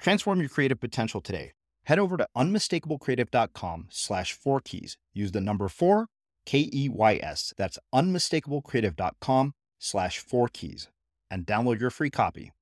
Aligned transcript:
Transform 0.00 0.40
your 0.40 0.48
creative 0.48 0.80
potential 0.80 1.20
today. 1.20 1.52
Head 1.84 1.98
over 1.98 2.16
to 2.16 2.26
unmistakablecreative.com 2.36 3.88
slash 3.90 4.32
four 4.32 4.60
keys. 4.60 4.96
Use 5.12 5.32
the 5.32 5.40
number 5.40 5.68
four, 5.68 6.06
K 6.46 6.70
E 6.72 6.88
Y 6.88 7.20
S. 7.22 7.52
That's 7.56 7.78
unmistakablecreative.com 7.94 9.54
slash 9.78 10.18
four 10.18 10.48
keys 10.48 10.88
and 11.30 11.46
download 11.46 11.80
your 11.80 11.90
free 11.90 12.10
copy. 12.10 12.52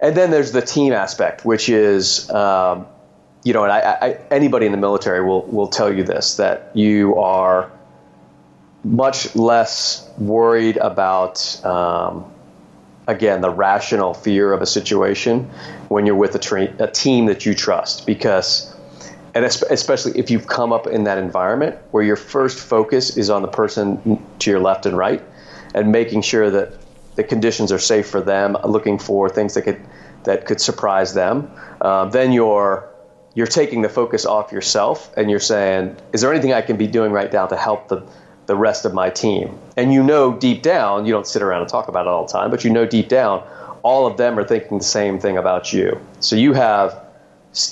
And 0.00 0.14
then 0.14 0.30
there's 0.30 0.52
the 0.52 0.60
team 0.60 0.92
aspect, 0.92 1.44
which 1.44 1.68
is, 1.68 2.30
um, 2.30 2.86
you 3.44 3.54
know, 3.54 3.64
and 3.64 3.72
I, 3.72 3.78
I, 3.80 4.08
anybody 4.30 4.66
in 4.66 4.72
the 4.72 4.78
military 4.78 5.24
will, 5.24 5.46
will 5.46 5.68
tell 5.68 5.92
you 5.92 6.04
this 6.04 6.36
that 6.36 6.70
you 6.74 7.16
are 7.16 7.72
much 8.84 9.34
less 9.34 10.08
worried 10.18 10.76
about 10.76 11.64
um, 11.64 12.30
again 13.06 13.40
the 13.40 13.50
rational 13.50 14.14
fear 14.14 14.52
of 14.52 14.62
a 14.62 14.66
situation 14.66 15.50
when 15.88 16.06
you're 16.06 16.16
with 16.16 16.34
a, 16.34 16.38
tra- 16.38 16.74
a 16.78 16.88
team 16.88 17.26
that 17.26 17.46
you 17.46 17.54
trust 17.54 18.06
because 18.06 18.74
and 19.34 19.44
especially 19.44 20.18
if 20.18 20.30
you've 20.30 20.46
come 20.46 20.72
up 20.72 20.86
in 20.86 21.04
that 21.04 21.18
environment 21.18 21.76
where 21.90 22.02
your 22.02 22.16
first 22.16 22.58
focus 22.58 23.18
is 23.18 23.28
on 23.28 23.42
the 23.42 23.48
person 23.48 24.24
to 24.38 24.50
your 24.50 24.60
left 24.60 24.86
and 24.86 24.96
right 24.96 25.22
and 25.74 25.92
making 25.92 26.22
sure 26.22 26.50
that 26.50 26.72
the 27.16 27.24
conditions 27.24 27.70
are 27.70 27.78
safe 27.78 28.08
for 28.08 28.20
them 28.20 28.56
looking 28.64 28.98
for 28.98 29.28
things 29.28 29.54
that 29.54 29.62
could 29.62 29.80
that 30.24 30.46
could 30.46 30.60
surprise 30.60 31.14
them 31.14 31.50
uh, 31.80 32.06
then 32.06 32.32
you're 32.32 32.90
you're 33.34 33.46
taking 33.46 33.82
the 33.82 33.88
focus 33.88 34.24
off 34.24 34.50
yourself 34.50 35.12
and 35.16 35.30
you're 35.30 35.38
saying 35.38 35.94
is 36.12 36.22
there 36.22 36.32
anything 36.32 36.52
i 36.52 36.62
can 36.62 36.76
be 36.76 36.86
doing 36.86 37.12
right 37.12 37.32
now 37.32 37.46
to 37.46 37.56
help 37.56 37.88
the 37.88 38.02
the 38.46 38.56
rest 38.56 38.84
of 38.84 38.94
my 38.94 39.10
team. 39.10 39.58
And 39.76 39.92
you 39.92 40.02
know 40.02 40.32
deep 40.32 40.62
down, 40.62 41.06
you 41.06 41.12
don't 41.12 41.26
sit 41.26 41.42
around 41.42 41.62
and 41.62 41.70
talk 41.70 41.88
about 41.88 42.06
it 42.06 42.08
all 42.08 42.26
the 42.26 42.32
time, 42.32 42.50
but 42.50 42.64
you 42.64 42.70
know 42.70 42.86
deep 42.86 43.08
down, 43.08 43.42
all 43.82 44.06
of 44.06 44.16
them 44.16 44.38
are 44.38 44.44
thinking 44.44 44.78
the 44.78 44.84
same 44.84 45.18
thing 45.18 45.36
about 45.36 45.72
you. 45.72 46.00
So 46.20 46.36
you 46.36 46.52
have 46.54 47.04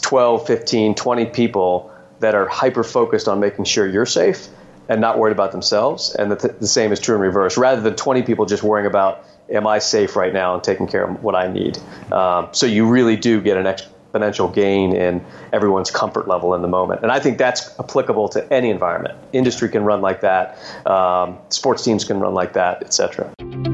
12, 0.02 0.46
15, 0.46 0.94
20 0.94 1.26
people 1.26 1.90
that 2.20 2.34
are 2.34 2.46
hyper 2.46 2.84
focused 2.84 3.28
on 3.28 3.40
making 3.40 3.64
sure 3.64 3.86
you're 3.86 4.06
safe 4.06 4.48
and 4.88 5.00
not 5.00 5.18
worried 5.18 5.32
about 5.32 5.52
themselves. 5.52 6.14
And 6.14 6.30
the, 6.30 6.36
th- 6.36 6.54
the 6.60 6.66
same 6.66 6.92
is 6.92 7.00
true 7.00 7.14
in 7.14 7.20
reverse. 7.20 7.56
Rather 7.56 7.80
than 7.80 7.96
20 7.96 8.22
people 8.22 8.46
just 8.46 8.62
worrying 8.62 8.86
about, 8.86 9.24
am 9.50 9.66
I 9.66 9.78
safe 9.78 10.16
right 10.16 10.32
now 10.32 10.54
and 10.54 10.62
taking 10.62 10.86
care 10.86 11.04
of 11.04 11.22
what 11.22 11.34
I 11.34 11.52
need? 11.52 11.78
Um, 12.12 12.48
so 12.52 12.66
you 12.66 12.88
really 12.88 13.16
do 13.16 13.40
get 13.40 13.56
an 13.56 13.66
extra 13.66 13.90
exponential 14.14 14.52
gain 14.52 14.94
in 14.94 15.24
everyone's 15.52 15.90
comfort 15.90 16.28
level 16.28 16.54
in 16.54 16.62
the 16.62 16.68
moment. 16.68 17.02
And 17.02 17.10
I 17.10 17.20
think 17.20 17.38
that's 17.38 17.78
applicable 17.78 18.28
to 18.30 18.52
any 18.52 18.70
environment. 18.70 19.18
Industry 19.32 19.68
can 19.68 19.84
run 19.84 20.00
like 20.00 20.20
that, 20.20 20.58
um, 20.86 21.38
sports 21.50 21.82
teams 21.82 22.04
can 22.04 22.20
run 22.20 22.34
like 22.34 22.52
that, 22.54 22.82
etc. 22.82 23.73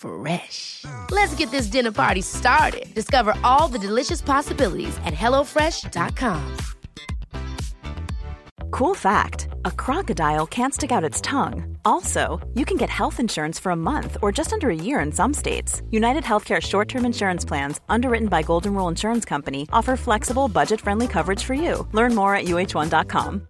Fresh. 0.00 0.84
Let's 1.10 1.34
get 1.34 1.50
this 1.50 1.66
dinner 1.66 1.92
party 1.92 2.22
started. 2.22 2.92
Discover 2.94 3.34
all 3.44 3.68
the 3.68 3.78
delicious 3.78 4.22
possibilities 4.22 4.96
at 5.04 5.14
hellofresh.com. 5.14 6.56
Cool 8.70 8.94
fact 8.94 9.48
a 9.64 9.70
crocodile 9.70 10.46
can't 10.46 10.72
stick 10.72 10.92
out 10.92 11.04
its 11.04 11.20
tongue. 11.20 11.76
Also, 11.84 12.40
you 12.54 12.64
can 12.64 12.76
get 12.76 12.88
health 12.88 13.20
insurance 13.20 13.58
for 13.58 13.72
a 13.72 13.76
month 13.76 14.16
or 14.22 14.32
just 14.32 14.52
under 14.52 14.70
a 14.70 14.74
year 14.74 15.00
in 15.00 15.12
some 15.12 15.34
states. 15.34 15.82
United 15.90 16.24
Healthcare 16.24 16.60
short 16.60 16.88
term 16.88 17.04
insurance 17.04 17.44
plans, 17.44 17.80
underwritten 17.88 18.28
by 18.28 18.42
Golden 18.42 18.74
Rule 18.74 18.88
Insurance 18.88 19.24
Company, 19.24 19.68
offer 19.72 19.96
flexible, 19.96 20.48
budget 20.48 20.80
friendly 20.80 21.08
coverage 21.08 21.44
for 21.44 21.54
you. 21.54 21.86
Learn 21.92 22.14
more 22.14 22.34
at 22.34 22.44
uh1.com. 22.44 23.49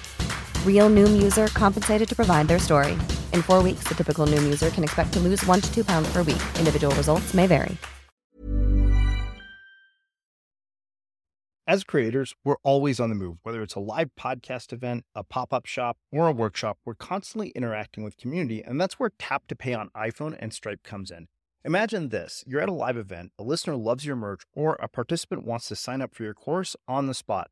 Real 0.65 0.89
Noom 0.89 1.21
user 1.21 1.45
compensated 1.47 2.09
to 2.09 2.15
provide 2.15 2.47
their 2.47 2.57
story. 2.57 2.93
In 3.31 3.43
four 3.43 3.61
weeks, 3.61 3.83
the 3.87 3.93
typical 3.93 4.25
Noom 4.25 4.43
user 4.43 4.71
can 4.71 4.83
expect 4.83 5.13
to 5.13 5.19
lose 5.19 5.45
one 5.45 5.61
to 5.61 5.71
two 5.71 5.85
pounds 5.85 6.11
per 6.11 6.23
week. 6.23 6.41
Individual 6.57 6.95
results 6.95 7.35
may 7.35 7.45
vary. 7.45 7.77
As 11.67 11.83
creators, 11.83 12.33
we're 12.43 12.57
always 12.63 12.99
on 12.99 13.09
the 13.09 13.15
move. 13.15 13.37
Whether 13.43 13.61
it's 13.61 13.75
a 13.75 13.79
live 13.79 14.09
podcast 14.19 14.73
event, 14.73 15.05
a 15.15 15.23
pop 15.23 15.53
up 15.53 15.67
shop, 15.67 15.97
or 16.11 16.27
a 16.27 16.33
workshop, 16.33 16.79
we're 16.83 16.95
constantly 16.95 17.49
interacting 17.51 18.03
with 18.03 18.17
community, 18.17 18.61
and 18.61 18.81
that's 18.81 18.99
where 18.99 19.11
Tap 19.17 19.47
to 19.47 19.55
Pay 19.55 19.73
on 19.73 19.89
iPhone 19.95 20.35
and 20.37 20.51
Stripe 20.53 20.83
comes 20.83 21.11
in. 21.11 21.27
Imagine 21.63 22.09
this 22.09 22.43
you're 22.45 22.61
at 22.61 22.67
a 22.67 22.73
live 22.73 22.97
event, 22.97 23.31
a 23.39 23.43
listener 23.43 23.77
loves 23.77 24.05
your 24.05 24.15
merch, 24.15 24.41
or 24.53 24.73
a 24.81 24.89
participant 24.89 25.45
wants 25.45 25.67
to 25.69 25.75
sign 25.75 26.01
up 26.01 26.13
for 26.13 26.23
your 26.23 26.33
course 26.33 26.75
on 26.87 27.07
the 27.07 27.13
spot. 27.13 27.51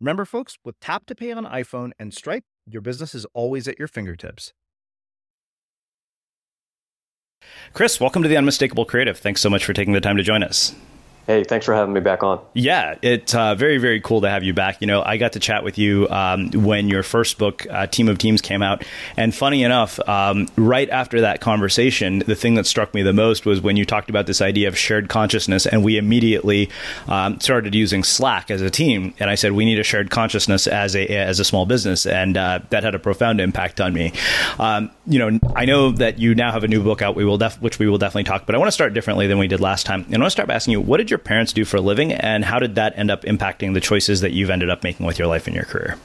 Remember, 0.00 0.26
folks, 0.26 0.58
with 0.64 0.78
Tap 0.78 1.06
to 1.06 1.14
Pay 1.14 1.32
on 1.32 1.44
iPhone 1.46 1.92
and 1.98 2.12
Stripe, 2.12 2.44
your 2.66 2.82
business 2.82 3.14
is 3.14 3.26
always 3.32 3.66
at 3.66 3.78
your 3.78 3.88
fingertips. 3.88 4.52
Chris, 7.72 7.98
welcome 7.98 8.22
to 8.22 8.28
the 8.28 8.36
Unmistakable 8.36 8.84
Creative. 8.84 9.16
Thanks 9.16 9.40
so 9.40 9.48
much 9.48 9.64
for 9.64 9.72
taking 9.72 9.94
the 9.94 10.00
time 10.00 10.16
to 10.16 10.22
join 10.22 10.42
us. 10.42 10.74
Hey, 11.26 11.42
thanks 11.42 11.66
for 11.66 11.74
having 11.74 11.92
me 11.92 12.00
back 12.00 12.22
on. 12.22 12.40
Yeah, 12.54 12.94
it's 13.02 13.34
uh, 13.34 13.56
very, 13.56 13.78
very 13.78 14.00
cool 14.00 14.20
to 14.20 14.30
have 14.30 14.44
you 14.44 14.54
back. 14.54 14.80
You 14.80 14.86
know, 14.86 15.02
I 15.02 15.16
got 15.16 15.32
to 15.32 15.40
chat 15.40 15.64
with 15.64 15.76
you 15.76 16.08
um, 16.08 16.50
when 16.52 16.88
your 16.88 17.02
first 17.02 17.36
book, 17.36 17.66
uh, 17.68 17.88
Team 17.88 18.08
of 18.08 18.18
Teams, 18.18 18.40
came 18.40 18.62
out. 18.62 18.84
And 19.16 19.34
funny 19.34 19.64
enough, 19.64 19.98
um, 20.08 20.48
right 20.56 20.88
after 20.88 21.22
that 21.22 21.40
conversation, 21.40 22.20
the 22.20 22.36
thing 22.36 22.54
that 22.54 22.66
struck 22.66 22.94
me 22.94 23.02
the 23.02 23.12
most 23.12 23.44
was 23.44 23.60
when 23.60 23.76
you 23.76 23.84
talked 23.84 24.08
about 24.08 24.26
this 24.26 24.40
idea 24.40 24.68
of 24.68 24.78
shared 24.78 25.08
consciousness. 25.08 25.66
And 25.66 25.82
we 25.82 25.98
immediately 25.98 26.70
um, 27.08 27.40
started 27.40 27.74
using 27.74 28.04
Slack 28.04 28.50
as 28.50 28.62
a 28.62 28.70
team. 28.70 29.12
And 29.18 29.28
I 29.28 29.34
said, 29.34 29.50
we 29.50 29.64
need 29.64 29.80
a 29.80 29.84
shared 29.84 30.10
consciousness 30.10 30.68
as 30.68 30.94
a, 30.94 31.08
as 31.08 31.40
a 31.40 31.44
small 31.44 31.66
business. 31.66 32.06
And 32.06 32.36
uh, 32.36 32.60
that 32.70 32.84
had 32.84 32.94
a 32.94 33.00
profound 33.00 33.40
impact 33.40 33.80
on 33.80 33.92
me. 33.92 34.12
Um, 34.60 34.92
you 35.06 35.18
know, 35.18 35.40
I 35.56 35.64
know 35.64 35.90
that 35.90 36.20
you 36.20 36.36
now 36.36 36.52
have 36.52 36.62
a 36.62 36.68
new 36.68 36.84
book 36.84 37.02
out, 37.02 37.16
we 37.16 37.24
will 37.24 37.38
def- 37.38 37.60
which 37.60 37.80
we 37.80 37.88
will 37.88 37.98
definitely 37.98 38.24
talk, 38.24 38.46
but 38.46 38.54
I 38.54 38.58
want 38.58 38.68
to 38.68 38.72
start 38.72 38.94
differently 38.94 39.26
than 39.26 39.38
we 39.38 39.48
did 39.48 39.60
last 39.60 39.86
time. 39.86 40.04
And 40.04 40.14
I 40.14 40.18
want 40.18 40.26
to 40.26 40.30
start 40.30 40.46
by 40.46 40.54
asking 40.54 40.72
you, 40.72 40.80
what 40.80 40.98
did 40.98 41.10
your 41.10 41.15
your 41.16 41.24
parents 41.24 41.52
do 41.52 41.64
for 41.64 41.78
a 41.78 41.80
living, 41.80 42.12
and 42.12 42.44
how 42.44 42.58
did 42.58 42.74
that 42.74 42.98
end 42.98 43.10
up 43.10 43.22
impacting 43.22 43.72
the 43.72 43.80
choices 43.80 44.20
that 44.20 44.32
you've 44.32 44.50
ended 44.50 44.68
up 44.70 44.84
making 44.84 45.06
with 45.06 45.18
your 45.18 45.28
life 45.28 45.46
and 45.46 45.56
your 45.56 45.64
career? 45.64 45.96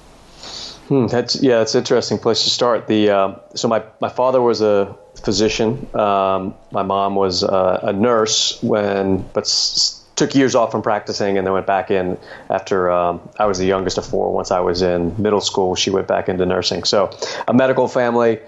Hmm, 0.88 1.08
that's 1.08 1.42
yeah, 1.42 1.62
it's 1.62 1.76
an 1.76 1.80
interesting 1.80 2.18
place 2.18 2.44
to 2.44 2.50
start. 2.50 2.88
The 2.88 3.10
uh, 3.10 3.36
so 3.56 3.68
my 3.68 3.84
my 4.00 4.10
father 4.10 4.42
was 4.42 4.62
a 4.62 4.96
physician. 5.24 5.88
Um, 5.96 6.56
my 6.72 6.84
mom 6.84 7.16
was 7.16 7.44
uh, 7.44 7.80
a 7.84 7.94
nurse 7.94 8.62
when, 8.64 9.18
but 9.34 9.44
s- 9.44 10.02
took 10.16 10.34
years 10.34 10.56
off 10.56 10.72
from 10.72 10.82
practicing 10.82 11.38
and 11.38 11.46
then 11.46 11.54
went 11.54 11.68
back 11.68 11.92
in 11.92 12.18
after 12.50 12.90
um, 12.92 13.30
I 13.38 13.46
was 13.46 13.58
the 13.58 13.66
youngest 13.66 13.98
of 13.98 14.06
four. 14.06 14.34
Once 14.34 14.52
I 14.52 14.60
was 14.62 14.82
in 14.82 15.22
middle 15.22 15.42
school, 15.42 15.76
she 15.76 15.90
went 15.90 16.08
back 16.08 16.30
into 16.30 16.46
nursing. 16.46 16.84
So 16.84 17.12
a 17.48 17.54
medical 17.54 17.88
family. 17.88 18.40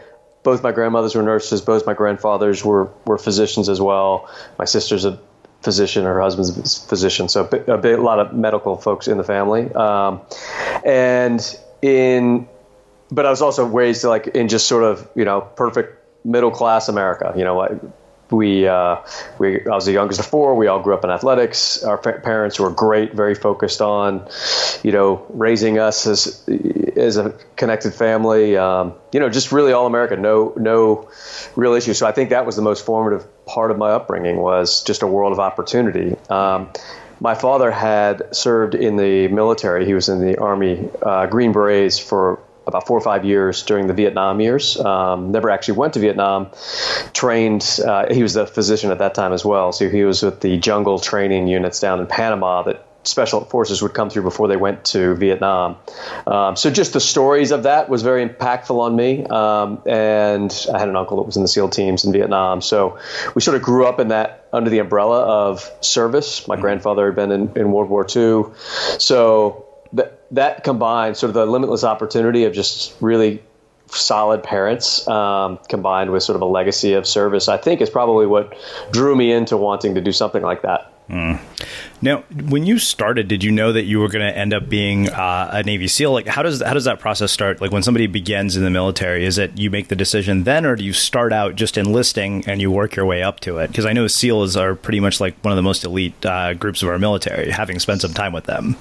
Both 0.44 0.62
my 0.62 0.74
grandmothers 0.74 1.16
were 1.16 1.24
nurses. 1.24 1.62
Both 1.62 1.86
my 1.86 1.94
grandfathers 1.94 2.66
were 2.66 2.90
were 3.06 3.18
physicians 3.18 3.70
as 3.70 3.80
well. 3.80 4.30
My 4.60 4.66
sister's 4.66 5.06
a 5.06 5.18
physician, 5.64 6.04
her 6.04 6.20
husband's 6.20 6.78
physician, 6.78 7.30
so 7.30 7.46
a, 7.46 7.78
bit, 7.78 7.98
a, 8.00 8.02
lot 8.02 8.20
of 8.20 8.34
medical 8.34 8.78
folks 8.78 9.08
in 9.08 9.18
the 9.18 9.24
family. 9.24 9.72
Um, 9.74 10.22
and 10.86 11.60
in, 11.82 12.48
but 13.10 13.26
I 13.26 13.30
was 13.30 13.42
also 13.42 13.66
raised 13.66 14.04
like 14.04 14.28
in 14.28 14.48
just 14.48 14.68
sort 14.68 14.84
of 14.84 15.10
you 15.16 15.26
know 15.26 15.42
perfect 15.42 16.00
middle 16.26 16.52
class 16.52 16.90
America. 16.90 17.34
You 17.36 17.44
know, 17.44 17.94
we 18.32 18.68
uh, 18.68 18.98
we 19.40 19.66
I 19.66 19.70
was 19.70 19.86
the 19.86 19.92
youngest 19.92 20.20
of 20.20 20.26
four. 20.26 20.56
We 20.56 20.68
all 20.68 20.82
grew 20.82 20.94
up 20.94 21.04
in 21.04 21.10
athletics. 21.10 21.84
Our 21.84 21.98
parents 21.98 22.60
were 22.60 22.70
great, 22.70 23.14
very 23.14 23.36
focused 23.36 23.82
on, 23.82 24.28
you 24.84 24.92
know, 24.92 25.26
raising 25.30 25.80
us 25.80 26.08
as 26.08 26.48
as 26.96 27.18
a 27.18 27.36
connected 27.56 27.94
family. 27.94 28.58
Um, 28.58 28.94
you 29.12 29.20
know, 29.20 29.30
just 29.30 29.52
really 29.52 29.74
all 29.74 29.86
American, 29.86 30.22
No 30.22 30.54
no 30.58 31.10
real 31.56 31.74
issues. 31.74 31.98
So 31.98 32.08
I 32.08 32.12
think 32.12 32.32
that 32.32 32.46
was 32.46 32.56
the 32.56 32.62
most 32.62 32.86
formative 32.86 33.26
part 33.46 33.72
of 33.72 33.78
my 33.78 33.92
upbringing 33.92 34.38
was 34.38 34.84
just 34.84 35.04
a 35.04 35.08
world 35.08 35.34
of 35.34 35.40
opportunity. 35.40 36.16
Um, 36.30 36.70
my 37.20 37.36
father 37.36 37.72
had 37.72 38.36
served 38.36 38.76
in 38.76 38.98
the 38.98 39.28
military. 39.30 39.86
He 39.86 39.94
was 39.94 40.10
in 40.10 40.20
the 40.20 40.40
Army 40.40 40.90
uh, 41.02 41.28
Green 41.28 41.54
Berets 41.54 42.00
for 42.00 42.40
about 42.68 42.88
four 42.88 42.98
or 42.98 43.02
five 43.02 43.26
years 43.26 43.64
during 43.64 43.88
the 43.88 43.94
Vietnam 43.94 44.40
years. 44.42 44.78
Um, 44.80 45.32
never 45.32 45.50
actually 45.50 45.78
went 45.78 45.94
to 45.94 46.00
Vietnam. 46.00 46.48
Trained. 47.14 47.80
Uh, 47.86 48.14
he 48.14 48.24
was 48.24 48.36
a 48.36 48.46
physician 48.46 48.92
at 48.92 49.00
that 49.00 49.16
time 49.16 49.34
as 49.34 49.44
well. 49.44 49.72
So 49.72 49.90
he 49.90 50.04
was 50.04 50.24
with 50.24 50.42
the 50.42 50.58
jungle 50.58 51.00
training 51.00 51.48
units 51.48 51.80
down 51.80 52.00
in 52.00 52.08
Panama 52.08 52.64
that 52.64 52.86
special 53.04 53.44
forces 53.44 53.82
would 53.82 53.94
come 53.94 54.10
through 54.10 54.24
before 54.24 54.48
they 54.48 54.56
went 54.56 54.86
to 54.86 55.16
Vietnam. 55.16 55.78
Um, 56.26 56.56
so 56.56 56.70
just 56.70 56.94
the 56.94 57.00
stories 57.00 57.52
of 57.52 57.64
that 57.64 57.90
was 57.90 58.02
very 58.02 58.28
impactful 58.28 58.78
on 58.80 58.96
me. 58.96 59.26
Um, 59.26 59.82
and 59.86 60.68
I 60.74 60.80
had 60.80 60.90
an 60.90 60.96
uncle 60.96 61.18
that 61.18 61.24
was 61.24 61.36
in 61.36 61.42
the 61.42 61.48
SEAL 61.48 61.70
teams 61.70 62.06
in 62.06 62.14
Vietnam. 62.14 62.62
So 62.62 63.00
we 63.36 63.42
sort 63.42 63.56
of 63.56 63.62
grew 63.62 63.86
up 63.86 64.00
in 64.00 64.10
that 64.10 64.48
under 64.54 64.70
the 64.70 64.80
umbrella 64.80 65.22
of 65.22 65.70
service. 65.82 66.48
My 66.48 66.56
mm-hmm. 66.56 66.62
grandfather 66.62 67.06
had 67.08 67.16
been 67.16 67.32
in, 67.32 67.58
in 67.58 67.72
World 67.72 67.90
War 67.90 68.06
II. 68.10 68.46
So 69.00 69.73
that 70.34 70.64
combined, 70.64 71.16
sort 71.18 71.30
of 71.30 71.36
the 71.36 71.46
limitless 71.46 71.84
opportunity 71.84 72.44
of 72.44 72.54
just 72.54 72.96
really 73.00 73.42
solid 73.88 74.44
parents 74.44 75.08
um, 75.08 75.60
combined 75.70 76.12
with 76.12 76.24
sort 76.24 76.36
of 76.36 76.42
a 76.42 76.46
legacy 76.46 76.94
of 76.94 77.08
service, 77.08 77.48
I 77.48 77.58
think 77.58 77.82
is 77.82 77.90
probably 77.90 78.26
what 78.26 78.58
drew 78.92 79.16
me 79.16 79.32
into 79.32 79.56
wanting 79.58 79.96
to 79.96 80.02
do 80.02 80.12
something 80.12 80.42
like 80.42 80.64
that. 80.64 80.90
Mm. 81.10 81.40
Now, 82.02 82.24
when 82.48 82.66
you 82.66 82.80
started, 82.80 83.28
did 83.28 83.44
you 83.44 83.52
know 83.52 83.74
that 83.74 83.84
you 83.84 84.00
were 84.00 84.08
going 84.08 84.26
to 84.26 84.38
end 84.38 84.54
up 84.54 84.70
being 84.70 85.10
uh, 85.10 85.50
a 85.52 85.62
Navy 85.62 85.88
SEAL? 85.88 86.12
Like, 86.14 86.28
how 86.28 86.42
does 86.42 86.62
how 86.62 86.74
does 86.74 86.86
that 86.86 87.00
process 87.00 87.32
start? 87.32 87.60
Like, 87.60 87.72
when 87.72 87.84
somebody 87.84 88.08
begins 88.08 88.56
in 88.56 88.64
the 88.64 88.70
military, 88.70 89.26
is 89.26 89.38
it 89.38 89.58
you 89.58 89.70
make 89.70 89.90
the 89.90 89.96
decision 89.98 90.46
then, 90.46 90.66
or 90.66 90.78
do 90.78 90.84
you 90.84 90.94
start 90.94 91.34
out 91.34 91.56
just 91.56 91.78
enlisting 91.78 92.48
and 92.48 92.62
you 92.62 92.72
work 92.72 92.96
your 92.96 93.06
way 93.06 93.22
up 93.22 93.42
to 93.42 93.58
it? 93.58 93.68
Because 93.68 93.86
I 93.86 93.92
know 93.92 94.08
SEALs 94.08 94.56
are 94.56 94.76
pretty 94.76 95.02
much 95.02 95.20
like 95.20 95.38
one 95.44 95.52
of 95.52 95.58
the 95.58 95.62
most 95.62 95.84
elite 95.84 96.26
uh, 96.26 96.54
groups 96.54 96.82
of 96.82 96.90
our 96.90 96.98
military, 96.98 97.52
having 97.52 97.80
spent 97.80 98.02
some 98.02 98.14
time 98.14 98.32
with 98.32 98.46
them. 98.46 98.78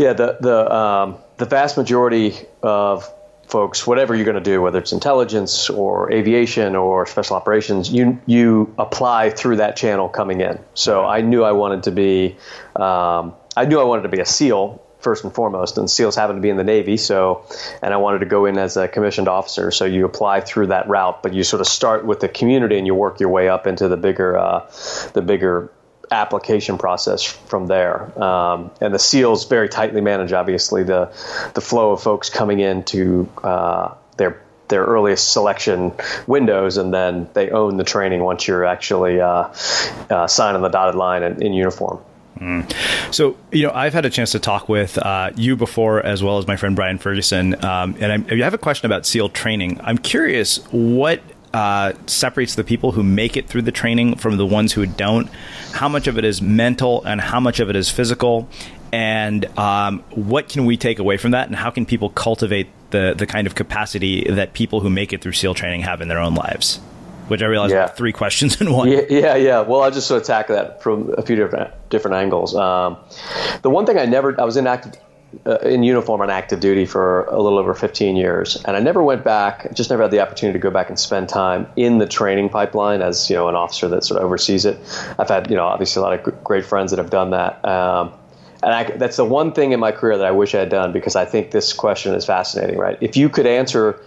Yeah, 0.00 0.14
the 0.14 0.38
the 0.40 0.74
um, 0.74 1.18
the 1.36 1.44
vast 1.44 1.76
majority 1.76 2.34
of 2.62 3.06
folks, 3.46 3.86
whatever 3.86 4.14
you're 4.14 4.24
going 4.24 4.42
to 4.42 4.50
do, 4.50 4.62
whether 4.62 4.78
it's 4.78 4.92
intelligence 4.92 5.68
or 5.68 6.10
aviation 6.10 6.74
or 6.74 7.04
special 7.04 7.36
operations, 7.36 7.92
you 7.92 8.18
you 8.24 8.74
apply 8.78 9.28
through 9.28 9.56
that 9.56 9.76
channel 9.76 10.08
coming 10.08 10.40
in. 10.40 10.58
So 10.72 11.04
I 11.04 11.20
knew 11.20 11.44
I 11.44 11.52
wanted 11.52 11.82
to 11.82 11.90
be, 11.90 12.38
um, 12.76 13.34
I 13.54 13.66
knew 13.66 13.78
I 13.78 13.84
wanted 13.84 14.04
to 14.04 14.08
be 14.08 14.20
a 14.20 14.24
SEAL 14.24 14.82
first 15.00 15.22
and 15.24 15.34
foremost, 15.34 15.76
and 15.76 15.90
SEALs 15.90 16.16
happen 16.16 16.36
to 16.36 16.40
be 16.40 16.48
in 16.48 16.56
the 16.56 16.64
Navy. 16.64 16.96
So, 16.96 17.44
and 17.82 17.92
I 17.92 17.98
wanted 17.98 18.20
to 18.20 18.26
go 18.26 18.46
in 18.46 18.56
as 18.56 18.78
a 18.78 18.88
commissioned 18.88 19.28
officer. 19.28 19.70
So 19.70 19.84
you 19.84 20.06
apply 20.06 20.40
through 20.40 20.68
that 20.68 20.88
route, 20.88 21.22
but 21.22 21.34
you 21.34 21.44
sort 21.44 21.60
of 21.60 21.66
start 21.66 22.06
with 22.06 22.20
the 22.20 22.28
community 22.28 22.78
and 22.78 22.86
you 22.86 22.94
work 22.94 23.20
your 23.20 23.28
way 23.28 23.50
up 23.50 23.66
into 23.66 23.86
the 23.86 23.98
bigger, 23.98 24.38
uh, 24.38 24.70
the 25.12 25.20
bigger 25.20 25.70
application 26.10 26.78
process 26.78 27.22
from 27.22 27.66
there. 27.66 28.22
Um, 28.22 28.70
and 28.80 28.92
the 28.92 28.98
SEALs 28.98 29.44
very 29.46 29.68
tightly 29.68 30.00
manage, 30.00 30.32
obviously, 30.32 30.82
the 30.82 31.06
the 31.54 31.60
flow 31.60 31.92
of 31.92 32.02
folks 32.02 32.30
coming 32.30 32.60
into 32.60 33.28
uh, 33.42 33.94
their 34.16 34.40
their 34.68 34.84
earliest 34.84 35.32
selection 35.32 35.92
windows, 36.26 36.76
and 36.76 36.94
then 36.94 37.28
they 37.34 37.50
own 37.50 37.76
the 37.76 37.84
training 37.84 38.22
once 38.22 38.46
you're 38.46 38.64
actually 38.64 39.20
uh, 39.20 39.48
uh, 40.08 40.26
signing 40.26 40.62
the 40.62 40.68
dotted 40.68 40.94
line 40.94 41.22
in, 41.22 41.42
in 41.42 41.52
uniform. 41.52 42.00
Mm. 42.38 42.72
So, 43.12 43.36
you 43.50 43.66
know, 43.66 43.72
I've 43.74 43.92
had 43.92 44.06
a 44.06 44.10
chance 44.10 44.32
to 44.32 44.38
talk 44.38 44.68
with 44.68 44.96
uh, 44.96 45.30
you 45.36 45.56
before, 45.56 46.00
as 46.00 46.22
well 46.22 46.38
as 46.38 46.46
my 46.46 46.56
friend 46.56 46.74
Brian 46.74 46.96
Ferguson, 46.98 47.62
um, 47.64 47.96
and 48.00 48.12
I'm, 48.12 48.26
I 48.30 48.44
have 48.44 48.54
a 48.54 48.58
question 48.58 48.86
about 48.86 49.04
SEAL 49.04 49.30
training. 49.30 49.80
I'm 49.82 49.98
curious 49.98 50.58
what 50.70 51.20
uh, 51.52 51.92
separates 52.06 52.54
the 52.54 52.64
people 52.64 52.92
who 52.92 53.02
make 53.02 53.36
it 53.36 53.48
through 53.48 53.62
the 53.62 53.72
training 53.72 54.16
from 54.16 54.36
the 54.36 54.46
ones 54.46 54.72
who 54.72 54.86
don't. 54.86 55.28
How 55.72 55.88
much 55.88 56.06
of 56.06 56.18
it 56.18 56.24
is 56.24 56.40
mental 56.40 57.02
and 57.04 57.20
how 57.20 57.40
much 57.40 57.60
of 57.60 57.70
it 57.70 57.76
is 57.76 57.90
physical? 57.90 58.48
And 58.92 59.46
um, 59.58 60.00
what 60.10 60.48
can 60.48 60.64
we 60.64 60.76
take 60.76 60.98
away 60.98 61.16
from 61.16 61.32
that? 61.32 61.46
And 61.46 61.56
how 61.56 61.70
can 61.70 61.86
people 61.86 62.10
cultivate 62.10 62.68
the 62.90 63.14
the 63.16 63.26
kind 63.26 63.46
of 63.46 63.54
capacity 63.54 64.24
that 64.28 64.52
people 64.52 64.80
who 64.80 64.90
make 64.90 65.12
it 65.12 65.20
through 65.20 65.32
SEAL 65.32 65.54
training 65.54 65.82
have 65.82 66.00
in 66.00 66.08
their 66.08 66.18
own 66.18 66.34
lives? 66.34 66.78
Which 67.28 67.42
I 67.42 67.46
realize 67.46 67.70
yeah. 67.70 67.86
three 67.86 68.12
questions 68.12 68.60
in 68.60 68.72
one. 68.72 68.88
Yeah, 68.88 69.02
yeah, 69.08 69.36
yeah. 69.36 69.60
Well, 69.60 69.82
I'll 69.82 69.92
just 69.92 70.08
sort 70.08 70.20
of 70.20 70.26
tackle 70.26 70.56
that 70.56 70.82
from 70.82 71.14
a 71.16 71.22
few 71.22 71.36
different 71.36 71.70
different 71.88 72.16
angles. 72.16 72.54
Um, 72.56 72.96
the 73.62 73.70
one 73.70 73.86
thing 73.86 73.98
I 73.98 74.06
never, 74.06 74.40
I 74.40 74.44
was 74.44 74.56
in 74.56 74.66
active 74.66 74.94
uh, 75.46 75.58
in 75.58 75.82
uniform 75.82 76.20
on 76.20 76.30
active 76.30 76.60
duty 76.60 76.84
for 76.84 77.24
a 77.24 77.40
little 77.40 77.58
over 77.58 77.74
15 77.74 78.16
years, 78.16 78.56
and 78.64 78.76
I 78.76 78.80
never 78.80 79.02
went 79.02 79.24
back. 79.24 79.72
Just 79.74 79.90
never 79.90 80.02
had 80.02 80.10
the 80.10 80.20
opportunity 80.20 80.58
to 80.58 80.62
go 80.62 80.70
back 80.70 80.88
and 80.88 80.98
spend 80.98 81.28
time 81.28 81.66
in 81.76 81.98
the 81.98 82.06
training 82.06 82.48
pipeline 82.48 83.02
as 83.02 83.30
you 83.30 83.36
know 83.36 83.48
an 83.48 83.54
officer 83.54 83.88
that 83.88 84.04
sort 84.04 84.18
of 84.18 84.24
oversees 84.24 84.64
it. 84.64 84.78
I've 85.18 85.28
had 85.28 85.50
you 85.50 85.56
know 85.56 85.66
obviously 85.66 86.00
a 86.00 86.02
lot 86.02 86.12
of 86.18 86.44
great 86.44 86.64
friends 86.64 86.90
that 86.90 86.98
have 86.98 87.10
done 87.10 87.30
that. 87.30 87.64
Um, 87.64 88.12
and 88.62 88.74
I, 88.74 88.84
that's 88.96 89.16
the 89.16 89.24
one 89.24 89.52
thing 89.52 89.72
in 89.72 89.80
my 89.80 89.92
career 89.92 90.18
that 90.18 90.26
I 90.26 90.32
wish 90.32 90.54
I 90.54 90.58
had 90.58 90.68
done 90.68 90.92
because 90.92 91.16
I 91.16 91.24
think 91.24 91.50
this 91.50 91.72
question 91.72 92.14
is 92.14 92.26
fascinating, 92.26 92.78
right? 92.78 92.98
If 93.00 93.16
you 93.16 93.28
could 93.28 93.46
answer, 93.46 94.00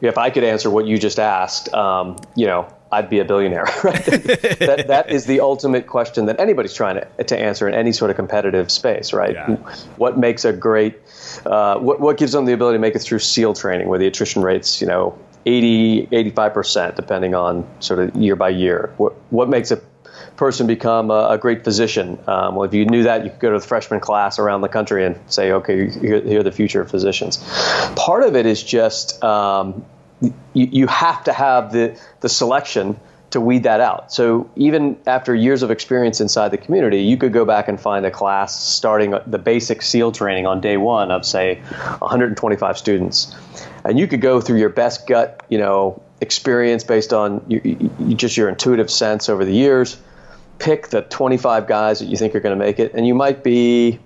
if 0.00 0.18
I 0.18 0.30
could 0.30 0.44
answer 0.44 0.70
what 0.70 0.86
you 0.86 0.98
just 0.98 1.18
asked, 1.18 1.72
um, 1.72 2.16
you 2.34 2.46
know, 2.46 2.72
I'd 2.90 3.10
be 3.10 3.18
a 3.18 3.24
billionaire. 3.24 3.66
Right? 3.84 4.04
that, 4.04 4.84
that 4.88 5.10
is 5.10 5.26
the 5.26 5.40
ultimate 5.40 5.86
question 5.86 6.26
that 6.26 6.40
anybody's 6.40 6.74
trying 6.74 7.00
to, 7.00 7.24
to 7.24 7.38
answer 7.38 7.68
in 7.68 7.74
any 7.74 7.92
sort 7.92 8.10
of 8.10 8.16
competitive 8.16 8.70
space, 8.70 9.12
right? 9.12 9.34
Yeah. 9.34 9.56
What 9.96 10.18
makes 10.18 10.44
a 10.44 10.52
great, 10.52 10.98
uh, 11.44 11.78
what, 11.78 12.00
what 12.00 12.16
gives 12.16 12.32
them 12.32 12.44
the 12.44 12.52
ability 12.52 12.76
to 12.76 12.80
make 12.80 12.94
it 12.94 13.00
through 13.00 13.20
SEAL 13.20 13.54
training 13.54 13.88
where 13.88 13.98
the 13.98 14.06
attrition 14.06 14.42
rates, 14.42 14.80
you 14.80 14.86
know, 14.86 15.18
80, 15.46 16.06
85%, 16.06 16.96
depending 16.96 17.34
on 17.34 17.66
sort 17.80 18.00
of 18.00 18.16
year 18.16 18.36
by 18.36 18.48
year? 18.48 18.92
What, 18.96 19.14
what 19.30 19.48
makes 19.48 19.70
a 19.70 19.80
person 20.36 20.66
become 20.66 21.10
a, 21.10 21.30
a 21.30 21.38
great 21.38 21.64
physician? 21.64 22.18
Um, 22.26 22.54
well, 22.54 22.64
if 22.64 22.74
you 22.74 22.86
knew 22.86 23.04
that, 23.04 23.24
you 23.24 23.30
could 23.30 23.40
go 23.40 23.52
to 23.52 23.58
the 23.58 23.66
freshman 23.66 24.00
class 24.00 24.38
around 24.38 24.60
the 24.60 24.68
country 24.68 25.04
and 25.04 25.18
say, 25.26 25.52
okay, 25.52 25.90
here, 25.90 26.20
here 26.20 26.40
are 26.40 26.42
the 26.42 26.52
future 26.52 26.84
physicians. 26.84 27.38
Part 27.96 28.22
of 28.22 28.36
it 28.36 28.46
is 28.46 28.62
just 28.62 29.22
um, 29.24 29.84
you, 30.20 30.32
you 30.52 30.86
have 30.86 31.24
to 31.24 31.32
have 31.32 31.72
the, 31.72 31.98
the 32.20 32.28
selection 32.28 32.98
to 33.30 33.40
weed 33.40 33.64
that 33.64 33.80
out. 33.80 34.12
So 34.12 34.50
even 34.56 34.98
after 35.06 35.34
years 35.34 35.62
of 35.62 35.70
experience 35.70 36.20
inside 36.20 36.50
the 36.50 36.58
community, 36.58 37.02
you 37.02 37.16
could 37.16 37.32
go 37.32 37.44
back 37.44 37.68
and 37.68 37.80
find 37.80 38.06
a 38.06 38.10
class 38.10 38.58
starting 38.58 39.14
the 39.26 39.38
basic 39.38 39.82
SEAL 39.82 40.12
training 40.12 40.46
on 40.46 40.60
day 40.60 40.76
one 40.76 41.10
of 41.10 41.26
say 41.26 41.56
125 41.98 42.78
students, 42.78 43.34
and 43.84 43.98
you 43.98 44.06
could 44.06 44.20
go 44.20 44.40
through 44.40 44.58
your 44.58 44.68
best 44.68 45.06
gut, 45.06 45.44
you 45.48 45.58
know, 45.58 46.02
experience 46.20 46.84
based 46.84 47.12
on 47.12 47.44
you, 47.48 47.60
you, 47.98 48.14
just 48.14 48.36
your 48.36 48.48
intuitive 48.48 48.90
sense 48.90 49.28
over 49.28 49.44
the 49.44 49.52
years. 49.52 49.96
Pick 50.58 50.88
the 50.88 51.02
25 51.02 51.66
guys 51.66 51.98
that 52.00 52.06
you 52.06 52.16
think 52.16 52.34
are 52.34 52.40
going 52.40 52.58
to 52.58 52.64
make 52.64 52.78
it, 52.78 52.94
and 52.94 53.06
you 53.06 53.14
might 53.14 53.44
be 53.44 54.00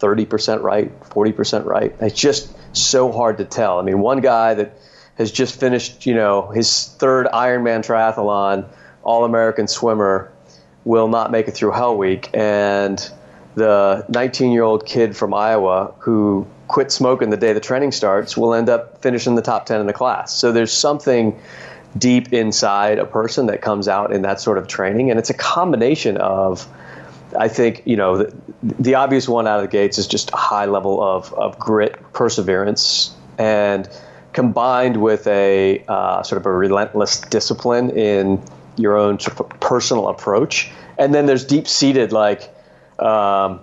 30% 0.00 0.62
right, 0.62 1.00
40% 1.00 1.64
right. 1.64 1.94
It's 2.00 2.18
just 2.18 2.54
so 2.76 3.12
hard 3.12 3.38
to 3.38 3.44
tell. 3.44 3.78
I 3.78 3.82
mean, 3.82 4.00
one 4.00 4.20
guy 4.20 4.54
that 4.54 4.78
has 5.16 5.30
just 5.30 5.58
finished, 5.58 6.06
you 6.06 6.14
know, 6.14 6.48
his 6.48 6.88
third 6.98 7.26
Ironman 7.26 7.84
triathlon, 7.84 8.66
All 9.02 9.24
American 9.24 9.68
swimmer, 9.68 10.32
will 10.84 11.08
not 11.08 11.30
make 11.30 11.48
it 11.48 11.52
through 11.52 11.72
Hell 11.72 11.96
Week, 11.96 12.28
and 12.34 12.98
the 13.54 14.04
19 14.08 14.52
year 14.52 14.62
old 14.62 14.84
kid 14.84 15.16
from 15.16 15.32
Iowa 15.32 15.94
who 15.98 16.46
quit 16.66 16.90
smoking 16.90 17.30
the 17.30 17.36
day 17.36 17.52
the 17.52 17.60
training 17.60 17.92
starts 17.92 18.36
will 18.36 18.54
end 18.54 18.68
up 18.68 19.00
finishing 19.00 19.34
the 19.34 19.42
top 19.42 19.66
10 19.66 19.80
in 19.80 19.86
the 19.86 19.92
class. 19.92 20.34
So 20.34 20.50
there's 20.50 20.72
something 20.72 21.38
deep 21.96 22.32
inside 22.32 22.98
a 22.98 23.06
person 23.06 23.46
that 23.46 23.62
comes 23.62 23.88
out 23.88 24.12
in 24.12 24.22
that 24.22 24.40
sort 24.40 24.58
of 24.58 24.66
training, 24.66 25.10
and 25.10 25.18
it's 25.18 25.30
a 25.30 25.34
combination 25.34 26.16
of. 26.16 26.66
I 27.36 27.48
think 27.48 27.82
you 27.84 27.96
know 27.96 28.18
the, 28.18 28.36
the 28.62 28.94
obvious 28.94 29.28
one 29.28 29.48
out 29.48 29.58
of 29.58 29.62
the 29.62 29.76
gates 29.76 29.98
is 29.98 30.06
just 30.06 30.30
a 30.32 30.36
high 30.36 30.66
level 30.66 31.02
of, 31.02 31.32
of 31.34 31.58
grit, 31.58 32.12
perseverance, 32.12 33.12
and 33.38 33.88
combined 34.34 35.00
with 35.00 35.26
a 35.26 35.82
uh, 35.88 36.22
sort 36.22 36.40
of 36.40 36.46
a 36.46 36.52
relentless 36.52 37.20
discipline 37.22 37.90
in 37.90 38.42
your 38.76 38.96
own 38.96 39.18
sort 39.18 39.40
of 39.40 39.60
personal 39.60 40.08
approach. 40.08 40.70
And 40.98 41.14
then 41.14 41.26
there's 41.26 41.44
deep 41.44 41.66
seated 41.66 42.12
like, 42.12 42.54
um, 42.98 43.60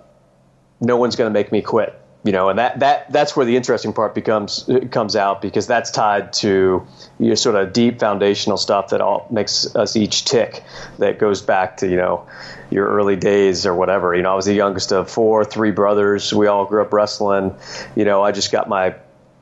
no 0.79 0.97
one's 0.97 1.15
going 1.15 1.29
to 1.29 1.33
make 1.33 1.51
me 1.51 1.61
quit. 1.61 2.00
You 2.23 2.31
know, 2.31 2.49
and 2.49 2.59
that, 2.59 2.79
that 2.81 3.11
that's 3.11 3.35
where 3.35 3.47
the 3.47 3.55
interesting 3.55 3.93
part 3.93 4.13
becomes 4.13 4.69
comes 4.91 5.15
out 5.15 5.41
because 5.41 5.65
that's 5.65 5.89
tied 5.89 6.33
to 6.33 6.85
your 7.17 7.35
sort 7.35 7.55
of 7.55 7.73
deep 7.73 7.99
foundational 7.99 8.57
stuff 8.57 8.89
that 8.89 9.01
all 9.01 9.25
makes 9.31 9.75
us 9.75 9.95
each 9.95 10.25
tick. 10.25 10.63
That 10.99 11.17
goes 11.17 11.41
back 11.41 11.77
to 11.77 11.89
you 11.89 11.97
know 11.97 12.27
your 12.69 12.87
early 12.87 13.15
days 13.15 13.65
or 13.65 13.73
whatever. 13.73 14.13
You 14.13 14.21
know, 14.21 14.33
I 14.33 14.35
was 14.35 14.45
the 14.45 14.53
youngest 14.53 14.93
of 14.93 15.09
four, 15.09 15.43
three 15.43 15.71
brothers. 15.71 16.31
We 16.31 16.45
all 16.45 16.65
grew 16.65 16.83
up 16.83 16.93
wrestling. 16.93 17.55
You 17.95 18.05
know, 18.05 18.21
I 18.21 18.31
just 18.31 18.51
got 18.51 18.69
my 18.69 18.93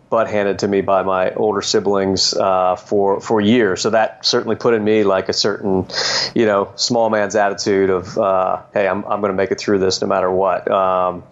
butt 0.10 0.28
handed 0.28 0.60
to 0.60 0.68
me 0.68 0.82
by 0.82 1.04
my 1.04 1.32
older 1.36 1.62
siblings 1.62 2.34
uh, 2.34 2.76
for 2.76 3.22
for 3.22 3.40
years. 3.40 3.82
So 3.82 3.92
that 3.92 4.26
certainly 4.26 4.56
put 4.56 4.74
in 4.74 4.84
me 4.84 5.04
like 5.04 5.30
a 5.30 5.34
certain, 5.34 5.86
you 6.34 6.46
know, 6.46 6.72
small 6.76 7.10
man's 7.10 7.36
attitude 7.36 7.90
of, 7.90 8.18
uh, 8.18 8.62
hey, 8.74 8.88
I'm 8.88 9.06
I'm 9.06 9.22
going 9.22 9.32
to 9.32 9.38
make 9.38 9.52
it 9.52 9.60
through 9.60 9.80
this 9.80 10.02
no 10.02 10.08
matter 10.08 10.32
what. 10.32 10.70
Um, 10.70 11.24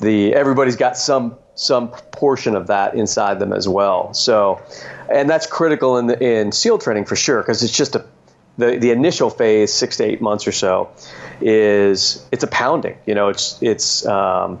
the 0.00 0.34
everybody's 0.34 0.76
got 0.76 0.96
some 0.96 1.36
some 1.54 1.88
portion 1.88 2.56
of 2.56 2.66
that 2.66 2.94
inside 2.94 3.38
them 3.38 3.52
as 3.52 3.68
well. 3.68 4.12
So, 4.12 4.60
and 5.08 5.30
that's 5.30 5.46
critical 5.46 5.98
in 5.98 6.08
the, 6.08 6.20
in 6.20 6.50
SEAL 6.50 6.78
training 6.78 7.04
for 7.04 7.14
sure 7.14 7.40
because 7.40 7.62
it's 7.62 7.76
just 7.76 7.94
a 7.94 8.04
the, 8.56 8.76
the 8.76 8.90
initial 8.90 9.30
phase, 9.30 9.72
six 9.72 9.96
to 9.96 10.04
eight 10.04 10.20
months 10.20 10.46
or 10.46 10.52
so, 10.52 10.90
is 11.40 12.24
it's 12.30 12.44
a 12.44 12.46
pounding. 12.46 12.96
You 13.06 13.14
know, 13.14 13.28
it's 13.28 13.60
it's 13.62 14.06
um, 14.06 14.60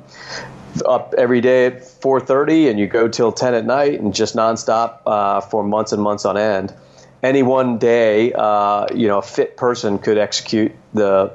up 0.82 1.14
every 1.16 1.40
day 1.40 1.66
at 1.66 1.82
4:30 1.82 2.70
and 2.70 2.78
you 2.78 2.86
go 2.86 3.08
till 3.08 3.32
10 3.32 3.54
at 3.54 3.64
night 3.64 4.00
and 4.00 4.14
just 4.14 4.34
nonstop 4.34 5.00
uh, 5.06 5.40
for 5.40 5.62
months 5.62 5.92
and 5.92 6.02
months 6.02 6.24
on 6.24 6.36
end. 6.36 6.74
Any 7.22 7.42
one 7.42 7.78
day, 7.78 8.32
uh, 8.32 8.86
you 8.94 9.08
know, 9.08 9.18
a 9.18 9.22
fit 9.22 9.56
person 9.56 9.98
could 9.98 10.18
execute 10.18 10.72
the, 10.92 11.32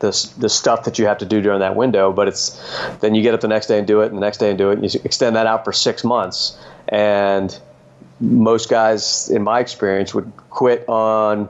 the 0.00 0.30
the 0.38 0.48
stuff 0.48 0.84
that 0.84 0.98
you 0.98 1.06
have 1.06 1.18
to 1.18 1.26
do 1.26 1.40
during 1.40 1.60
that 1.60 1.76
window. 1.76 2.12
But 2.12 2.28
it's 2.28 2.60
then 3.00 3.14
you 3.14 3.22
get 3.22 3.34
up 3.34 3.40
the 3.40 3.48
next 3.48 3.66
day 3.66 3.78
and 3.78 3.86
do 3.86 4.00
it, 4.00 4.06
and 4.06 4.16
the 4.16 4.20
next 4.20 4.38
day 4.38 4.48
and 4.48 4.58
do 4.58 4.70
it, 4.70 4.78
and 4.78 4.94
you 4.94 5.00
extend 5.04 5.36
that 5.36 5.46
out 5.46 5.64
for 5.64 5.72
six 5.72 6.02
months. 6.02 6.58
And 6.88 7.56
most 8.20 8.68
guys, 8.68 9.30
in 9.30 9.42
my 9.42 9.60
experience, 9.60 10.12
would 10.14 10.32
quit 10.50 10.88
on 10.88 11.48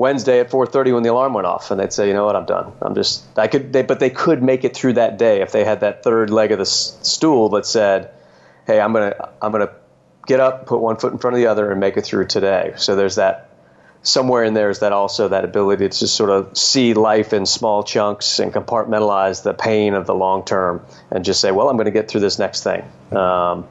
Wednesday 0.00 0.40
at 0.40 0.50
4:30 0.50 0.94
when 0.94 1.02
the 1.02 1.10
alarm 1.10 1.34
went 1.34 1.46
off, 1.46 1.70
and 1.70 1.78
they'd 1.78 1.92
say, 1.92 2.08
"You 2.08 2.14
know 2.14 2.24
what? 2.24 2.34
I'm 2.34 2.46
done. 2.46 2.72
I'm 2.80 2.94
just 2.94 3.22
I 3.38 3.48
could." 3.48 3.70
They, 3.72 3.82
but 3.82 4.00
they 4.00 4.08
could 4.08 4.42
make 4.42 4.64
it 4.64 4.74
through 4.74 4.94
that 4.94 5.18
day 5.18 5.42
if 5.42 5.52
they 5.52 5.62
had 5.62 5.80
that 5.80 6.02
third 6.02 6.30
leg 6.30 6.52
of 6.52 6.58
the 6.58 6.62
s- 6.62 6.98
stool 7.02 7.50
that 7.50 7.66
said, 7.66 8.08
"Hey, 8.66 8.80
I'm 8.80 8.94
gonna 8.94 9.14
I'm 9.42 9.52
gonna 9.52 9.70
get 10.26 10.40
up, 10.40 10.64
put 10.64 10.80
one 10.80 10.96
foot 10.96 11.12
in 11.12 11.18
front 11.18 11.34
of 11.34 11.38
the 11.38 11.48
other, 11.48 11.70
and 11.70 11.78
make 11.78 11.98
it 11.98 12.06
through 12.06 12.26
today." 12.28 12.72
So 12.76 12.96
there's 12.96 13.16
that 13.16 13.49
somewhere 14.02 14.44
in 14.44 14.54
there 14.54 14.70
is 14.70 14.78
that 14.78 14.92
also 14.92 15.28
that 15.28 15.44
ability 15.44 15.88
to 15.88 16.06
sort 16.06 16.30
of 16.30 16.56
see 16.56 16.94
life 16.94 17.32
in 17.32 17.44
small 17.44 17.82
chunks 17.82 18.38
and 18.38 18.52
compartmentalize 18.52 19.42
the 19.42 19.52
pain 19.52 19.94
of 19.94 20.06
the 20.06 20.14
long 20.14 20.44
term 20.44 20.84
and 21.10 21.24
just 21.24 21.40
say, 21.40 21.50
well, 21.50 21.68
I'm 21.68 21.76
going 21.76 21.84
to 21.86 21.90
get 21.90 22.08
through 22.08 22.22
this 22.22 22.38
next 22.38 22.62
thing. 22.62 22.82
Um, 23.12 23.66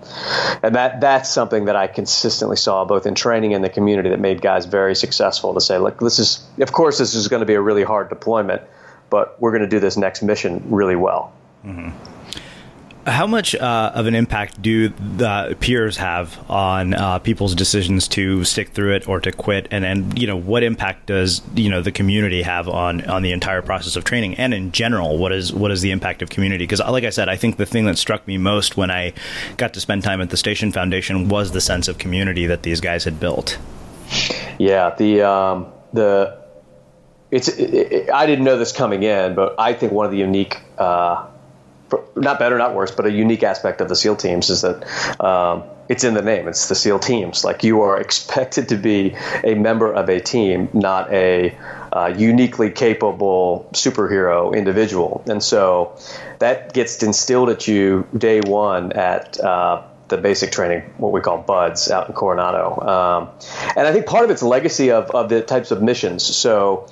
and 0.62 0.76
that 0.76 1.02
that's 1.02 1.30
something 1.30 1.66
that 1.66 1.76
I 1.76 1.88
consistently 1.88 2.58
saw 2.58 2.86
both 2.86 3.08
in 3.08 3.16
training 3.16 3.54
and 3.54 3.64
the 3.64 3.70
community 3.70 4.10
that 4.10 4.20
made 4.20 4.42
guys 4.42 4.66
very 4.66 4.96
successful 4.96 5.54
to 5.56 5.62
say, 5.62 5.78
look, 5.80 6.00
this 6.00 6.20
is, 6.20 6.46
of 6.60 6.72
course, 6.72 7.00
this 7.00 7.16
is 7.16 7.28
going 7.28 7.42
to 7.42 7.48
be 7.48 7.56
a 7.56 7.62
really 7.62 7.84
hard 7.84 8.10
deployment, 8.10 8.62
but 9.10 9.42
we're 9.42 9.52
going 9.52 9.64
to 9.64 9.70
do 9.70 9.80
this 9.80 9.98
next 9.98 10.22
mission 10.22 10.64
really 10.70 10.96
well. 10.96 11.34
Mm-hmm. 11.66 12.19
How 13.06 13.26
much 13.26 13.56
uh, 13.56 13.92
of 13.96 14.08
an 14.08 14.16
impact 14.16 14.62
do 14.62 14.90
the 14.90 15.56
peers 15.60 15.98
have 15.98 16.38
on 16.50 16.94
uh, 16.94 17.20
people's 17.20 17.56
decisions 17.56 18.08
to 18.10 18.44
stick 18.44 18.70
through 18.70 18.96
it 18.96 19.08
or 19.08 19.20
to 19.22 19.32
quit? 19.32 19.68
And 19.72 19.84
then, 19.84 20.16
you 20.18 20.28
know, 20.28 20.36
what 20.36 20.64
impact 20.64 21.08
does 21.08 21.42
you 21.56 21.70
know 21.70 21.82
the 21.82 21.92
community 21.92 22.42
have 22.42 22.68
on 22.68 23.06
on 23.06 23.22
the 23.22 23.32
entire 23.32 23.62
process 23.62 23.96
of 23.96 24.04
training? 24.04 24.36
And 24.36 24.54
in 24.54 24.72
general, 24.72 25.18
what 25.18 25.32
is 25.32 25.54
what 25.54 25.72
is 25.72 25.82
the 25.82 25.92
impact 25.92 26.22
of 26.22 26.30
community? 26.30 26.66
Because, 26.66 26.80
like 26.80 27.06
I 27.06 27.10
said, 27.10 27.30
I 27.30 27.36
think 27.36 27.58
the 27.58 27.66
thing 27.66 27.86
that 27.86 27.98
struck 27.98 28.28
me 28.28 28.38
most 28.38 28.78
when 28.78 28.92
I 28.92 29.14
got 29.58 29.74
to 29.74 29.80
spend 29.80 30.04
time 30.04 30.22
at 30.22 30.30
the 30.30 30.38
Station 30.38 30.72
Foundation 30.72 31.30
was 31.30 31.52
the 31.52 31.62
sense 31.62 31.88
of 31.88 31.98
community 31.98 32.46
that 32.48 32.64
these 32.64 32.82
guys 32.82 33.06
had 33.06 33.20
built. 33.20 33.58
Yeah, 34.60 34.94
the 34.96 35.22
um, 35.22 35.68
the 35.94 36.38
it's 37.32 37.48
it, 37.48 37.74
it, 37.74 38.10
I 38.10 38.26
didn't 38.26 38.46
know 38.46 38.58
this 38.58 38.72
coming 38.72 39.04
in, 39.04 39.36
but 39.36 39.56
I 39.58 39.74
think 39.74 39.92
one 39.92 40.06
of 40.06 40.12
the 40.12 40.18
unique 40.18 40.58
uh, 40.78 41.28
not 42.16 42.40
better, 42.40 42.58
not 42.58 42.76
worse, 42.76 42.92
but 42.92 43.06
a 43.06 43.12
unique 43.12 43.44
aspect 43.44 43.82
of 43.82 43.90
the 43.90 43.96
SEAL 43.96 44.18
teams 44.18 44.50
is 44.50 44.62
that 44.62 45.24
um, 45.24 45.64
it's 45.88 46.04
in 46.04 46.14
the 46.14 46.22
name. 46.22 46.48
It's 46.48 46.70
the 46.70 46.76
SEAL 46.76 47.00
teams. 47.00 47.44
Like 47.44 47.64
you 47.64 47.82
are 47.82 48.00
expected 48.02 48.70
to 48.70 48.78
be 48.78 49.16
a 49.44 49.56
member 49.56 49.92
of 49.92 50.10
a 50.10 50.20
team, 50.20 50.70
not 50.74 51.12
a 51.12 51.58
uh, 51.92 52.14
uniquely 52.16 52.70
capable 52.70 53.68
superhero 53.74 54.56
individual. 54.56 55.24
And 55.28 55.44
so 55.44 55.98
that 56.40 56.74
gets 56.74 57.02
instilled 57.02 57.50
at 57.50 57.68
you 57.68 58.08
day 58.16 58.42
one 58.42 58.94
at 58.94 59.40
uh, 59.40 59.84
the 60.10 60.18
basic 60.18 60.52
training, 60.52 60.82
what 60.98 61.12
we 61.12 61.22
call 61.22 61.38
BUD/S, 61.38 61.90
out 61.90 62.08
in 62.08 62.14
Coronado. 62.14 62.80
Um, 62.82 63.30
and 63.76 63.88
I 63.88 63.94
think 63.94 64.06
part 64.06 64.26
of 64.26 64.32
it's 64.32 64.44
legacy 64.44 64.92
of, 64.92 65.10
of 65.12 65.30
the 65.30 65.42
types 65.42 65.72
of 65.72 65.82
missions. 65.82 66.24
So 66.24 66.88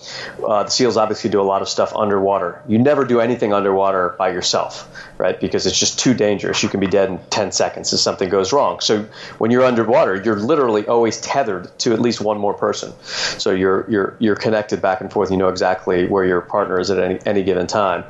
uh, 0.46 0.64
the 0.64 0.70
SEALs 0.70 0.98
obviously 0.98 1.30
do 1.30 1.42
a 1.42 1.44
lot 1.44 1.62
of 1.62 1.68
stuff 1.68 1.96
underwater. 1.96 2.62
You 2.68 2.78
never 2.78 3.06
do 3.06 3.20
anything 3.20 3.54
underwater 3.54 4.16
by 4.18 4.30
yourself, 4.30 4.88
right? 5.18 5.40
Because 5.40 5.66
it's 5.66 5.78
just 5.78 6.00
too 6.00 6.14
dangerous. 6.14 6.62
You 6.62 6.70
can 6.70 6.80
be 6.80 6.88
dead 6.88 7.10
in 7.10 7.20
10 7.30 7.52
seconds 7.52 7.92
if 7.92 8.00
something 8.00 8.30
goes 8.30 8.54
wrong. 8.54 8.80
So 8.80 9.08
when 9.40 9.52
you're 9.52 9.66
underwater, 9.66 10.16
you're 10.16 10.40
literally 10.40 10.88
always 10.88 11.20
tethered 11.20 11.78
to 11.80 11.94
at 11.94 12.00
least 12.00 12.22
one 12.22 12.40
more 12.40 12.54
person. 12.54 12.94
So 13.04 13.52
you're 13.52 13.90
you're 13.90 14.16
you're 14.20 14.36
connected 14.36 14.82
back 14.82 15.02
and 15.02 15.12
forth. 15.12 15.32
You 15.32 15.38
know 15.38 15.50
exactly 15.50 16.08
where 16.08 16.24
your 16.24 16.42
partner 16.42 16.80
is 16.80 16.92
at 16.92 17.00
any 17.00 17.20
any 17.26 17.44
given 17.44 17.68
time, 17.68 18.04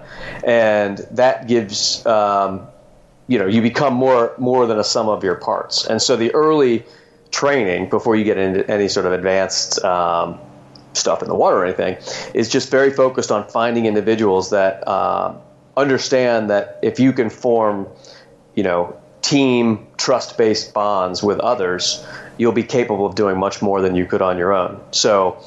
and 0.43 0.97
that 1.11 1.47
gives. 1.47 2.05
Um, 2.05 2.67
you 3.27 3.37
know 3.37 3.45
you 3.45 3.61
become 3.61 3.93
more 3.93 4.33
more 4.37 4.65
than 4.65 4.79
a 4.79 4.83
sum 4.83 5.09
of 5.09 5.23
your 5.23 5.35
parts. 5.35 5.85
And 5.85 6.01
so 6.01 6.15
the 6.15 6.33
early 6.33 6.85
training 7.31 7.89
before 7.89 8.15
you 8.15 8.23
get 8.23 8.37
into 8.37 8.69
any 8.69 8.87
sort 8.87 9.05
of 9.05 9.13
advanced 9.13 9.83
um, 9.83 10.39
stuff 10.93 11.21
in 11.21 11.27
the 11.27 11.35
water 11.35 11.57
or 11.57 11.65
anything 11.65 11.97
is 12.33 12.49
just 12.49 12.71
very 12.71 12.91
focused 12.91 13.31
on 13.31 13.47
finding 13.49 13.85
individuals 13.85 14.49
that 14.51 14.87
uh, 14.87 15.35
understand 15.75 16.49
that 16.49 16.79
if 16.81 16.99
you 16.99 17.13
can 17.13 17.29
form 17.29 17.87
you 18.55 18.63
know 18.63 18.97
team 19.27 19.85
trust 19.97 20.37
based 20.37 20.73
bonds 20.73 21.21
with 21.21 21.39
others 21.39 22.05
you'll 22.37 22.51
be 22.51 22.63
capable 22.63 23.05
of 23.05 23.15
doing 23.15 23.37
much 23.37 23.61
more 23.61 23.81
than 23.81 23.95
you 23.95 24.05
could 24.05 24.21
on 24.21 24.37
your 24.37 24.53
own 24.53 24.79
so 24.91 25.37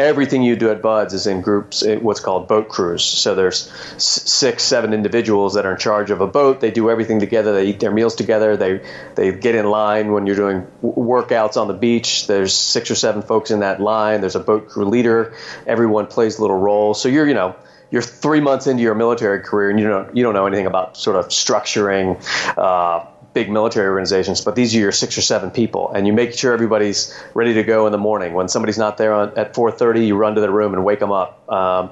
everything 0.00 0.42
you 0.42 0.56
do 0.56 0.70
at 0.70 0.82
BUD/S 0.82 1.12
is 1.12 1.26
in 1.26 1.40
groups, 1.40 1.84
what's 2.00 2.20
called 2.20 2.48
boat 2.48 2.68
crews. 2.68 3.04
So 3.04 3.34
there's 3.34 3.70
six, 3.98 4.62
seven 4.62 4.92
individuals 4.92 5.54
that 5.54 5.66
are 5.66 5.72
in 5.72 5.78
charge 5.78 6.10
of 6.10 6.20
a 6.20 6.26
boat. 6.26 6.60
They 6.60 6.70
do 6.70 6.90
everything 6.90 7.20
together. 7.20 7.52
They 7.52 7.66
eat 7.66 7.80
their 7.80 7.90
meals 7.90 8.14
together. 8.14 8.56
They 8.56 8.80
they 9.14 9.32
get 9.32 9.54
in 9.54 9.66
line 9.66 10.12
when 10.12 10.26
you're 10.26 10.36
doing 10.36 10.66
workouts 10.82 11.56
on 11.56 11.68
the 11.68 11.74
beach. 11.74 12.26
There's 12.26 12.54
six 12.54 12.90
or 12.90 12.94
seven 12.94 13.22
folks 13.22 13.50
in 13.50 13.60
that 13.60 13.80
line. 13.80 14.20
There's 14.20 14.36
a 14.36 14.40
boat 14.40 14.68
crew 14.68 14.86
leader. 14.86 15.34
Everyone 15.66 16.06
plays 16.06 16.38
a 16.38 16.40
little 16.40 16.58
role. 16.58 16.94
So 16.94 17.08
you're 17.08 17.28
you 17.28 17.34
know 17.34 17.54
you're 17.90 18.02
three 18.02 18.40
months 18.40 18.66
into 18.66 18.82
your 18.82 18.94
military 18.94 19.40
career 19.40 19.70
and 19.70 19.78
you 19.78 19.88
don't 19.88 20.16
you 20.16 20.22
don't 20.22 20.34
know 20.34 20.46
anything 20.46 20.66
about 20.66 20.96
sort 20.96 21.16
of 21.16 21.28
structuring. 21.28 22.16
Uh, 22.56 23.04
big 23.32 23.50
military 23.50 23.88
organizations, 23.88 24.40
but 24.40 24.56
these 24.56 24.74
are 24.74 24.78
your 24.78 24.92
six 24.92 25.16
or 25.16 25.22
seven 25.22 25.50
people, 25.50 25.90
and 25.92 26.06
you 26.06 26.12
make 26.12 26.34
sure 26.34 26.52
everybody's 26.52 27.16
ready 27.34 27.54
to 27.54 27.62
go 27.62 27.86
in 27.86 27.92
the 27.92 27.98
morning. 27.98 28.32
When 28.32 28.48
somebody's 28.48 28.78
not 28.78 28.96
there 28.96 29.12
on, 29.12 29.38
at 29.38 29.54
4:30, 29.54 30.06
you 30.06 30.16
run 30.16 30.34
to 30.34 30.40
the 30.40 30.50
room 30.50 30.74
and 30.74 30.84
wake 30.84 30.98
them 30.98 31.12
up. 31.12 31.48
Um, 31.50 31.90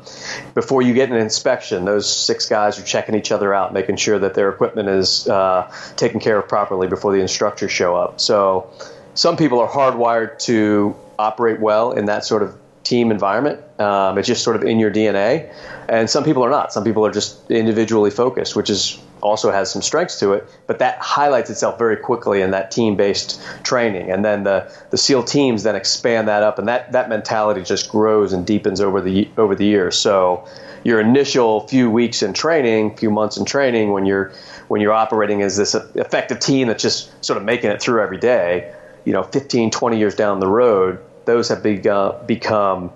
before 0.54 0.83
you 0.83 0.95
get 0.95 1.11
an 1.11 1.16
inspection, 1.16 1.85
those 1.85 2.12
six 2.12 2.49
guys 2.49 2.78
are 2.78 2.85
checking 2.85 3.14
each 3.14 3.30
other 3.30 3.54
out, 3.54 3.73
making 3.73 3.97
sure 3.97 4.18
that 4.18 4.35
their 4.35 4.49
equipment 4.49 4.88
is 4.88 5.28
uh, 5.28 5.73
taken 5.97 6.18
care 6.21 6.38
of 6.38 6.49
properly 6.49 6.88
before 6.88 7.12
the 7.12 7.21
instructors 7.21 7.71
show 7.71 7.95
up. 7.95 8.21
So, 8.21 8.71
some 9.14 9.37
people 9.37 9.61
are 9.61 9.68
hardwired 9.68 10.38
to 10.40 10.97
operate 11.18 11.61
well 11.61 11.92
in 11.92 12.07
that 12.07 12.25
sort 12.25 12.42
of 12.42 12.57
team 12.83 13.11
environment. 13.11 13.61
Um, 13.80 14.18
it's 14.18 14.26
just 14.26 14.42
sort 14.42 14.57
of 14.57 14.62
in 14.64 14.80
your 14.80 14.90
DNA, 14.90 15.52
and 15.88 16.09
some 16.11 16.25
people 16.25 16.45
are 16.45 16.50
not. 16.50 16.73
Some 16.73 16.85
people 16.85 17.07
are 17.07 17.12
just 17.12 17.50
individually 17.50 18.11
focused, 18.11 18.57
which 18.57 18.71
is 18.71 18.99
also 19.21 19.51
has 19.51 19.71
some 19.71 19.83
strengths 19.83 20.19
to 20.21 20.33
it, 20.33 20.49
but 20.67 20.79
that 20.81 20.99
highlights 20.99 21.51
itself 21.51 21.79
very 21.79 21.97
quickly 21.97 22.41
in 22.41 22.51
that 22.53 22.71
team-based 22.71 23.41
training. 23.63 24.11
And 24.11 24.25
then 24.25 24.45
the, 24.45 24.73
the 24.91 24.99
SEAL 24.99 25.25
teams 25.25 25.63
then 25.63 25.77
expand 25.77 26.29
that 26.29 26.43
up, 26.43 26.59
and 26.59 26.69
that, 26.69 26.93
that 26.93 27.09
mentality 27.09 27.63
just 27.63 27.91
grows 27.91 28.33
and 28.33 28.47
deepens 28.47 28.81
over 28.81 29.01
the 29.01 29.29
over 29.37 29.55
the 29.55 29.65
years. 29.65 29.97
So 29.97 30.47
your 30.85 31.01
initial 31.01 31.67
few 31.69 31.91
weeks 31.91 32.23
in 32.23 32.33
training, 32.33 32.97
few 32.97 33.11
months 33.11 33.37
in 33.37 33.45
training, 33.45 33.93
when 33.93 34.07
you're 34.07 34.33
when 34.69 34.81
you're 34.81 34.93
operating 34.93 35.43
as 35.43 35.57
this 35.57 35.75
effective 35.75 36.41
team 36.41 36.69
that's 36.69 36.83
just 36.83 37.25
sort 37.25 37.37
of 37.37 37.45
making 37.45 37.71
it 37.71 37.81
through 37.81 38.03
every 38.03 38.19
day, 38.19 38.75
you 39.05 39.13
know, 39.13 39.23
15, 39.23 39.71
20 39.71 39.99
years 39.99 40.15
down 40.15 40.41
the 40.41 40.47
road, 40.47 40.99
those 41.25 41.49
have 41.49 41.63
begun, 41.63 42.27
become, 42.27 42.93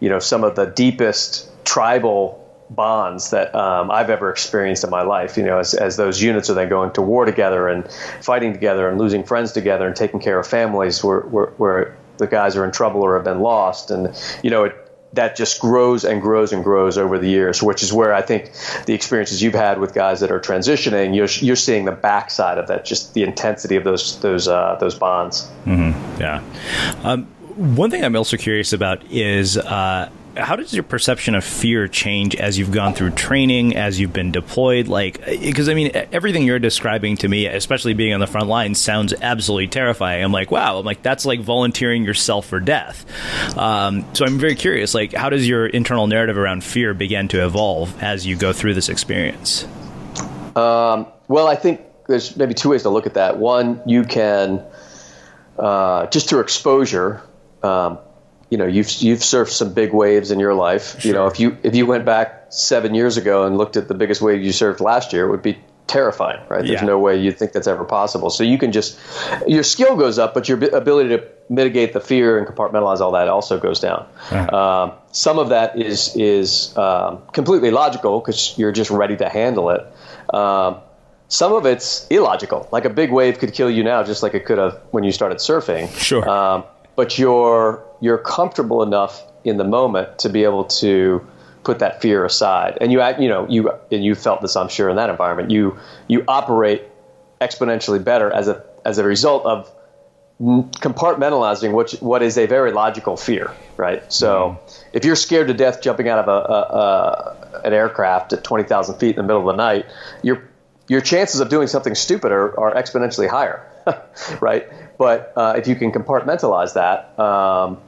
you 0.00 0.08
know, 0.08 0.18
some 0.18 0.44
of 0.44 0.56
the 0.56 0.66
deepest 0.66 1.48
tribal 1.64 2.49
bonds 2.70 3.30
that 3.30 3.54
um, 3.54 3.90
I've 3.90 4.10
ever 4.10 4.30
experienced 4.30 4.84
in 4.84 4.90
my 4.90 5.02
life. 5.02 5.36
You 5.36 5.44
know, 5.44 5.58
as, 5.58 5.74
as 5.74 5.96
those 5.96 6.22
units 6.22 6.48
are 6.48 6.54
then 6.54 6.68
going 6.68 6.92
to 6.92 7.02
war 7.02 7.24
together 7.24 7.68
and 7.68 7.90
fighting 8.22 8.52
together 8.52 8.88
and 8.88 8.98
losing 8.98 9.24
friends 9.24 9.52
together 9.52 9.86
and 9.86 9.96
taking 9.96 10.20
care 10.20 10.38
of 10.38 10.46
families 10.46 11.02
where, 11.04 11.20
where, 11.20 11.46
where 11.58 11.96
the 12.18 12.26
guys 12.26 12.56
are 12.56 12.64
in 12.64 12.70
trouble 12.70 13.02
or 13.02 13.14
have 13.14 13.24
been 13.24 13.40
lost. 13.40 13.90
And, 13.90 14.16
you 14.42 14.50
know, 14.50 14.64
it, 14.64 14.76
that 15.12 15.34
just 15.34 15.60
grows 15.60 16.04
and 16.04 16.22
grows 16.22 16.52
and 16.52 16.62
grows 16.62 16.96
over 16.96 17.18
the 17.18 17.28
years, 17.28 17.60
which 17.60 17.82
is 17.82 17.92
where 17.92 18.14
I 18.14 18.22
think 18.22 18.52
the 18.86 18.94
experiences 18.94 19.42
you've 19.42 19.54
had 19.54 19.80
with 19.80 19.92
guys 19.92 20.20
that 20.20 20.30
are 20.30 20.38
transitioning, 20.38 21.16
you're, 21.16 21.26
you're 21.44 21.56
seeing 21.56 21.84
the 21.84 21.92
backside 21.92 22.58
of 22.58 22.68
that, 22.68 22.84
just 22.84 23.12
the 23.14 23.24
intensity 23.24 23.74
of 23.74 23.82
those 23.82 24.20
those 24.20 24.46
uh, 24.46 24.76
those 24.78 24.94
bonds. 24.94 25.50
Mm-hmm. 25.64 26.20
Yeah. 26.20 26.42
Um, 27.02 27.26
one 27.56 27.90
thing 27.90 28.04
I'm 28.04 28.14
also 28.14 28.36
curious 28.36 28.72
about 28.72 29.04
is 29.10 29.58
uh, 29.58 30.10
how 30.36 30.56
does 30.56 30.72
your 30.72 30.82
perception 30.82 31.34
of 31.34 31.44
fear 31.44 31.88
change 31.88 32.36
as 32.36 32.58
you've 32.58 32.72
gone 32.72 32.94
through 32.94 33.10
training, 33.10 33.76
as 33.76 33.98
you've 33.98 34.12
been 34.12 34.32
deployed? 34.32 34.88
Like, 34.88 35.24
because 35.24 35.68
I 35.68 35.74
mean, 35.74 35.90
everything 36.12 36.44
you're 36.44 36.58
describing 36.58 37.16
to 37.18 37.28
me, 37.28 37.46
especially 37.46 37.94
being 37.94 38.14
on 38.14 38.20
the 38.20 38.26
front 38.26 38.48
line, 38.48 38.74
sounds 38.74 39.12
absolutely 39.20 39.68
terrifying. 39.68 40.22
I'm 40.22 40.32
like, 40.32 40.50
wow, 40.50 40.78
I'm 40.78 40.84
like, 40.84 41.02
that's 41.02 41.24
like 41.24 41.40
volunteering 41.40 42.04
yourself 42.04 42.46
for 42.46 42.60
death. 42.60 43.04
Um, 43.58 44.04
so 44.14 44.24
I'm 44.24 44.38
very 44.38 44.54
curious, 44.54 44.94
like, 44.94 45.12
how 45.12 45.30
does 45.30 45.46
your 45.48 45.66
internal 45.66 46.06
narrative 46.06 46.38
around 46.38 46.64
fear 46.64 46.94
begin 46.94 47.28
to 47.28 47.44
evolve 47.44 48.02
as 48.02 48.26
you 48.26 48.36
go 48.36 48.52
through 48.52 48.74
this 48.74 48.88
experience? 48.88 49.64
Um, 50.56 51.06
well, 51.28 51.46
I 51.46 51.56
think 51.56 51.80
there's 52.08 52.36
maybe 52.36 52.54
two 52.54 52.70
ways 52.70 52.82
to 52.82 52.90
look 52.90 53.06
at 53.06 53.14
that. 53.14 53.38
One, 53.38 53.82
you 53.86 54.04
can, 54.04 54.64
uh, 55.58 56.06
just 56.06 56.28
through 56.28 56.40
exposure, 56.40 57.22
um, 57.62 57.98
you 58.50 58.58
know 58.58 58.66
you've 58.66 58.90
you've 59.00 59.20
surfed 59.20 59.50
some 59.50 59.72
big 59.72 59.92
waves 59.92 60.30
in 60.30 60.38
your 60.38 60.54
life. 60.54 61.00
Sure. 61.00 61.08
You 61.08 61.14
know 61.14 61.26
if 61.26 61.40
you 61.40 61.56
if 61.62 61.74
you 61.74 61.86
went 61.86 62.04
back 62.04 62.46
seven 62.50 62.94
years 62.94 63.16
ago 63.16 63.46
and 63.46 63.56
looked 63.56 63.76
at 63.76 63.88
the 63.88 63.94
biggest 63.94 64.20
wave 64.20 64.42
you 64.42 64.50
surfed 64.50 64.80
last 64.80 65.12
year, 65.12 65.26
it 65.26 65.30
would 65.30 65.42
be 65.42 65.58
terrifying, 65.86 66.40
right? 66.48 66.64
There's 66.64 66.80
yeah. 66.80 66.86
no 66.86 66.98
way 66.98 67.20
you'd 67.20 67.36
think 67.36 67.52
that's 67.52 67.66
ever 67.66 67.84
possible. 67.84 68.30
So 68.30 68.44
you 68.44 68.58
can 68.58 68.72
just 68.72 68.98
your 69.46 69.62
skill 69.62 69.96
goes 69.96 70.18
up, 70.18 70.34
but 70.34 70.48
your 70.48 70.62
ability 70.74 71.10
to 71.10 71.24
mitigate 71.48 71.92
the 71.92 72.00
fear 72.00 72.38
and 72.38 72.46
compartmentalize 72.46 73.00
all 73.00 73.12
that 73.12 73.28
also 73.28 73.58
goes 73.58 73.80
down. 73.80 74.06
Uh-huh. 74.30 74.56
Um, 74.56 74.92
some 75.12 75.38
of 75.38 75.48
that 75.48 75.80
is 75.80 76.14
is 76.16 76.76
um, 76.76 77.22
completely 77.32 77.70
logical 77.70 78.20
because 78.20 78.56
you're 78.56 78.72
just 78.72 78.90
ready 78.90 79.16
to 79.16 79.28
handle 79.28 79.70
it. 79.70 80.34
Um, 80.34 80.76
some 81.28 81.52
of 81.52 81.66
it's 81.66 82.06
illogical. 82.08 82.68
Like 82.72 82.84
a 82.84 82.90
big 82.90 83.12
wave 83.12 83.38
could 83.38 83.52
kill 83.52 83.70
you 83.70 83.84
now, 83.84 84.02
just 84.02 84.22
like 84.22 84.34
it 84.34 84.44
could 84.44 84.58
have 84.58 84.80
when 84.90 85.04
you 85.04 85.12
started 85.12 85.38
surfing. 85.38 85.88
Sure. 85.96 86.28
Um, 86.28 86.64
but 86.96 87.18
you're 87.18 87.84
you're 88.00 88.18
comfortable 88.18 88.82
enough 88.82 89.22
in 89.44 89.56
the 89.56 89.64
moment 89.64 90.18
to 90.20 90.28
be 90.28 90.44
able 90.44 90.64
to 90.64 91.26
put 91.64 91.80
that 91.80 92.00
fear 92.00 92.24
aside. 92.24 92.78
And 92.80 92.92
you 92.92 93.02
you 93.18 93.28
know 93.28 93.46
you 93.48 93.70
and 93.90 94.04
you 94.04 94.14
felt 94.14 94.40
this 94.40 94.56
I'm 94.56 94.68
sure 94.68 94.88
in 94.88 94.96
that 94.96 95.10
environment. 95.10 95.50
You 95.50 95.78
you 96.08 96.24
operate 96.26 96.84
exponentially 97.40 98.02
better 98.02 98.30
as 98.30 98.48
a 98.48 98.64
as 98.84 98.98
a 98.98 99.04
result 99.04 99.44
of 99.44 99.70
compartmentalizing 100.40 101.72
what 101.72 101.92
what 102.00 102.22
is 102.22 102.38
a 102.38 102.46
very 102.46 102.72
logical 102.72 103.16
fear, 103.16 103.52
right? 103.76 104.10
So 104.10 104.58
mm-hmm. 104.58 104.96
if 104.96 105.04
you're 105.04 105.16
scared 105.16 105.48
to 105.48 105.54
death 105.54 105.82
jumping 105.82 106.08
out 106.08 106.18
of 106.18 106.28
a, 106.28 106.52
a, 106.52 107.60
a 107.60 107.60
an 107.64 107.74
aircraft 107.74 108.32
at 108.32 108.44
20,000 108.44 108.98
feet 108.98 109.10
in 109.10 109.16
the 109.16 109.22
middle 109.22 109.48
of 109.48 109.56
the 109.56 109.62
night, 109.62 109.86
your 110.22 110.48
your 110.88 111.00
chances 111.00 111.40
of 111.40 111.50
doing 111.50 111.68
something 111.68 111.94
stupid 111.94 112.32
are, 112.32 112.58
are 112.58 112.74
exponentially 112.74 113.28
higher, 113.28 113.64
right? 114.40 114.66
But 114.98 115.32
uh, 115.36 115.54
if 115.56 115.68
you 115.68 115.76
can 115.76 115.92
compartmentalize 115.92 116.74
that, 116.74 117.18
um, 117.18 117.78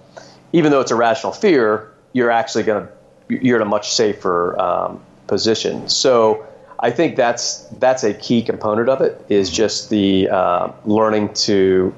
even 0.52 0.70
though 0.70 0.80
it's 0.80 0.90
a 0.90 0.96
rational 0.96 1.32
fear, 1.32 1.92
you're 2.12 2.30
actually 2.30 2.64
going 2.64 2.86
to 2.86 2.92
you're 3.28 3.56
in 3.56 3.62
a 3.62 3.70
much 3.70 3.92
safer 3.92 4.58
um, 4.60 5.00
position. 5.26 5.88
So 5.88 6.46
I 6.78 6.90
think 6.90 7.16
that's 7.16 7.62
that's 7.78 8.04
a 8.04 8.12
key 8.12 8.42
component 8.42 8.88
of 8.88 9.00
it 9.00 9.24
is 9.28 9.50
just 9.50 9.88
the 9.90 10.28
uh, 10.28 10.72
learning 10.84 11.34
to 11.34 11.94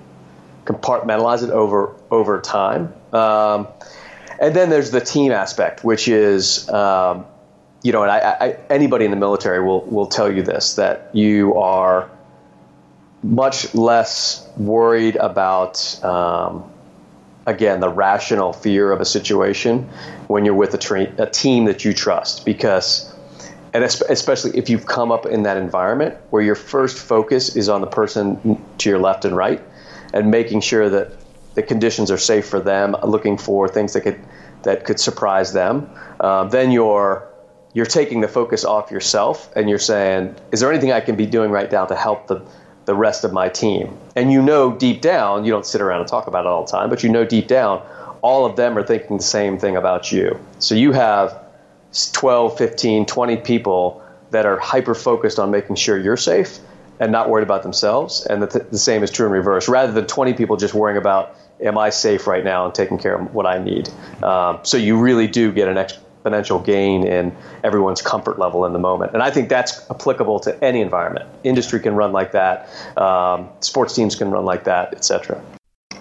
compartmentalize 0.65 1.43
it 1.43 1.51
over 1.51 1.95
over 2.11 2.41
time. 2.41 2.93
Um, 3.13 3.69
and 4.41 4.55
then 4.55 4.71
there's 4.71 4.91
the 4.91 5.01
team 5.01 5.33
aspect, 5.33 5.85
which 5.85 6.09
is 6.09 6.69
um, 6.69 7.25
you 7.83 7.93
know, 7.93 8.03
and 8.03 8.11
I, 8.11 8.19
I, 8.19 8.49
anybody 8.71 9.05
in 9.05 9.11
the 9.11 9.17
military 9.17 9.65
will 9.65 9.83
will 9.87 10.07
tell 10.07 10.31
you 10.31 10.43
this 10.43 10.77
that 10.77 11.11
you 11.15 11.57
are 11.57 12.11
much 13.23 13.75
less 13.75 14.47
worried 14.59 15.17
about 15.17 16.03
um, 16.05 16.71
again 17.47 17.81
the 17.81 17.89
rational 17.89 18.53
fear 18.53 18.93
of 18.93 19.01
a 19.01 19.05
situation 19.05 19.89
when 20.29 20.45
you're 20.45 20.55
with 20.55 20.75
a, 20.75 20.79
tra- 20.79 21.13
a 21.19 21.27
team 21.27 21.67
that 21.67 21.85
you 21.85 21.93
trust. 21.93 22.45
Because 22.45 23.15
and 23.75 23.83
especially 23.83 24.57
if 24.57 24.71
you've 24.71 24.87
come 24.87 25.11
up 25.11 25.27
in 25.27 25.43
that 25.43 25.57
environment 25.57 26.17
where 26.31 26.43
your 26.43 26.55
first 26.55 26.97
focus 26.97 27.57
is 27.57 27.69
on 27.69 27.81
the 27.81 27.89
person 27.89 28.63
to 28.79 28.89
your 28.89 29.01
left 29.01 29.25
and 29.25 29.37
right 29.37 29.61
and 30.13 30.31
making 30.31 30.61
sure 30.61 30.89
that 30.89 31.11
the 31.55 31.63
conditions 31.63 32.11
are 32.11 32.19
safe 32.19 32.47
for 32.47 32.61
them 32.61 32.97
looking 33.05 33.37
for 33.37 33.69
things 33.69 33.93
that 33.93 34.03
could 34.03 34.21
that 34.63 34.85
could 34.85 35.01
surprise 35.01 35.53
them 35.53 35.91
um, 36.21 36.49
then 36.51 36.71
you're 36.71 37.29
you're 37.73 37.85
taking 37.85 38.21
the 38.21 38.29
focus 38.29 38.65
off 38.65 38.93
yourself 38.93 39.53
and 39.57 39.69
you're 39.69 39.79
saying 39.79 40.35
is 40.53 40.61
there 40.61 40.71
anything 40.71 40.93
i 40.93 41.01
can 41.01 41.17
be 41.17 41.27
doing 41.27 41.51
right 41.51 41.71
now 41.73 41.85
to 41.85 41.97
help 41.97 42.29
the 42.29 42.41
the 42.85 42.95
rest 42.95 43.25
of 43.25 43.33
my 43.33 43.49
team. 43.49 43.97
And 44.15 44.33
you 44.33 44.43
know 44.43 44.73
deep 44.73 45.01
down, 45.01 45.45
you 45.45 45.53
don't 45.53 45.67
sit 45.67 45.81
around 45.81 46.01
and 46.01 46.09
talk 46.09 46.27
about 46.27 46.45
it 46.45 46.49
all 46.49 46.65
the 46.65 46.71
time, 46.71 46.91
but 46.91 47.03
you 47.03 47.09
know 47.09 47.25
deep 47.25 47.49
down, 47.49 47.83
all 48.23 48.47
of 48.47 48.57
them 48.57 48.77
are 48.79 48.83
thinking 48.83 49.19
the 49.19 49.23
same 49.23 49.59
thing 49.59 49.77
about 49.77 50.13
you. 50.13 50.39
So 50.59 50.75
you 50.75 50.93
have 50.93 51.39
12, 52.13 52.59
15, 52.59 53.07
20 53.07 53.37
people 53.39 54.03
that 54.31 54.47
are 54.47 54.59
hyper 54.59 54.95
focused 54.95 55.39
on 55.39 55.51
making 55.51 55.77
sure 55.77 55.99
you're 55.99 56.17
safe 56.17 56.59
and 57.01 57.13
not 57.13 57.29
worried 57.29 57.43
about 57.43 57.63
themselves. 57.63 58.25
And 58.27 58.43
the, 58.43 58.47
th- 58.47 58.71
the 58.71 58.79
same 58.79 59.03
is 59.03 59.11
true 59.11 59.27
in 59.27 59.33
reverse. 59.33 59.69
Rather 59.69 59.93
than 59.93 60.07
20 60.07 60.35
people 60.35 60.57
just 60.57 60.75
worrying 60.75 60.99
about, 60.99 61.37
am 61.61 61.79
I 61.79 61.91
safe 61.91 62.27
right 62.27 62.45
now 62.45 62.67
and 62.67 62.75
taking 62.75 62.99
care 62.99 63.17
of 63.17 63.35
what 63.35 63.47
I 63.47 63.63
need? 63.63 63.89
Um, 64.23 64.61
so 64.63 64.77
you 64.77 64.99
really 64.99 65.27
do 65.27 65.53
get 65.53 65.69
an 65.69 65.77
exponential 66.25 66.65
gain 66.65 67.07
in 67.07 67.37
everyone's 67.63 68.03
comfort 68.03 68.39
level 68.39 68.65
in 68.65 68.73
the 68.73 68.79
moment. 68.79 69.13
And 69.13 69.23
I 69.23 69.31
think 69.31 69.49
that's 69.49 69.89
applicable 69.91 70.41
to 70.41 70.65
any 70.65 70.81
environment. 70.81 71.29
Industry 71.45 71.81
can 71.81 71.95
run 71.95 72.13
like 72.13 72.33
that, 72.33 72.69
um, 72.97 73.49
sports 73.61 73.95
teams 73.95 74.15
can 74.15 74.31
run 74.31 74.45
like 74.45 74.65
that, 74.65 74.95
et 74.95 75.05
cetera. 75.05 75.43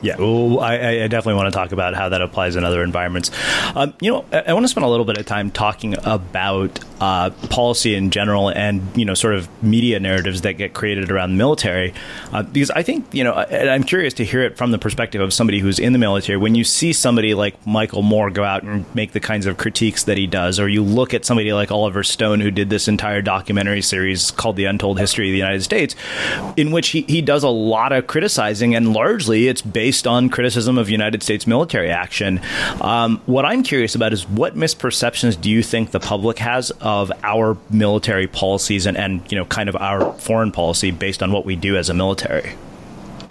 Yeah, 0.01 0.17
well, 0.17 0.59
I, 0.59 0.75
I, 0.75 1.07
definitely 1.07 1.35
want 1.35 1.53
to 1.53 1.57
talk 1.57 1.71
about 1.71 1.93
how 1.93 2.09
that 2.09 2.21
applies 2.21 2.57
in 2.57 2.65
other 2.65 2.83
environments. 2.83 3.31
Um, 3.73 3.93
you 4.01 4.11
know, 4.11 4.25
I, 4.33 4.39
I, 4.47 4.53
want 4.53 4.65
to 4.65 4.67
spend 4.67 4.85
a 4.85 4.89
little 4.89 5.05
bit 5.05 5.17
of 5.17 5.25
time 5.25 5.49
talking 5.49 5.95
about 6.03 6.77
uh, 7.03 7.31
policy 7.49 7.95
in 7.95 8.11
general 8.11 8.47
and 8.47 8.81
you 8.95 9.03
know, 9.03 9.13
sort 9.13 9.35
of 9.35 9.49
media 9.61 9.99
narratives 9.99 10.43
that 10.43 10.53
get 10.53 10.73
created 10.73 11.11
around 11.11 11.31
the 11.31 11.35
military, 11.35 11.93
uh, 12.31 12.43
because 12.43 12.71
I 12.71 12.81
think 12.81 13.13
you 13.13 13.25
know, 13.25 13.33
and 13.33 13.69
I'm 13.69 13.83
curious 13.83 14.13
to 14.15 14.23
hear 14.23 14.41
it 14.41 14.55
from 14.55 14.71
the 14.71 14.77
perspective 14.77 15.19
of 15.19 15.33
somebody 15.33 15.59
who's 15.59 15.79
in 15.79 15.91
the 15.91 15.99
military. 15.99 16.37
When 16.37 16.55
you 16.55 16.63
see 16.63 16.93
somebody 16.93 17.33
like 17.33 17.55
Michael 17.67 18.03
Moore 18.03 18.29
go 18.29 18.45
out 18.45 18.63
and 18.63 18.85
make 18.95 19.11
the 19.11 19.19
kinds 19.19 19.45
of 19.47 19.57
critiques 19.57 20.05
that 20.05 20.17
he 20.17 20.27
does, 20.27 20.61
or 20.61 20.69
you 20.69 20.81
look 20.81 21.13
at 21.13 21.25
somebody 21.25 21.51
like 21.51 21.71
Oliver 21.71 22.03
Stone 22.05 22.39
who 22.39 22.51
did 22.51 22.69
this 22.69 22.87
entire 22.87 23.21
documentary 23.21 23.81
series 23.81 24.31
called 24.31 24.55
"The 24.55 24.63
Untold 24.63 24.97
History 24.97 25.27
of 25.27 25.33
the 25.33 25.37
United 25.37 25.63
States," 25.63 25.97
in 26.55 26.71
which 26.71 26.89
he, 26.89 27.01
he 27.01 27.21
does 27.21 27.43
a 27.43 27.49
lot 27.49 27.91
of 27.91 28.07
criticizing, 28.07 28.75
and 28.75 28.93
largely 28.93 29.49
it's 29.49 29.61
based 29.61 30.07
on 30.07 30.29
criticism 30.29 30.77
of 30.77 30.89
United 30.89 31.21
States 31.21 31.45
military 31.45 31.91
action. 31.91 32.39
Um, 32.79 33.21
what 33.25 33.43
I'm 33.43 33.61
curious 33.61 33.93
about 33.93 34.13
is 34.13 34.25
what 34.29 34.55
misperceptions 34.55 35.39
do 35.41 35.51
you 35.51 35.63
think 35.63 35.91
the 35.91 35.99
public 35.99 36.39
has 36.39 36.71
of 37.01 37.11
our 37.23 37.57
military 37.69 38.27
policies 38.27 38.85
and, 38.85 38.97
and 38.97 39.29
you 39.31 39.37
know, 39.37 39.45
kind 39.45 39.69
of 39.69 39.75
our 39.75 40.13
foreign 40.19 40.51
policy 40.51 40.91
based 40.91 41.23
on 41.23 41.31
what 41.31 41.45
we 41.45 41.55
do 41.55 41.75
as 41.77 41.89
a 41.89 41.93
military? 41.93 42.53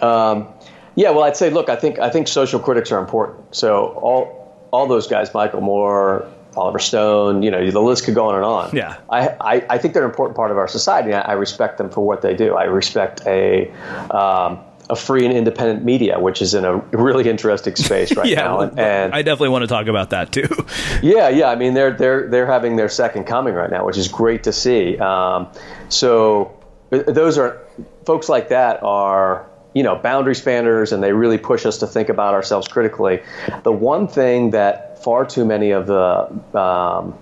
Um, 0.01 0.47
yeah, 0.95 1.11
well, 1.11 1.23
I'd 1.23 1.37
say, 1.37 1.49
look, 1.49 1.69
I 1.69 1.75
think 1.75 1.99
I 1.99 2.09
think 2.09 2.27
social 2.27 2.59
critics 2.59 2.91
are 2.91 2.99
important. 2.99 3.55
So 3.55 3.87
all 3.87 4.67
all 4.71 4.87
those 4.87 5.07
guys, 5.07 5.33
Michael 5.33 5.61
Moore, 5.61 6.27
Oliver 6.55 6.79
Stone, 6.79 7.43
you 7.43 7.51
know, 7.51 7.69
the 7.69 7.81
list 7.81 8.05
could 8.05 8.15
go 8.15 8.27
on 8.29 8.35
and 8.35 8.43
on. 8.43 8.75
Yeah. 8.75 8.97
I, 9.09 9.29
I, 9.39 9.65
I 9.69 9.77
think 9.77 9.93
they're 9.93 10.03
an 10.03 10.09
important 10.09 10.35
part 10.35 10.51
of 10.51 10.57
our 10.57 10.67
society. 10.67 11.13
I, 11.13 11.21
I 11.21 11.33
respect 11.33 11.77
them 11.77 11.89
for 11.89 12.05
what 12.05 12.21
they 12.21 12.35
do. 12.35 12.55
I 12.55 12.65
respect 12.65 13.21
a 13.25 13.71
um, 14.11 14.59
a 14.93 14.95
free 14.95 15.25
and 15.25 15.35
independent 15.35 15.83
media, 15.83 16.19
which 16.19 16.41
is 16.41 16.53
in 16.53 16.63
a 16.63 16.77
really 16.77 17.29
interesting 17.29 17.75
space 17.75 18.15
right 18.15 18.27
yeah, 18.27 18.43
now. 18.43 18.59
And, 18.61 18.79
and, 18.79 19.13
I 19.13 19.23
definitely 19.23 19.49
want 19.49 19.63
to 19.63 19.67
talk 19.67 19.87
about 19.87 20.11
that 20.11 20.31
too. 20.31 20.47
yeah, 21.03 21.27
yeah. 21.29 21.49
I 21.49 21.55
mean, 21.55 21.73
they're 21.73 21.91
they're 21.91 22.29
they're 22.29 22.45
having 22.45 22.77
their 22.77 22.89
second 22.89 23.25
coming 23.25 23.53
right 23.53 23.69
now, 23.69 23.85
which 23.85 23.97
is 23.97 24.07
great 24.07 24.43
to 24.43 24.53
see. 24.53 24.97
Um, 24.97 25.49
so 25.89 26.57
those 26.89 27.37
are 27.37 27.65
folks 28.05 28.29
like 28.29 28.49
that 28.49 28.81
are 28.83 29.49
you 29.73 29.83
know 29.83 29.95
boundary 29.95 30.35
spanners, 30.35 30.93
and 30.93 31.03
they 31.03 31.11
really 31.11 31.37
push 31.37 31.65
us 31.65 31.79
to 31.79 31.87
think 31.87 32.09
about 32.09 32.33
ourselves 32.33 32.67
critically. 32.67 33.21
The 33.63 33.71
one 33.73 34.07
thing 34.07 34.51
that 34.51 35.03
far 35.03 35.25
too 35.25 35.43
many 35.43 35.71
of 35.71 35.87
the 35.87 36.57
um, 36.57 37.17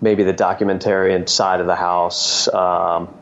maybe 0.00 0.24
the 0.24 0.34
documentarian 0.34 1.28
side 1.28 1.60
of 1.60 1.66
the 1.66 1.76
house 1.76 2.48
um, 2.48 3.14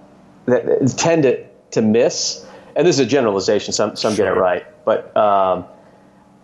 that 0.46 0.94
tend 0.96 1.24
to 1.24 1.44
to 1.72 1.82
miss 1.82 2.46
and 2.76 2.86
this 2.86 2.96
is 2.96 3.00
a 3.00 3.06
generalization. 3.06 3.72
Some 3.72 3.96
some 3.96 4.14
sure. 4.14 4.26
get 4.26 4.36
it 4.36 4.38
right, 4.38 4.66
but 4.84 5.16
um, 5.16 5.64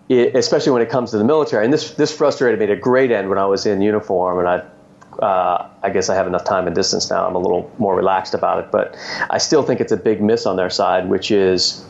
it, 0.08 0.34
especially 0.34 0.72
when 0.72 0.82
it 0.82 0.90
comes 0.90 1.10
to 1.12 1.18
the 1.18 1.24
military. 1.24 1.64
And 1.64 1.72
this 1.72 1.92
this 1.92 2.14
frustrated 2.16 2.58
me 2.60 2.66
to 2.66 2.76
great 2.76 3.10
end 3.10 3.28
when 3.28 3.38
I 3.38 3.46
was 3.46 3.66
in 3.66 3.80
uniform, 3.80 4.38
and 4.38 4.48
I. 4.48 4.62
Uh, 5.16 5.70
I 5.82 5.88
guess 5.88 6.10
I 6.10 6.14
have 6.14 6.26
enough 6.26 6.44
time 6.44 6.66
and 6.66 6.76
distance 6.76 7.08
now. 7.08 7.26
I'm 7.26 7.34
a 7.34 7.38
little 7.38 7.72
more 7.78 7.96
relaxed 7.96 8.34
about 8.34 8.62
it, 8.62 8.70
but 8.70 8.94
I 9.30 9.38
still 9.38 9.62
think 9.62 9.80
it's 9.80 9.92
a 9.92 9.96
big 9.96 10.20
miss 10.20 10.44
on 10.44 10.56
their 10.56 10.68
side, 10.68 11.08
which 11.08 11.30
is 11.30 11.82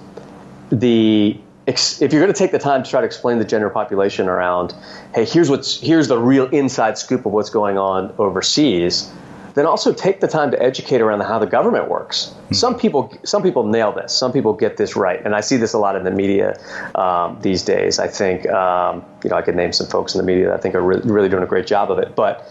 the 0.71 1.37
if 1.67 2.13
you're 2.13 2.23
going 2.23 2.33
to 2.33 2.39
take 2.39 2.53
the 2.53 2.59
time 2.61 2.85
to 2.85 2.91
try 2.91 3.01
to 3.01 3.07
explain 3.07 3.39
the 3.39 3.45
general 3.45 3.73
population 3.73 4.29
around, 4.29 4.75
hey, 5.13 5.25
here's 5.25 5.51
what's 5.51 5.81
here's 5.81 6.07
the 6.07 6.19
real 6.19 6.47
inside 6.51 6.99
scoop 6.99 7.27
of 7.27 7.33
what's 7.33 7.51
going 7.51 7.77
on 7.77 8.15
overseas 8.19 9.11
then 9.57 9.65
also 9.65 9.93
take 9.93 10.21
the 10.21 10.29
time 10.29 10.51
to 10.51 10.63
educate 10.63 11.01
around 11.01 11.21
how 11.23 11.39
the 11.39 11.47
government 11.47 11.89
works. 11.89 12.27
Mm-hmm. 12.27 12.55
Some 12.55 12.79
people, 12.79 13.13
some 13.25 13.43
people 13.43 13.67
nail 13.67 13.91
this. 13.91 14.13
Some 14.13 14.31
people 14.31 14.53
get 14.53 14.77
this 14.77 14.97
right, 14.97 15.21
and 15.25 15.35
I 15.35 15.41
see 15.41 15.57
this 15.57 15.73
a 15.73 15.79
lot 15.79 15.97
in 15.97 16.05
the 16.05 16.11
media 16.11 16.61
um, 16.95 17.39
these 17.41 17.63
days. 17.63 17.99
I 17.99 18.07
think, 18.07 18.47
um, 18.51 19.03
you 19.25 19.31
know, 19.31 19.37
I 19.37 19.43
could 19.43 19.57
name 19.57 19.73
some 19.73 19.87
folks 19.87 20.15
in 20.15 20.19
the 20.19 20.27
media 20.27 20.49
that 20.49 20.55
I 20.55 20.59
think 20.59 20.75
are 20.75 20.83
re- 20.83 21.01
really 21.05 21.31
doing 21.31 21.43
a 21.43 21.47
great 21.47 21.67
job 21.67 21.91
of 21.91 21.99
it. 21.99 22.15
But 22.15 22.47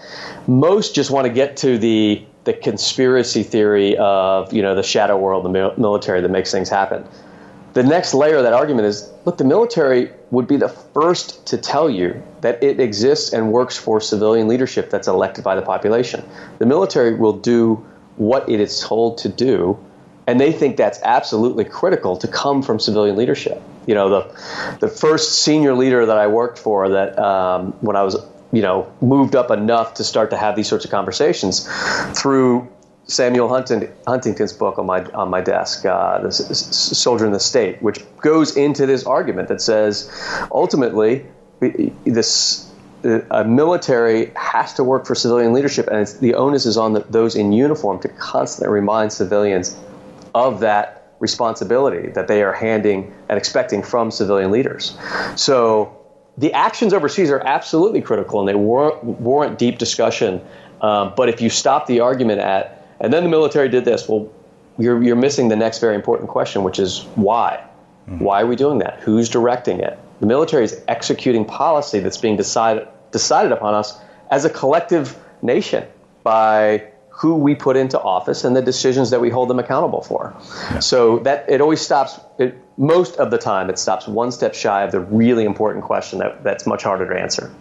most 0.47 0.95
just 0.95 1.11
want 1.11 1.27
to 1.27 1.33
get 1.33 1.57
to 1.57 1.77
the 1.77 2.25
the 2.43 2.53
conspiracy 2.53 3.41
theory 3.41 3.97
of 3.97 4.51
you 4.53 4.61
know 4.61 4.75
the 4.75 4.83
shadow 4.83 5.17
world, 5.17 5.45
the 5.45 5.73
military 5.77 6.21
that 6.21 6.29
makes 6.29 6.51
things 6.51 6.69
happen 6.69 7.07
the 7.75 7.83
next 7.83 8.13
layer 8.13 8.37
of 8.37 8.43
that 8.43 8.53
argument 8.53 8.87
is 8.87 9.11
look, 9.25 9.37
the 9.37 9.43
military 9.43 10.09
would 10.31 10.47
be 10.47 10.55
the 10.55 10.69
first 10.69 11.45
to 11.47 11.57
tell 11.57 11.89
you 11.89 12.23
that 12.39 12.63
it 12.63 12.79
exists 12.79 13.33
and 13.33 13.51
works 13.51 13.77
for 13.77 13.99
civilian 13.99 14.47
leadership 14.47 14.89
that's 14.89 15.09
elected 15.09 15.43
by 15.43 15.55
the 15.55 15.61
population. 15.61 16.23
The 16.57 16.65
military 16.65 17.15
will 17.15 17.33
do 17.33 17.85
what 18.15 18.47
it 18.49 18.61
is 18.61 18.79
told 18.79 19.17
to 19.19 19.29
do, 19.29 19.77
and 20.25 20.39
they 20.39 20.53
think 20.53 20.77
that's 20.77 21.01
absolutely 21.03 21.65
critical 21.65 22.15
to 22.17 22.29
come 22.29 22.61
from 22.61 22.79
civilian 22.79 23.17
leadership. 23.17 23.61
You 23.85 23.93
know, 23.93 24.09
the 24.09 24.77
the 24.79 24.87
first 24.87 25.39
senior 25.39 25.73
leader 25.73 26.05
that 26.05 26.17
I 26.17 26.27
worked 26.27 26.57
for, 26.57 26.87
that 26.87 27.19
um, 27.19 27.73
when 27.81 27.97
I 27.97 28.03
was 28.03 28.15
you 28.53 28.61
know 28.61 28.89
moved 29.01 29.35
up 29.35 29.51
enough 29.51 29.95
to 29.95 30.05
start 30.05 30.29
to 30.29 30.37
have 30.37 30.55
these 30.55 30.69
sorts 30.69 30.85
of 30.85 30.91
conversations 30.91 31.69
through 32.17 32.69
Samuel 33.07 33.47
Huntington's 33.49 34.53
book 34.53 34.79
on 34.79 34.85
my 34.87 35.03
on 35.11 35.29
my 35.29 35.41
desk, 35.41 35.85
uh, 35.85 36.19
the 36.21 36.31
Soldier 36.31 37.25
in 37.25 37.31
the 37.31 37.39
State, 37.39 37.81
which 37.81 38.03
goes 38.17 38.57
into 38.57 38.85
this 38.85 39.05
argument 39.05 39.47
that 39.49 39.61
says, 39.61 40.11
ultimately, 40.51 41.25
this 41.59 42.71
a 43.29 43.43
military 43.43 44.31
has 44.35 44.73
to 44.73 44.83
work 44.83 45.05
for 45.05 45.13
civilian 45.13 45.53
leadership, 45.53 45.87
and 45.87 46.07
the 46.19 46.33
onus 46.33 46.65
is 46.65 46.77
on 46.77 46.93
the, 46.93 47.01
those 47.01 47.35
in 47.35 47.51
uniform 47.53 47.99
to 47.99 48.07
constantly 48.07 48.73
remind 48.73 49.13
civilians 49.13 49.77
of 50.33 50.61
that 50.61 51.13
responsibility 51.19 52.09
that 52.09 52.27
they 52.27 52.41
are 52.41 52.53
handing 52.53 53.13
and 53.29 53.37
expecting 53.37 53.83
from 53.83 54.09
civilian 54.09 54.49
leaders. 54.49 54.97
So 55.35 55.95
the 56.37 56.51
actions 56.53 56.93
overseas 56.93 57.29
are 57.29 57.39
absolutely 57.39 58.01
critical, 58.01 58.39
and 58.39 58.49
they 58.49 58.55
warrant, 58.55 59.03
warrant 59.03 59.59
deep 59.59 59.77
discussion. 59.77 60.41
Um, 60.81 61.13
but 61.15 61.29
if 61.29 61.41
you 61.41 61.49
stop 61.49 61.85
the 61.85 61.99
argument 61.99 62.41
at 62.41 62.74
and 62.99 63.11
then 63.11 63.23
the 63.23 63.29
military 63.29 63.69
did 63.69 63.85
this. 63.85 64.07
Well, 64.07 64.31
you're, 64.77 65.01
you're 65.01 65.15
missing 65.15 65.49
the 65.49 65.55
next 65.55 65.79
very 65.79 65.95
important 65.95 66.29
question, 66.29 66.63
which 66.63 66.79
is 66.79 67.03
why? 67.15 67.63
Mm-hmm. 68.07 68.23
Why 68.23 68.41
are 68.41 68.47
we 68.47 68.55
doing 68.55 68.79
that? 68.79 68.99
Who's 68.99 69.29
directing 69.29 69.79
it? 69.79 69.97
The 70.19 70.27
military 70.27 70.63
is 70.63 70.81
executing 70.87 71.45
policy 71.45 71.99
that's 71.99 72.17
being 72.17 72.37
decided, 72.37 72.87
decided 73.11 73.51
upon 73.51 73.73
us 73.73 73.99
as 74.29 74.45
a 74.45 74.49
collective 74.49 75.17
nation 75.41 75.85
by 76.23 76.87
who 77.09 77.35
we 77.35 77.55
put 77.55 77.77
into 77.77 77.99
office 77.99 78.43
and 78.43 78.55
the 78.55 78.61
decisions 78.61 79.11
that 79.11 79.21
we 79.21 79.29
hold 79.29 79.49
them 79.49 79.59
accountable 79.59 80.01
for. 80.01 80.35
Yeah. 80.71 80.79
So 80.79 81.19
that 81.19 81.45
it 81.49 81.61
always 81.61 81.79
stops. 81.79 82.19
It, 82.37 82.57
most 82.77 83.15
of 83.15 83.31
the 83.31 83.37
time, 83.37 83.69
it 83.69 83.79
stops 83.79 84.05
one 84.05 84.31
step 84.31 84.53
shy 84.53 84.83
of 84.83 84.91
the 84.91 84.99
really 84.99 85.45
important 85.45 85.85
question 85.85 86.19
that, 86.19 86.43
that's 86.43 86.65
much 86.65 86.83
harder 86.83 87.07
to 87.13 87.19
answer. 87.19 87.53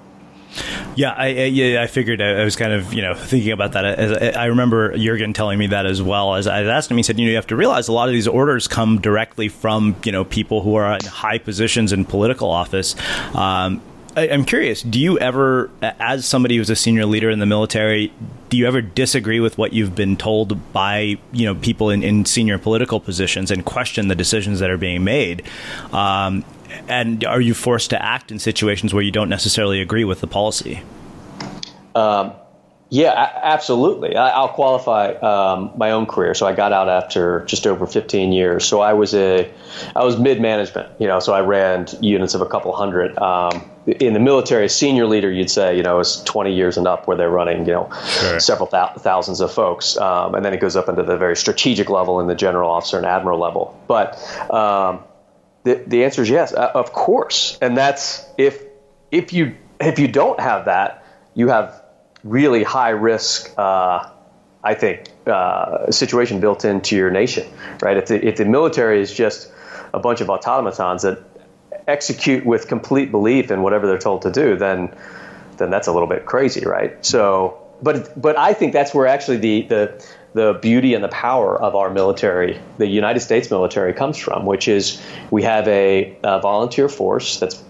Yeah, 0.97 1.13
I, 1.13 1.27
I, 1.27 1.45
yeah, 1.45 1.83
I 1.83 1.87
figured 1.87 2.21
I, 2.21 2.45
was 2.45 2.57
kind 2.57 2.73
of 2.73 2.93
you 2.93 3.03
know 3.03 3.15
thinking 3.15 3.53
about 3.53 3.73
that. 3.73 3.85
As, 3.85 4.37
I 4.37 4.47
remember 4.47 4.97
Jurgen 4.97 5.33
telling 5.33 5.59
me 5.59 5.69
that 5.69 5.87
as 5.87 6.03
well. 6.03 6.35
As 6.35 6.47
I 6.47 6.63
asked 6.63 6.91
him, 6.91 6.97
he 6.97 7.03
said, 7.03 7.19
you 7.19 7.27
know, 7.27 7.31
you 7.31 7.37
have 7.37 7.47
to 7.49 7.57
realize 7.57 7.89
a 7.89 7.93
lot 7.93 8.09
of 8.09 8.13
these 8.13 8.29
orders 8.29 8.69
come 8.69 9.01
directly 9.01 9.49
from 9.49 9.97
you 10.05 10.13
know 10.13 10.25
people 10.25 10.63
who 10.63 10.75
are 10.75 10.95
in 10.95 11.05
high 11.05 11.39
positions 11.39 11.93
in 11.93 12.05
political 12.05 12.51
office. 12.51 12.95
Um, 13.35 13.83
I, 14.17 14.27
am 14.29 14.45
curious. 14.45 14.83
Do 14.83 15.01
you 15.01 15.19
ever, 15.19 15.71
as 15.83 16.27
somebody 16.27 16.57
who's 16.57 16.71
a 16.71 16.77
senior 16.77 17.07
leader 17.07 17.31
in 17.31 17.41
the 17.41 17.47
military, 17.47 18.13
do 18.49 18.57
you 18.57 18.67
ever 18.67 18.81
disagree 18.81 19.41
with 19.41 19.59
what 19.59 19.73
you've 19.73 19.95
been 19.95 20.17
told 20.17 20.73
by 20.73 21.19
you 21.33 21.45
know 21.45 21.55
people 21.55 21.91
in, 21.91 22.03
in 22.03 22.25
senior 22.25 22.59
political 22.59 23.01
positions 23.01 23.51
and 23.51 23.65
question 23.65 24.09
the 24.09 24.15
decisions 24.15 24.61
that 24.61 24.71
are 24.71 24.77
being 24.77 25.05
made? 25.05 25.43
Um, 25.93 26.45
and 26.89 27.25
are 27.25 27.41
you 27.41 27.55
forced 27.55 27.91
to 27.91 28.03
act 28.03 28.31
in 28.31 28.39
situations 28.39 28.93
where 28.95 29.03
you 29.03 29.11
don't 29.11 29.29
necessarily 29.29 29.81
agree 29.81 30.05
with 30.05 30.21
the 30.21 30.27
policy? 30.27 30.83
Um, 31.95 32.33
yeah, 32.91 33.41
absolutely. 33.43 34.15
I, 34.15 34.41
will 34.41 34.49
qualify 34.49 35.15
um, 35.15 35.73
my 35.77 35.91
own 35.91 36.07
career. 36.07 36.35
So 36.35 36.47
I 36.47 36.55
got 36.55 36.73
out 36.73 36.89
after 36.89 37.45
just 37.47 37.67
over 37.67 37.87
15 37.87 38.31
years. 38.31 38.65
So 38.65 38.81
I 38.81 38.93
was 38.93 39.15
a, 39.15 39.51
I 39.97 40.05
was 40.05 40.19
mid 40.19 40.41
management. 40.41 41.01
You 41.01 41.09
know, 41.09 41.19
so 41.19 41.33
I 41.33 41.41
ran 41.41 41.89
units 42.01 42.35
of 42.35 42.41
a 42.41 42.47
couple 42.47 42.73
hundred. 42.73 43.19
Um, 43.19 43.69
in 43.87 44.13
the 44.13 44.21
military, 44.21 44.67
a 44.67 44.69
senior 44.69 45.07
leader, 45.07 45.31
you'd 45.31 45.51
say, 45.51 45.77
you 45.77 45.83
know, 45.83 45.99
is 46.01 46.23
20 46.23 46.55
years 46.55 46.77
and 46.77 46.87
up, 46.87 47.07
where 47.07 47.17
they're 47.17 47.29
running, 47.29 47.67
you 47.67 47.73
know, 47.73 47.91
sure. 48.07 48.41
several 48.41 48.67
th- 48.67 48.91
thousands 48.99 49.41
of 49.41 49.53
folks, 49.53 49.99
um, 49.99 50.35
and 50.35 50.45
then 50.45 50.55
it 50.55 50.61
goes 50.61 50.75
up 50.75 50.89
into 50.89 51.03
the 51.03 51.19
very 51.19 51.37
strategic 51.37 51.91
level 51.91 52.21
in 52.21 52.27
the 52.27 52.35
general 52.35 52.71
officer 52.71 52.97
and 52.97 53.05
admiral 53.05 53.39
level. 53.39 53.79
But 53.87 54.17
um, 54.51 55.05
the 55.65 55.83
the 55.87 56.05
answer 56.05 56.23
is 56.23 56.31
yes, 56.31 56.55
uh, 56.55 56.71
of 56.75 56.93
course, 56.93 57.59
and 57.61 57.77
that's 57.77 58.25
if 58.39 58.65
if 59.11 59.33
you 59.33 59.55
if 59.81 59.99
you 59.99 60.09
don't 60.09 60.39
have 60.39 60.67
that, 60.67 61.05
you 61.35 61.49
have 61.49 61.83
really 62.23 62.63
high 62.63 62.91
risk. 62.91 63.53
Uh, 63.59 64.11
I 64.63 64.73
think 64.75 65.09
uh, 65.27 65.91
situation 65.91 66.41
built 66.41 66.65
into 66.65 66.97
your 66.97 67.11
nation, 67.11 67.47
right? 67.83 67.99
If 67.99 68.07
the, 68.07 68.27
if 68.27 68.37
the 68.37 68.47
military 68.47 69.03
is 69.03 69.13
just 69.13 69.53
a 69.93 70.01
bunch 70.01 70.23
of 70.23 70.31
automatons 70.31 71.03
that 71.03 71.19
execute 71.87 72.47
with 72.47 72.67
complete 72.67 73.11
belief 73.11 73.51
in 73.51 73.61
whatever 73.61 73.87
they're 73.87 73.99
told 73.99 74.23
to 74.23 74.31
do, 74.31 74.57
then 74.57 74.95
then 75.59 75.71
that's 75.71 75.87
a 75.87 75.93
little 75.93 76.09
bit 76.09 76.25
crazy, 76.25 76.65
right? 76.67 77.05
So, 77.05 77.59
but 77.83 78.21
but 78.21 78.39
I 78.39 78.55
think 78.55 78.73
that's 78.73 78.95
where 78.95 79.07
actually 79.07 79.37
the 79.39 79.63
the 79.63 80.07
the 80.35 80.59
beauty 80.61 80.95
and 80.95 81.03
the 81.03 81.09
power 81.09 81.57
of 81.61 81.77
our 81.77 81.91
military, 81.91 82.61
the 82.79 82.87
United 82.87 83.21
States 83.21 83.51
military, 83.51 83.95
comes 83.95 84.19
from, 84.19 84.45
which 84.45 84.67
is 84.69 85.01
we 85.31 85.45
have 85.45 85.67
a, 85.69 86.17
a 86.25 86.41
volunteer 86.41 86.89
force 86.89 87.39
that's 87.39 87.63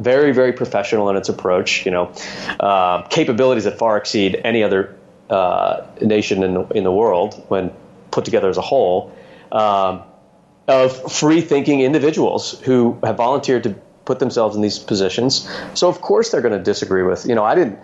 very, 0.00 0.32
very 0.32 0.52
professional 0.52 1.10
in 1.10 1.16
its 1.16 1.28
approach. 1.28 1.84
You 1.84 1.92
know, 1.92 2.12
uh, 2.60 3.02
capabilities 3.08 3.64
that 3.64 3.78
far 3.78 3.98
exceed 3.98 4.40
any 4.42 4.62
other 4.62 4.96
uh, 5.28 5.86
nation 6.00 6.42
in 6.42 6.54
the, 6.54 6.66
in 6.68 6.84
the 6.84 6.92
world 6.92 7.44
when 7.48 7.70
put 8.10 8.24
together 8.24 8.48
as 8.48 8.56
a 8.56 8.62
whole. 8.62 9.14
Um, 9.52 10.02
of 10.66 11.10
free 11.10 11.40
thinking 11.40 11.80
individuals 11.80 12.60
who 12.60 12.98
have 13.02 13.16
volunteered 13.16 13.62
to 13.62 13.74
put 14.04 14.18
themselves 14.18 14.54
in 14.54 14.62
these 14.62 14.78
positions. 14.78 15.48
So, 15.74 15.88
of 15.88 16.02
course, 16.02 16.30
they're 16.30 16.42
going 16.42 16.56
to 16.56 16.62
disagree 16.62 17.02
with, 17.02 17.26
you 17.26 17.34
know, 17.34 17.44
I 17.44 17.54
didn't, 17.54 17.78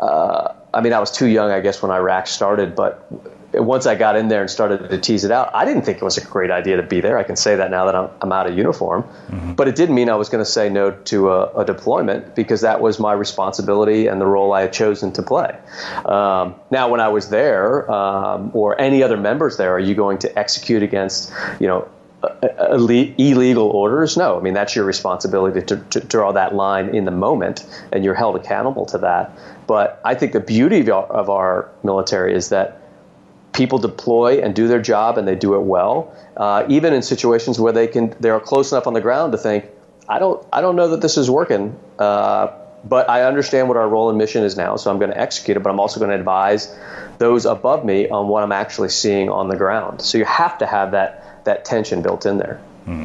uh, 0.00 0.52
I 0.74 0.80
mean, 0.80 0.92
I 0.92 0.98
was 0.98 1.12
too 1.12 1.26
young, 1.26 1.52
I 1.52 1.60
guess, 1.60 1.80
when 1.80 1.92
Iraq 1.92 2.26
started, 2.26 2.74
but 2.74 3.08
once 3.54 3.86
I 3.86 3.94
got 3.94 4.16
in 4.16 4.28
there 4.28 4.42
and 4.42 4.50
started 4.50 4.90
to 4.90 4.98
tease 4.98 5.24
it 5.24 5.30
out, 5.30 5.54
I 5.54 5.64
didn't 5.64 5.82
think 5.82 5.98
it 5.98 6.04
was 6.04 6.18
a 6.18 6.24
great 6.24 6.50
idea 6.50 6.76
to 6.76 6.82
be 6.82 7.00
there. 7.00 7.16
I 7.16 7.22
can 7.22 7.36
say 7.36 7.56
that 7.56 7.70
now 7.70 7.86
that 7.86 7.94
I'm, 7.94 8.10
I'm 8.20 8.32
out 8.32 8.46
of 8.46 8.56
uniform. 8.56 9.02
Mm-hmm. 9.02 9.54
But 9.54 9.68
it 9.68 9.76
didn't 9.76 9.94
mean 9.94 10.10
I 10.10 10.16
was 10.16 10.28
going 10.28 10.44
to 10.44 10.50
say 10.50 10.68
no 10.68 10.90
to 10.90 11.30
a, 11.30 11.60
a, 11.60 11.64
deployment 11.64 12.34
because 12.34 12.60
that 12.60 12.80
was 12.80 12.98
my 12.98 13.12
responsibility 13.12 14.06
and 14.06 14.20
the 14.20 14.26
role 14.26 14.52
I 14.52 14.62
had 14.62 14.72
chosen 14.72 15.12
to 15.14 15.22
play. 15.22 15.58
Um, 16.04 16.56
now, 16.70 16.90
when 16.90 17.00
I 17.00 17.08
was 17.08 17.30
there, 17.30 17.90
um, 17.90 18.50
or 18.52 18.78
any 18.78 19.02
other 19.02 19.16
members 19.16 19.56
there, 19.56 19.72
are 19.74 19.80
you 19.80 19.94
going 19.94 20.18
to 20.18 20.38
execute 20.38 20.82
against, 20.82 21.32
you 21.58 21.68
know, 21.68 21.88
illegal 23.16 23.68
orders? 23.68 24.16
No. 24.16 24.38
I 24.38 24.42
mean, 24.42 24.54
that's 24.54 24.76
your 24.76 24.84
responsibility 24.84 25.62
to, 25.62 25.76
to, 25.76 26.00
draw 26.00 26.32
that 26.32 26.54
line 26.54 26.94
in 26.94 27.04
the 27.04 27.10
moment, 27.12 27.64
and 27.92 28.04
you're 28.04 28.14
held 28.14 28.36
accountable 28.36 28.86
to 28.86 28.98
that. 28.98 29.32
But 29.66 30.00
I 30.04 30.14
think 30.14 30.32
the 30.32 30.40
beauty 30.40 30.80
of 30.80 30.88
our, 30.90 31.06
of 31.06 31.30
our 31.30 31.70
military 31.82 32.34
is 32.34 32.50
that 32.50 32.82
people 33.58 33.78
deploy 33.78 34.40
and 34.40 34.54
do 34.54 34.68
their 34.68 34.80
job, 34.80 35.18
and 35.18 35.28
they 35.28 35.34
do 35.34 35.54
it 35.54 35.62
well, 35.62 36.14
uh, 36.36 36.64
even 36.68 36.94
in 36.94 37.02
situations 37.02 37.60
where 37.60 37.72
they 37.72 37.88
can 37.88 38.14
they're 38.20 38.40
close 38.40 38.72
enough 38.72 38.86
on 38.86 38.94
the 38.94 39.00
ground 39.00 39.32
to 39.32 39.38
think, 39.38 39.66
I 40.08 40.18
don't 40.18 40.46
I 40.52 40.62
don't 40.62 40.76
know 40.76 40.88
that 40.88 41.02
this 41.02 41.18
is 41.18 41.28
working. 41.28 41.78
Uh, 41.98 42.52
but 42.84 43.10
I 43.10 43.24
understand 43.24 43.66
what 43.66 43.76
our 43.76 43.88
role 43.88 44.08
and 44.08 44.16
mission 44.16 44.44
is 44.44 44.56
now, 44.56 44.76
so 44.76 44.88
I'm 44.88 45.00
going 45.00 45.10
to 45.10 45.20
execute 45.20 45.56
it. 45.56 45.62
But 45.64 45.70
I'm 45.70 45.80
also 45.80 45.98
going 45.98 46.10
to 46.10 46.16
advise 46.16 46.74
those 47.18 47.44
above 47.44 47.84
me 47.84 48.08
on 48.08 48.28
what 48.28 48.44
I'm 48.44 48.52
actually 48.52 48.90
seeing 48.90 49.28
on 49.28 49.48
the 49.48 49.56
ground. 49.56 50.00
So 50.00 50.16
you 50.16 50.24
have 50.24 50.58
to 50.58 50.66
have 50.66 50.92
that 50.92 51.44
that 51.44 51.64
tension 51.64 52.02
built 52.02 52.24
in 52.24 52.38
there. 52.38 52.60
Hmm. 52.84 53.04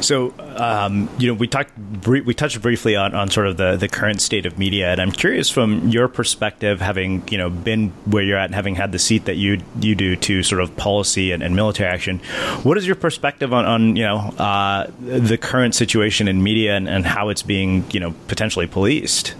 So, 0.00 0.34
um, 0.56 1.08
you 1.18 1.28
know, 1.28 1.34
we 1.34 1.48
talked 1.48 1.72
we 2.06 2.34
touched 2.34 2.60
briefly 2.60 2.96
on, 2.96 3.14
on 3.14 3.30
sort 3.30 3.46
of 3.46 3.56
the, 3.56 3.76
the 3.76 3.88
current 3.88 4.20
state 4.20 4.46
of 4.46 4.58
media, 4.58 4.90
and 4.90 5.00
I'm 5.00 5.12
curious 5.12 5.50
from 5.50 5.88
your 5.88 6.08
perspective, 6.08 6.80
having 6.80 7.26
you 7.28 7.38
know 7.38 7.50
been 7.50 7.90
where 8.04 8.22
you're 8.22 8.38
at 8.38 8.46
and 8.46 8.54
having 8.54 8.74
had 8.74 8.92
the 8.92 8.98
seat 8.98 9.24
that 9.24 9.36
you 9.36 9.60
you 9.80 9.94
do 9.94 10.16
to 10.16 10.42
sort 10.42 10.60
of 10.60 10.76
policy 10.76 11.32
and, 11.32 11.42
and 11.42 11.56
military 11.56 11.88
action, 11.88 12.18
what 12.62 12.78
is 12.78 12.86
your 12.86 12.96
perspective 12.96 13.52
on, 13.52 13.64
on 13.64 13.96
you 13.96 14.04
know 14.04 14.18
uh, 14.38 14.90
the 15.00 15.38
current 15.38 15.74
situation 15.74 16.28
in 16.28 16.42
media 16.42 16.76
and, 16.76 16.88
and 16.88 17.06
how 17.06 17.28
it's 17.28 17.42
being 17.42 17.84
you 17.90 18.00
know 18.00 18.14
potentially 18.28 18.66
policed? 18.66 19.34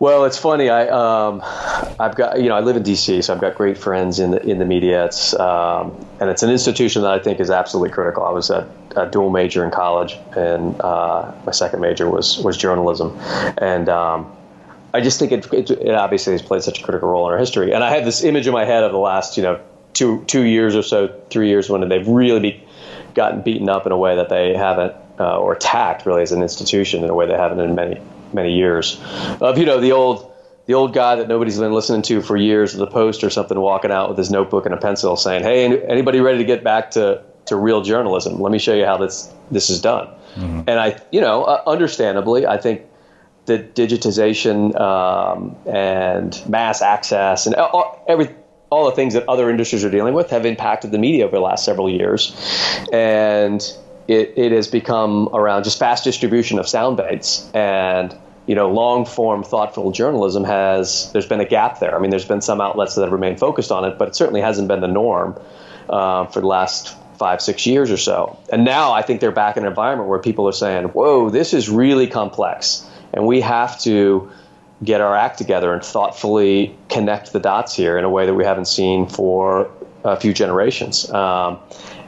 Well, 0.00 0.26
it's 0.26 0.38
funny. 0.38 0.70
I 0.70 0.86
um, 0.88 1.42
I've 1.98 2.14
got 2.14 2.40
you 2.40 2.48
know 2.48 2.54
I 2.54 2.60
live 2.60 2.76
in 2.76 2.84
D.C., 2.84 3.22
so 3.22 3.34
I've 3.34 3.40
got 3.40 3.56
great 3.56 3.76
friends 3.76 4.20
in 4.20 4.30
the 4.30 4.42
in 4.48 4.58
the 4.58 4.64
media. 4.64 5.06
It's 5.06 5.34
um, 5.34 6.06
and 6.20 6.30
it's 6.30 6.42
an 6.42 6.50
institution 6.50 7.02
that 7.02 7.10
I 7.10 7.18
think 7.18 7.40
is 7.40 7.50
absolutely 7.50 7.90
critical. 7.90 8.22
I 8.22 8.30
was 8.30 8.50
a, 8.50 8.68
a 8.98 9.10
dual 9.10 9.30
major 9.30 9.64
in 9.64 9.70
college, 9.70 10.16
and 10.36 10.80
uh, 10.80 11.32
my 11.46 11.52
second 11.52 11.80
major 11.80 12.08
was 12.08 12.38
was 12.38 12.56
journalism, 12.56 13.18
and 13.58 13.88
um, 13.88 14.30
I 14.92 15.00
just 15.00 15.18
think 15.18 15.32
it, 15.32 15.52
it, 15.52 15.70
it 15.70 15.94
obviously 15.94 16.32
has 16.32 16.42
played 16.42 16.62
such 16.62 16.80
a 16.80 16.82
critical 16.82 17.08
role 17.08 17.26
in 17.28 17.32
our 17.32 17.38
history. 17.38 17.72
And 17.72 17.84
I 17.84 17.94
have 17.94 18.04
this 18.04 18.24
image 18.24 18.46
in 18.46 18.52
my 18.52 18.64
head 18.64 18.84
of 18.84 18.92
the 18.92 18.98
last 18.98 19.36
you 19.36 19.42
know 19.42 19.60
two 19.92 20.24
two 20.26 20.42
years 20.42 20.74
or 20.74 20.82
so, 20.82 21.08
three 21.30 21.48
years 21.48 21.68
when 21.68 21.88
they've 21.88 22.06
really 22.06 22.40
be, 22.40 22.64
gotten 23.14 23.42
beaten 23.42 23.68
up 23.68 23.86
in 23.86 23.92
a 23.92 23.98
way 23.98 24.16
that 24.16 24.28
they 24.28 24.54
haven't, 24.54 24.94
uh, 25.18 25.38
or 25.38 25.52
attacked 25.52 26.06
really 26.06 26.22
as 26.22 26.32
an 26.32 26.42
institution 26.42 27.04
in 27.04 27.10
a 27.10 27.14
way 27.14 27.26
they 27.26 27.36
haven't 27.36 27.60
in 27.60 27.74
many 27.74 28.00
many 28.32 28.54
years. 28.54 29.00
Of 29.40 29.58
you 29.58 29.66
know 29.66 29.80
the 29.80 29.92
old 29.92 30.32
the 30.66 30.74
old 30.74 30.92
guy 30.92 31.16
that 31.16 31.28
nobody's 31.28 31.58
been 31.58 31.72
listening 31.72 32.02
to 32.02 32.20
for 32.20 32.36
years 32.36 32.78
a 32.78 32.86
post 32.86 33.24
or 33.24 33.30
something, 33.30 33.58
walking 33.58 33.90
out 33.90 34.10
with 34.10 34.18
his 34.18 34.30
notebook 34.30 34.66
and 34.66 34.74
a 34.74 34.78
pencil, 34.78 35.16
saying, 35.16 35.42
"Hey, 35.42 35.64
anybody 35.82 36.20
ready 36.20 36.38
to 36.38 36.44
get 36.44 36.62
back 36.62 36.92
to 36.92 37.22
to 37.48 37.56
real 37.56 37.82
journalism? 37.82 38.40
Let 38.40 38.52
me 38.52 38.58
show 38.58 38.74
you 38.74 38.84
how 38.84 38.96
this 38.96 39.32
this 39.50 39.70
is 39.70 39.80
done." 39.80 40.08
Mm-hmm. 40.34 40.60
And 40.68 40.80
I, 40.80 41.00
you 41.10 41.20
know, 41.20 41.44
uh, 41.44 41.62
understandably, 41.66 42.46
I 42.46 42.58
think 42.58 42.82
that 43.46 43.74
digitization 43.74 44.78
um, 44.78 45.56
and 45.66 46.40
mass 46.48 46.82
access 46.82 47.46
and 47.46 47.54
all, 47.54 48.04
every 48.06 48.28
all 48.70 48.84
the 48.84 48.92
things 48.92 49.14
that 49.14 49.26
other 49.28 49.50
industries 49.50 49.84
are 49.84 49.90
dealing 49.90 50.14
with 50.14 50.30
have 50.30 50.44
impacted 50.44 50.90
the 50.90 50.98
media 50.98 51.24
over 51.24 51.36
the 51.36 51.42
last 51.42 51.64
several 51.64 51.88
years, 51.88 52.34
and 52.92 53.62
it, 54.08 54.32
it 54.36 54.52
has 54.52 54.66
become 54.66 55.28
around 55.32 55.64
just 55.64 55.78
fast 55.78 56.02
distribution 56.04 56.58
of 56.58 56.66
sound 56.66 56.96
bites 56.96 57.48
and 57.52 58.16
you 58.46 58.54
know 58.54 58.70
long 58.70 59.04
form 59.04 59.44
thoughtful 59.44 59.92
journalism 59.92 60.42
has 60.42 61.12
there's 61.12 61.26
been 61.26 61.40
a 61.40 61.44
gap 61.44 61.78
there 61.78 61.94
i 61.94 62.00
mean 62.00 62.10
there's 62.10 62.24
been 62.24 62.40
some 62.40 62.60
outlets 62.60 62.94
that 62.94 63.02
have 63.02 63.12
remained 63.12 63.38
focused 63.38 63.70
on 63.70 63.84
it 63.84 63.98
but 63.98 64.08
it 64.08 64.16
certainly 64.16 64.40
hasn't 64.40 64.66
been 64.66 64.80
the 64.80 64.88
norm 64.88 65.38
uh, 65.90 66.24
for 66.26 66.40
the 66.40 66.46
last 66.46 66.96
five 67.18 67.40
six 67.40 67.66
years 67.66 67.90
or 67.90 67.96
so 67.96 68.38
and 68.50 68.64
now 68.64 68.92
i 68.92 69.02
think 69.02 69.20
they're 69.20 69.30
back 69.30 69.56
in 69.56 69.64
an 69.64 69.68
environment 69.68 70.08
where 70.08 70.18
people 70.18 70.48
are 70.48 70.52
saying 70.52 70.84
whoa 70.86 71.30
this 71.30 71.52
is 71.52 71.68
really 71.68 72.06
complex 72.06 72.88
and 73.12 73.26
we 73.26 73.40
have 73.40 73.78
to 73.80 74.30
get 74.82 75.00
our 75.00 75.16
act 75.16 75.38
together 75.38 75.72
and 75.72 75.82
thoughtfully 75.82 76.76
connect 76.88 77.32
the 77.32 77.40
dots 77.40 77.74
here 77.74 77.98
in 77.98 78.04
a 78.04 78.10
way 78.10 78.26
that 78.26 78.34
we 78.34 78.44
haven't 78.44 78.66
seen 78.66 79.08
for 79.08 79.70
a 80.04 80.18
few 80.18 80.32
generations. 80.32 81.10
Um, 81.10 81.58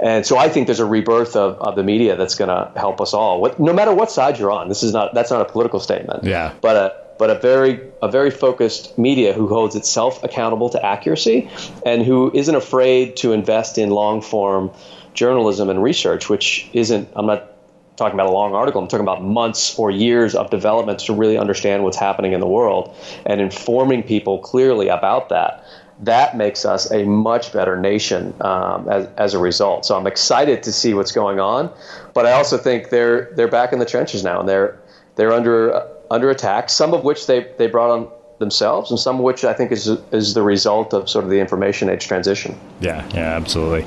and 0.03 0.25
so 0.25 0.39
I 0.39 0.49
think 0.49 0.67
there's 0.67 0.81
a 0.81 0.87
rebirth 0.87 1.37
of, 1.37 1.59
of 1.59 1.77
the 1.77 1.83
media 1.83 2.17
that's 2.17 2.35
going 2.35 2.49
to 2.49 2.71
help 2.79 3.01
us 3.01 3.13
all. 3.13 3.41
What, 3.41 3.59
no 3.59 3.73
matter 3.73 3.93
what 3.93 4.11
side 4.11 4.39
you're 4.39 4.53
on, 4.53 4.69
this 4.69 4.83
is 4.83 4.93
not 4.93 5.13
that's 5.15 5.31
not 5.31 5.41
a 5.43 5.45
political 5.45 5.81
statement. 5.81 6.25
Yeah. 6.25 6.55
But 6.61 6.77
a 6.77 7.11
but 7.19 7.29
a 7.29 7.39
very 7.39 7.81
a 8.01 8.11
very 8.11 8.31
focused 8.31 8.97
media 8.97 9.33
who 9.35 9.47
holds 9.47 9.77
itself 9.77 10.23
accountable 10.25 10.71
to 10.71 10.85
accuracy 10.85 11.51
and 11.85 12.03
who 12.03 12.31
isn't 12.33 12.55
afraid 12.55 13.17
to 13.17 13.33
invest 13.33 13.77
in 13.77 13.91
long 13.91 14.23
form 14.23 14.71
journalism 15.15 15.71
and 15.71 15.83
research, 15.83 16.29
which 16.29 16.69
isn't 16.73 17.09
I'm 17.15 17.27
not 17.27 17.53
talking 17.97 18.15
about 18.19 18.29
a 18.29 18.33
long 18.33 18.55
article. 18.55 18.81
I'm 18.81 18.89
talking 18.89 19.05
about 19.05 19.23
months 19.23 19.79
or 19.79 19.91
years 19.91 20.35
of 20.35 20.51
development 20.51 21.01
to 21.01 21.13
really 21.13 21.37
understand 21.37 21.85
what's 21.85 21.99
happening 21.99 22.33
in 22.33 22.41
the 22.41 22.47
world 22.47 22.97
and 23.27 23.41
informing 23.41 24.03
people 24.03 24.39
clearly 24.39 24.89
about 24.89 25.29
that 25.29 25.65
that 26.03 26.37
makes 26.37 26.65
us 26.65 26.91
a 26.91 27.05
much 27.05 27.53
better 27.53 27.79
nation 27.79 28.35
um, 28.41 28.89
as, 28.89 29.07
as 29.17 29.35
a 29.35 29.39
result. 29.39 29.85
So 29.85 29.97
I'm 29.97 30.07
excited 30.07 30.63
to 30.63 30.73
see 30.73 30.95
what's 30.95 31.13
going 31.13 31.41
on, 31.41 31.71
but 32.15 32.27
I 32.27 32.33
also 32.33 32.57
think 32.57 32.91
they're 32.91 33.31
they're 33.35 33.49
back 33.49 33.73
in 33.73 33.79
the 33.79 33.87
trenches 33.87 34.25
now 34.25 34.41
and 34.41 34.49
they're 34.49 34.81
they're 35.17 35.33
under 35.33 35.75
uh, 35.75 35.87
under 36.11 36.31
attack. 36.31 36.71
Some 36.71 36.95
of 36.95 37.05
which 37.05 37.27
they 37.27 37.53
they 37.59 37.67
brought 37.67 37.91
on 37.91 38.11
themselves, 38.41 38.91
and 38.91 38.99
some 38.99 39.17
of 39.17 39.23
which 39.23 39.45
I 39.45 39.53
think 39.53 39.71
is 39.71 39.87
is 40.11 40.35
the 40.35 40.43
result 40.43 40.93
of 40.93 41.09
sort 41.09 41.25
of 41.25 41.31
the 41.31 41.39
information 41.39 41.89
age 41.89 42.09
transition. 42.09 42.59
Yeah, 42.81 43.09
yeah, 43.15 43.37
absolutely. 43.37 43.83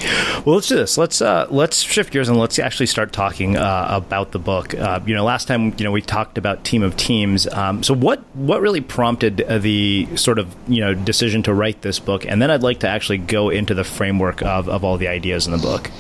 Well, 0.46 0.56
let's 0.56 0.70
do 0.70 0.78
this. 0.78 0.98
Let's 0.98 1.22
uh, 1.22 1.48
let's 1.50 1.82
shift 1.82 2.14
gears 2.14 2.30
and 2.30 2.40
let's 2.40 2.58
actually 2.58 2.86
start 2.86 3.12
talking 3.12 3.58
uh, 3.58 3.88
about 3.90 4.32
the 4.32 4.40
book. 4.40 4.74
Uh, 4.74 5.02
you 5.06 5.14
know, 5.14 5.26
last 5.26 5.50
time 5.50 5.74
you 5.78 5.84
know 5.84 5.92
we 5.92 6.02
talked 6.02 6.38
about 6.38 6.64
Team 6.64 6.84
of 6.84 6.96
Teams. 6.96 7.46
Um, 7.48 7.84
so 7.84 7.94
what 7.94 8.24
what 8.36 8.62
really 8.62 8.80
prompted 8.80 9.42
uh, 9.42 9.58
the 9.58 10.08
sort 10.16 10.40
of 10.40 10.56
you 10.68 10.80
know 10.80 10.94
decision 10.94 11.44
to 11.44 11.54
write 11.54 11.82
this 11.82 12.00
book? 12.00 12.26
And 12.26 12.42
then 12.42 12.50
I'd 12.50 12.64
like 12.64 12.80
to 12.80 12.88
actually 12.88 13.18
go 13.18 13.50
into 13.50 13.74
the 13.74 13.84
framework 13.84 14.42
of 14.44 14.70
of 14.70 14.86
all 14.86 14.98
the 14.98 15.10
ideas 15.10 15.46
in 15.46 15.52
the 15.52 15.58
book. 15.58 15.92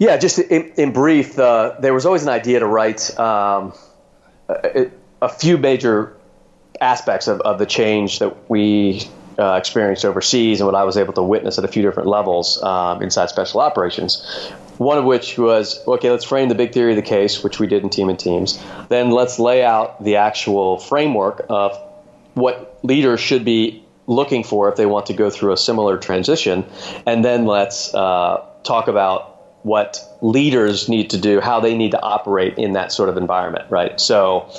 Yeah, 0.00 0.16
just 0.16 0.40
in, 0.40 0.72
in 0.76 0.92
brief, 0.92 1.36
there 1.36 1.94
was 1.94 2.04
always 2.04 2.24
an 2.24 2.30
idea 2.30 2.58
to 2.58 2.66
write 2.66 3.16
um, 3.16 3.72
a 4.48 5.28
few 5.28 5.56
major 5.56 6.16
aspects 6.84 7.26
of, 7.28 7.40
of 7.40 7.58
the 7.58 7.66
change 7.66 8.18
that 8.18 8.50
we 8.50 9.08
uh, 9.38 9.54
experienced 9.54 10.04
overseas 10.04 10.60
and 10.60 10.66
what 10.66 10.74
I 10.74 10.84
was 10.84 10.96
able 10.96 11.12
to 11.14 11.22
witness 11.22 11.58
at 11.58 11.64
a 11.64 11.68
few 11.68 11.82
different 11.82 12.08
levels 12.08 12.62
um, 12.62 13.02
inside 13.02 13.30
special 13.30 13.60
operations. 13.60 14.24
One 14.78 14.98
of 14.98 15.04
which 15.04 15.38
was 15.38 15.86
okay, 15.86 16.10
let's 16.10 16.24
frame 16.24 16.48
the 16.48 16.54
big 16.54 16.72
theory 16.72 16.92
of 16.92 16.96
the 16.96 17.02
case, 17.02 17.42
which 17.42 17.58
we 17.58 17.66
did 17.66 17.82
in 17.82 17.90
Team 17.90 18.10
of 18.10 18.18
Teams. 18.18 18.62
Then 18.88 19.10
let's 19.10 19.38
lay 19.38 19.64
out 19.64 20.02
the 20.04 20.16
actual 20.16 20.78
framework 20.78 21.46
of 21.48 21.76
what 22.34 22.78
leaders 22.82 23.20
should 23.20 23.44
be 23.44 23.84
looking 24.06 24.44
for 24.44 24.68
if 24.68 24.76
they 24.76 24.86
want 24.86 25.06
to 25.06 25.14
go 25.14 25.30
through 25.30 25.52
a 25.52 25.56
similar 25.56 25.96
transition. 25.96 26.64
And 27.06 27.24
then 27.24 27.46
let's 27.46 27.94
uh, 27.94 28.44
talk 28.62 28.88
about 28.88 29.33
what 29.64 29.98
leaders 30.20 30.90
need 30.90 31.10
to 31.10 31.18
do, 31.18 31.40
how 31.40 31.58
they 31.58 31.74
need 31.74 31.92
to 31.92 32.00
operate 32.00 32.58
in 32.58 32.74
that 32.74 32.92
sort 32.92 33.08
of 33.08 33.16
environment, 33.16 33.64
right? 33.70 33.98
So, 33.98 34.50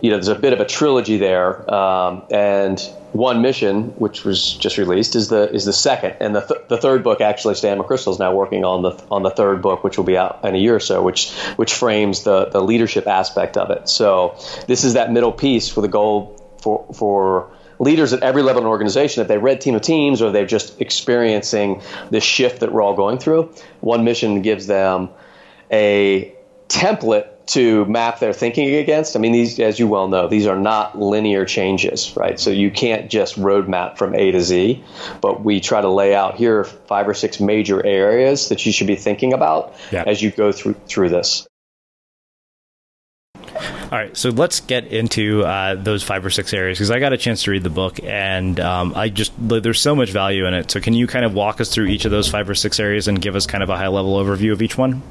you 0.00 0.10
know, 0.10 0.16
there's 0.16 0.28
a 0.28 0.34
bit 0.34 0.54
of 0.54 0.60
a 0.60 0.64
trilogy 0.64 1.18
there, 1.18 1.72
um, 1.72 2.22
and 2.30 2.80
one 3.12 3.42
mission, 3.42 3.90
which 3.98 4.24
was 4.24 4.54
just 4.54 4.78
released, 4.78 5.14
is 5.14 5.28
the 5.28 5.52
is 5.52 5.66
the 5.66 5.74
second, 5.74 6.16
and 6.20 6.34
the 6.34 6.40
th- 6.40 6.60
the 6.68 6.78
third 6.78 7.04
book 7.04 7.20
actually, 7.20 7.54
Stan 7.54 7.78
McChrystal 7.78 8.12
is 8.12 8.18
now 8.18 8.32
working 8.34 8.64
on 8.64 8.80
the 8.80 8.92
on 9.10 9.22
the 9.22 9.30
third 9.30 9.60
book, 9.60 9.84
which 9.84 9.98
will 9.98 10.04
be 10.04 10.16
out 10.16 10.40
in 10.42 10.54
a 10.54 10.58
year 10.58 10.76
or 10.76 10.80
so, 10.80 11.02
which 11.02 11.30
which 11.56 11.74
frames 11.74 12.22
the 12.22 12.46
the 12.46 12.62
leadership 12.62 13.06
aspect 13.06 13.58
of 13.58 13.70
it. 13.70 13.90
So, 13.90 14.36
this 14.66 14.84
is 14.84 14.94
that 14.94 15.12
middle 15.12 15.32
piece 15.32 15.76
with 15.76 15.84
a 15.84 15.88
goal 15.88 16.56
for 16.62 16.86
for 16.94 17.50
leaders 17.80 18.12
at 18.12 18.22
every 18.22 18.42
level 18.42 18.60
in 18.60 18.66
an 18.66 18.70
organization, 18.70 19.22
if 19.22 19.28
they 19.28 19.38
read 19.38 19.60
Team 19.60 19.74
of 19.74 19.82
Teams 19.82 20.22
or 20.22 20.30
they're 20.30 20.46
just 20.46 20.80
experiencing 20.80 21.82
this 22.10 22.22
shift 22.22 22.60
that 22.60 22.70
we're 22.70 22.82
all 22.82 22.94
going 22.94 23.18
through, 23.18 23.52
One 23.80 24.04
Mission 24.04 24.42
gives 24.42 24.66
them 24.66 25.08
a 25.72 26.32
template 26.68 27.26
to 27.46 27.84
map 27.86 28.20
their 28.20 28.32
thinking 28.32 28.76
against. 28.76 29.16
I 29.16 29.18
mean, 29.18 29.32
these, 29.32 29.58
as 29.58 29.80
you 29.80 29.88
well 29.88 30.06
know, 30.06 30.28
these 30.28 30.46
are 30.46 30.58
not 30.58 30.96
linear 30.96 31.44
changes, 31.44 32.16
right? 32.16 32.38
So 32.38 32.50
you 32.50 32.70
can't 32.70 33.10
just 33.10 33.36
roadmap 33.36 33.98
from 33.98 34.14
A 34.14 34.30
to 34.30 34.40
Z, 34.40 34.84
but 35.20 35.42
we 35.42 35.60
try 35.60 35.80
to 35.80 35.88
lay 35.88 36.14
out 36.14 36.36
here 36.36 36.62
five 36.62 37.08
or 37.08 37.14
six 37.14 37.40
major 37.40 37.84
areas 37.84 38.50
that 38.50 38.64
you 38.64 38.70
should 38.70 38.86
be 38.86 38.94
thinking 38.94 39.32
about 39.32 39.74
yeah. 39.90 40.04
as 40.06 40.22
you 40.22 40.30
go 40.30 40.52
through 40.52 40.74
through 40.86 41.08
this. 41.08 41.48
All 43.56 43.98
right, 43.98 44.16
so 44.16 44.30
let's 44.30 44.60
get 44.60 44.86
into 44.86 45.42
uh, 45.42 45.74
those 45.74 46.02
five 46.02 46.24
or 46.24 46.30
six 46.30 46.54
areas 46.54 46.78
because 46.78 46.90
I 46.90 47.00
got 47.00 47.12
a 47.12 47.16
chance 47.16 47.42
to 47.44 47.50
read 47.50 47.62
the 47.62 47.70
book 47.70 48.02
and 48.02 48.58
um, 48.60 48.94
I 48.94 49.08
just 49.08 49.32
there's 49.38 49.80
so 49.80 49.96
much 49.96 50.10
value 50.10 50.46
in 50.46 50.54
it. 50.54 50.70
So 50.70 50.80
can 50.80 50.94
you 50.94 51.06
kind 51.06 51.24
of 51.24 51.34
walk 51.34 51.60
us 51.60 51.68
through 51.68 51.86
each 51.86 52.04
of 52.04 52.10
those 52.10 52.28
five 52.28 52.48
or 52.48 52.54
six 52.54 52.78
areas 52.78 53.08
and 53.08 53.20
give 53.20 53.34
us 53.34 53.46
kind 53.46 53.62
of 53.62 53.70
a 53.70 53.76
high 53.76 53.88
level 53.88 54.14
overview 54.14 54.52
of 54.52 54.62
each 54.62 54.78
one? 54.78 55.02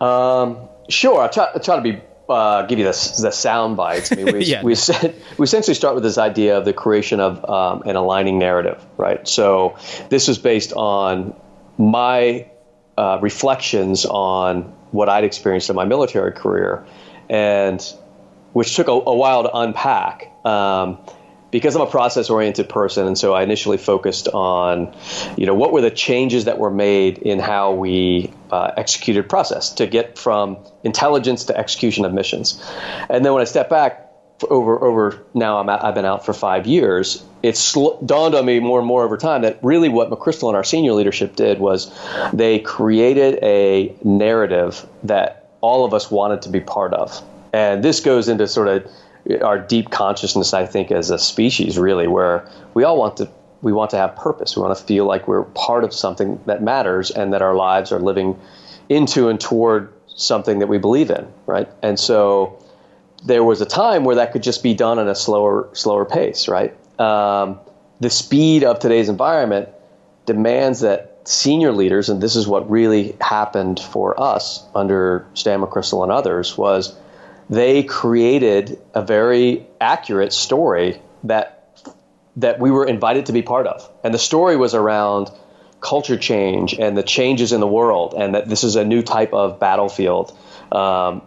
Um, 0.00 0.56
sure, 0.88 1.20
I'll 1.20 1.28
try, 1.28 1.48
I'll 1.54 1.60
try 1.60 1.76
to 1.76 1.82
be 1.82 2.00
uh, 2.30 2.62
give 2.62 2.78
you 2.78 2.84
the, 2.84 3.18
the 3.22 3.30
sound 3.30 3.76
bites. 3.76 4.12
I 4.12 4.16
mean, 4.16 4.32
we, 4.32 4.44
yeah. 4.44 4.62
we, 4.62 4.76
we 5.38 5.44
essentially 5.44 5.74
start 5.74 5.94
with 5.94 6.04
this 6.04 6.16
idea 6.16 6.56
of 6.56 6.64
the 6.64 6.72
creation 6.72 7.20
of 7.20 7.44
um, 7.48 7.82
an 7.82 7.96
aligning 7.96 8.38
narrative, 8.38 8.84
right? 8.96 9.26
So 9.26 9.76
this 10.08 10.28
was 10.28 10.38
based 10.38 10.72
on 10.72 11.34
my 11.76 12.48
uh, 12.96 13.18
reflections 13.20 14.06
on 14.06 14.62
what 14.92 15.08
I'd 15.08 15.24
experienced 15.24 15.70
in 15.70 15.76
my 15.76 15.84
military 15.84 16.32
career 16.32 16.86
and 17.30 17.80
which 18.52 18.74
took 18.74 18.88
a, 18.88 18.92
a 18.92 19.14
while 19.14 19.44
to 19.44 19.56
unpack. 19.56 20.30
Um, 20.44 20.98
because 21.50 21.74
I'm 21.74 21.82
a 21.82 21.90
process 21.90 22.30
oriented 22.30 22.68
person, 22.68 23.08
and 23.08 23.18
so 23.18 23.34
I 23.34 23.42
initially 23.42 23.76
focused 23.76 24.28
on, 24.28 24.94
you 25.36 25.46
know, 25.46 25.54
what 25.54 25.72
were 25.72 25.80
the 25.80 25.90
changes 25.90 26.44
that 26.44 26.58
were 26.58 26.70
made 26.70 27.18
in 27.18 27.40
how 27.40 27.72
we 27.72 28.32
uh, 28.52 28.70
executed 28.76 29.28
process 29.28 29.70
to 29.74 29.88
get 29.88 30.16
from 30.16 30.58
intelligence 30.84 31.46
to 31.46 31.56
execution 31.56 32.04
of 32.04 32.12
missions. 32.12 32.62
And 33.08 33.24
then 33.24 33.32
when 33.32 33.42
I 33.42 33.46
step 33.46 33.68
back, 33.68 34.06
over 34.48 34.82
over 34.82 35.22
now 35.34 35.58
I'm 35.58 35.68
at, 35.68 35.84
I've 35.84 35.94
been 35.94 36.04
out 36.04 36.24
for 36.24 36.32
five 36.32 36.66
years. 36.66 37.22
It 37.42 37.56
sl- 37.56 38.00
dawned 38.04 38.34
on 38.34 38.46
me 38.46 38.60
more 38.60 38.78
and 38.78 38.86
more 38.86 39.02
over 39.02 39.16
time 39.16 39.42
that 39.42 39.58
really 39.62 39.88
what 39.88 40.08
McChrystal 40.08 40.48
and 40.48 40.56
our 40.56 40.64
senior 40.64 40.92
leadership 40.92 41.36
did 41.36 41.58
was 41.58 41.92
they 42.32 42.58
created 42.60 43.38
a 43.42 43.94
narrative 44.02 44.86
that 45.02 45.39
all 45.60 45.84
of 45.84 45.94
us 45.94 46.10
wanted 46.10 46.42
to 46.42 46.48
be 46.48 46.60
part 46.60 46.94
of, 46.94 47.22
and 47.52 47.82
this 47.82 48.00
goes 48.00 48.28
into 48.28 48.46
sort 48.46 48.68
of 48.68 48.90
our 49.42 49.58
deep 49.58 49.90
consciousness, 49.90 50.54
I 50.54 50.66
think, 50.66 50.90
as 50.90 51.10
a 51.10 51.18
species, 51.18 51.78
really, 51.78 52.06
where 52.06 52.48
we 52.74 52.84
all 52.84 52.96
want 52.96 53.18
to 53.18 53.30
we 53.62 53.72
want 53.72 53.90
to 53.90 53.96
have 53.96 54.16
purpose. 54.16 54.56
We 54.56 54.62
want 54.62 54.76
to 54.76 54.84
feel 54.84 55.04
like 55.04 55.28
we're 55.28 55.44
part 55.44 55.84
of 55.84 55.92
something 55.92 56.40
that 56.46 56.62
matters 56.62 57.10
and 57.10 57.32
that 57.34 57.42
our 57.42 57.54
lives 57.54 57.92
are 57.92 58.00
living 58.00 58.38
into 58.88 59.28
and 59.28 59.38
toward 59.38 59.92
something 60.06 60.60
that 60.60 60.66
we 60.66 60.78
believe 60.78 61.10
in, 61.10 61.30
right? 61.46 61.68
And 61.82 61.98
so 61.98 62.64
there 63.24 63.44
was 63.44 63.60
a 63.60 63.66
time 63.66 64.04
where 64.04 64.16
that 64.16 64.32
could 64.32 64.42
just 64.42 64.62
be 64.62 64.74
done 64.74 64.98
at 64.98 65.06
a 65.06 65.14
slower 65.14 65.68
slower 65.72 66.04
pace, 66.04 66.48
right? 66.48 66.74
Um, 66.98 67.60
the 68.00 68.10
speed 68.10 68.64
of 68.64 68.78
today's 68.78 69.08
environment 69.08 69.68
demands 70.26 70.80
that 70.80 71.09
senior 71.24 71.72
leaders, 71.72 72.08
and 72.08 72.20
this 72.20 72.36
is 72.36 72.46
what 72.46 72.70
really 72.70 73.16
happened 73.20 73.80
for 73.80 74.20
us 74.20 74.64
under 74.74 75.26
Stan 75.34 75.60
McChrystal 75.60 76.02
and 76.02 76.12
others, 76.12 76.56
was 76.56 76.96
they 77.48 77.82
created 77.82 78.80
a 78.94 79.02
very 79.02 79.66
accurate 79.80 80.32
story 80.32 81.00
that 81.24 81.56
that 82.36 82.60
we 82.60 82.70
were 82.70 82.86
invited 82.86 83.26
to 83.26 83.32
be 83.32 83.42
part 83.42 83.66
of, 83.66 83.90
and 84.04 84.14
the 84.14 84.18
story 84.18 84.56
was 84.56 84.74
around 84.74 85.30
culture 85.80 86.16
change 86.16 86.74
and 86.74 86.96
the 86.96 87.02
changes 87.02 87.52
in 87.52 87.60
the 87.60 87.66
world, 87.66 88.14
and 88.16 88.34
that 88.34 88.48
this 88.48 88.64
is 88.64 88.76
a 88.76 88.84
new 88.84 89.02
type 89.02 89.32
of 89.32 89.58
battlefield. 89.58 90.36
Um, 90.70 91.22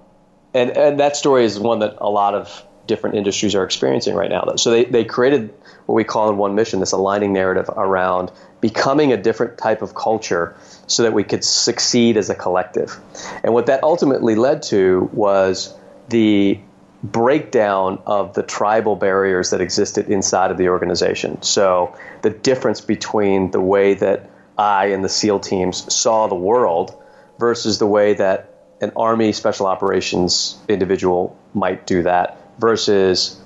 and 0.53 0.71
and 0.71 0.99
that 0.99 1.15
story 1.15 1.43
is 1.45 1.59
one 1.59 1.79
that 1.79 1.97
a 1.99 2.09
lot 2.09 2.35
of 2.35 2.65
different 2.87 3.15
industries 3.15 3.55
are 3.55 3.63
experiencing 3.63 4.15
right 4.15 4.29
now. 4.29 4.55
So 4.55 4.71
they, 4.71 4.85
they 4.85 5.05
created 5.05 5.53
what 5.85 5.95
we 5.95 6.03
call 6.03 6.29
in 6.29 6.37
one 6.37 6.55
mission 6.55 6.79
this 6.79 6.91
aligning 6.91 7.33
narrative 7.33 7.69
around 7.69 8.31
becoming 8.63 9.11
a 9.11 9.17
different 9.17 9.57
type 9.57 9.81
of 9.81 9.93
culture 9.93 10.55
so 10.87 11.03
that 11.03 11.11
we 11.11 11.21
could 11.21 11.43
succeed 11.43 12.15
as 12.15 12.29
a 12.29 12.35
collective. 12.35 12.97
And 13.43 13.53
what 13.53 13.65
that 13.65 13.83
ultimately 13.83 14.35
led 14.35 14.63
to 14.63 15.09
was 15.11 15.75
the 16.07 16.61
breakdown 17.03 18.01
of 18.05 18.33
the 18.35 18.41
tribal 18.41 18.95
barriers 18.95 19.49
that 19.49 19.59
existed 19.59 20.07
inside 20.09 20.49
of 20.49 20.57
the 20.57 20.69
organization. 20.69 21.41
So 21.41 21.93
the 22.21 22.29
difference 22.29 22.79
between 22.79 23.51
the 23.51 23.59
way 23.59 23.95
that 23.95 24.29
I 24.57 24.85
and 24.87 25.03
the 25.03 25.09
SEAL 25.09 25.41
teams 25.41 25.93
saw 25.93 26.27
the 26.27 26.35
world 26.35 26.95
versus 27.37 27.79
the 27.79 27.87
way 27.87 28.13
that 28.13 28.49
an 28.79 28.93
Army 28.95 29.33
Special 29.33 29.65
Operations 29.65 30.57
individual 30.69 31.37
might 31.53 31.85
do 31.85 32.03
that 32.03 32.37
versus, 32.59 33.37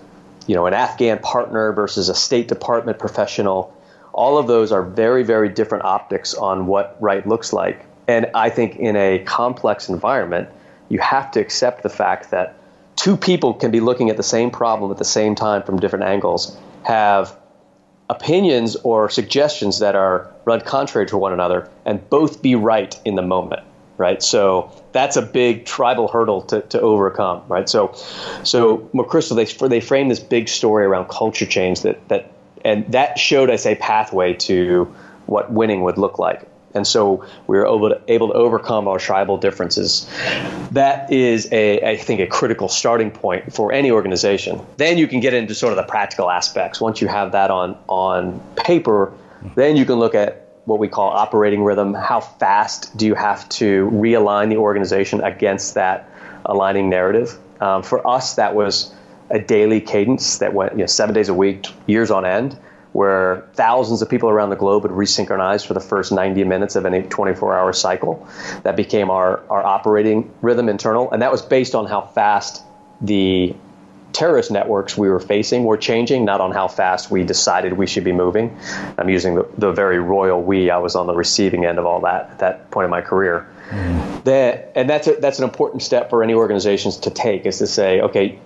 you 0.45 0.53
know, 0.53 0.67
an 0.67 0.75
Afghan 0.75 1.17
partner 1.17 1.73
versus 1.73 2.07
a 2.09 2.15
State 2.15 2.47
Department 2.47 2.99
professional. 2.99 3.73
All 4.17 4.39
of 4.39 4.47
those 4.47 4.71
are 4.71 4.81
very, 4.81 5.23
very 5.23 5.47
different 5.47 5.85
optics 5.85 6.33
on 6.33 6.65
what 6.65 6.97
right 6.99 7.25
looks 7.25 7.53
like. 7.53 7.85
And 8.07 8.25
I 8.33 8.49
think 8.49 8.77
in 8.77 8.95
a 8.95 9.19
complex 9.19 9.89
environment, 9.89 10.49
you 10.89 10.97
have 10.99 11.29
to 11.31 11.39
accept 11.39 11.83
the 11.83 11.89
fact 11.89 12.31
that 12.31 12.55
two 12.95 13.15
people 13.15 13.53
can 13.53 13.69
be 13.69 13.79
looking 13.79 14.09
at 14.09 14.17
the 14.17 14.23
same 14.23 14.49
problem 14.49 14.89
at 14.89 14.97
the 14.97 15.05
same 15.05 15.35
time 15.35 15.61
from 15.61 15.79
different 15.79 16.05
angles, 16.05 16.57
have 16.83 17.37
opinions 18.09 18.75
or 18.77 19.07
suggestions 19.07 19.79
that 19.79 19.93
are 19.95 20.33
run 20.45 20.61
contrary 20.61 21.05
to 21.05 21.17
one 21.17 21.31
another, 21.31 21.69
and 21.85 22.09
both 22.09 22.41
be 22.41 22.55
right 22.55 22.99
in 23.05 23.13
the 23.15 23.21
moment 23.21 23.61
right? 23.97 24.21
So 24.21 24.71
that's 24.91 25.17
a 25.17 25.21
big 25.21 25.65
tribal 25.65 26.07
hurdle 26.07 26.43
to, 26.43 26.61
to 26.61 26.79
overcome, 26.79 27.43
right? 27.47 27.67
So, 27.67 27.93
so 28.43 28.77
McChrystal, 28.93 29.35
they 29.35 29.67
they 29.67 29.81
framed 29.81 30.11
this 30.11 30.19
big 30.19 30.47
story 30.47 30.85
around 30.85 31.09
culture 31.09 31.45
change 31.45 31.81
that 31.81 32.07
that 32.09 32.31
and 32.63 32.91
that 32.91 33.17
showed 33.17 33.49
us 33.49 33.65
a 33.65 33.75
pathway 33.75 34.33
to 34.33 34.93
what 35.25 35.51
winning 35.51 35.83
would 35.83 35.97
look 35.97 36.19
like. 36.19 36.47
And 36.73 36.85
so 36.85 37.25
we 37.47 37.57
were 37.57 37.65
able 37.65 37.89
to, 37.89 38.01
able 38.07 38.27
to 38.27 38.33
overcome 38.33 38.87
our 38.87 38.99
tribal 38.99 39.37
differences. 39.37 40.07
That 40.71 41.11
is, 41.11 41.47
a, 41.51 41.81
I 41.81 41.97
think, 41.97 42.19
a 42.19 42.27
critical 42.27 42.69
starting 42.69 43.09
point 43.09 43.53
for 43.53 43.71
any 43.71 43.89
organization. 43.91 44.61
Then 44.77 44.97
you 44.97 45.07
can 45.07 45.19
get 45.19 45.33
into 45.33 45.55
sort 45.55 45.73
of 45.73 45.77
the 45.77 45.83
practical 45.83 46.29
aspects. 46.29 46.79
Once 46.79 47.01
you 47.01 47.07
have 47.07 47.31
that 47.31 47.51
on 47.51 47.77
on 47.87 48.41
paper, 48.55 49.13
then 49.55 49.75
you 49.75 49.85
can 49.85 49.95
look 49.95 50.13
at 50.13 50.47
what 50.65 50.79
we 50.79 50.87
call 50.87 51.09
operating 51.09 51.63
rhythm. 51.63 51.93
How 51.93 52.19
fast 52.19 52.95
do 52.95 53.05
you 53.05 53.15
have 53.15 53.47
to 53.49 53.89
realign 53.91 54.49
the 54.49 54.57
organization 54.57 55.21
against 55.21 55.75
that 55.75 56.09
aligning 56.45 56.89
narrative? 56.89 57.37
Um, 57.59 57.81
for 57.81 58.05
us, 58.05 58.35
that 58.35 58.53
was 58.53 58.93
a 59.29 59.39
daily 59.39 59.81
cadence 59.81 60.37
that 60.39 60.53
went 60.53 60.73
you 60.73 60.79
know, 60.79 60.85
seven 60.85 61.13
days 61.13 61.29
a 61.29 61.33
week, 61.33 61.67
years 61.85 62.11
on 62.11 62.25
end, 62.25 62.57
where 62.93 63.47
thousands 63.53 64.01
of 64.01 64.09
people 64.09 64.29
around 64.29 64.49
the 64.49 64.55
globe 64.55 64.83
would 64.83 64.91
resynchronize 64.91 65.65
for 65.65 65.73
the 65.73 65.79
first 65.79 66.11
90 66.11 66.43
minutes 66.45 66.75
of 66.75 66.85
any 66.85 67.03
24 67.03 67.57
hour 67.57 67.73
cycle. 67.73 68.27
That 68.63 68.75
became 68.75 69.09
our, 69.09 69.43
our 69.49 69.63
operating 69.63 70.33
rhythm 70.41 70.69
internal, 70.69 71.11
and 71.11 71.21
that 71.21 71.31
was 71.31 71.41
based 71.41 71.75
on 71.75 71.85
how 71.85 72.01
fast 72.01 72.63
the 73.01 73.55
terrorist 74.13 74.49
networks 74.49 74.97
we 74.97 75.09
were 75.09 75.19
facing 75.19 75.63
were 75.63 75.77
changing, 75.77 76.25
not 76.25 76.41
on 76.41 76.51
how 76.51 76.67
fast 76.67 77.11
we 77.11 77.23
decided 77.23 77.73
we 77.73 77.85
should 77.85 78.03
be 78.03 78.11
moving. 78.11 78.57
I'm 78.97 79.09
using 79.09 79.35
the, 79.35 79.47
the 79.57 79.71
very 79.71 79.99
royal 79.99 80.41
we. 80.41 80.71
I 80.71 80.77
was 80.77 80.95
on 80.95 81.05
the 81.05 81.13
receiving 81.13 81.65
end 81.65 81.77
of 81.77 81.85
all 81.85 82.01
that 82.01 82.31
at 82.31 82.39
that 82.39 82.71
point 82.71 82.85
in 82.85 82.89
my 82.89 83.01
career. 83.01 83.47
Mm. 83.69 84.23
That, 84.23 84.71
and 84.75 84.89
that's 84.89 85.07
a, 85.07 85.17
that's 85.19 85.37
an 85.37 85.43
important 85.43 85.83
step 85.83 86.09
for 86.09 86.23
any 86.23 86.33
organizations 86.33 86.97
to 86.97 87.11
take 87.11 87.45
is 87.45 87.59
to 87.59 87.67
say, 87.67 88.01
okay, 88.01 88.39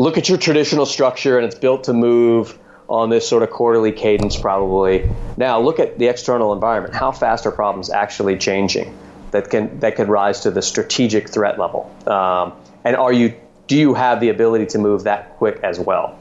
look 0.00 0.16
at 0.16 0.30
your 0.30 0.38
traditional 0.38 0.86
structure 0.86 1.36
and 1.36 1.44
it's 1.44 1.58
built 1.58 1.84
to 1.84 1.92
move 1.92 2.58
on 2.88 3.10
this 3.10 3.28
sort 3.28 3.42
of 3.42 3.50
quarterly 3.50 3.92
cadence 3.92 4.34
probably. 4.34 5.10
Now 5.36 5.60
look 5.60 5.78
at 5.78 5.98
the 5.98 6.06
external 6.06 6.54
environment. 6.54 6.94
How 6.94 7.12
fast 7.12 7.44
are 7.44 7.52
problems 7.52 7.90
actually 7.90 8.38
changing 8.38 8.96
that 9.30 9.50
can 9.50 9.78
that 9.80 9.96
can 9.96 10.08
rise 10.08 10.40
to 10.40 10.50
the 10.50 10.62
strategic 10.62 11.28
threat 11.28 11.58
level? 11.58 11.94
Um, 12.06 12.54
and 12.82 12.96
are 12.96 13.12
you 13.12 13.34
do 13.66 13.76
you 13.76 13.92
have 13.92 14.20
the 14.20 14.30
ability 14.30 14.66
to 14.66 14.78
move 14.78 15.04
that 15.04 15.36
quick 15.36 15.60
as 15.62 15.78
well? 15.78 16.18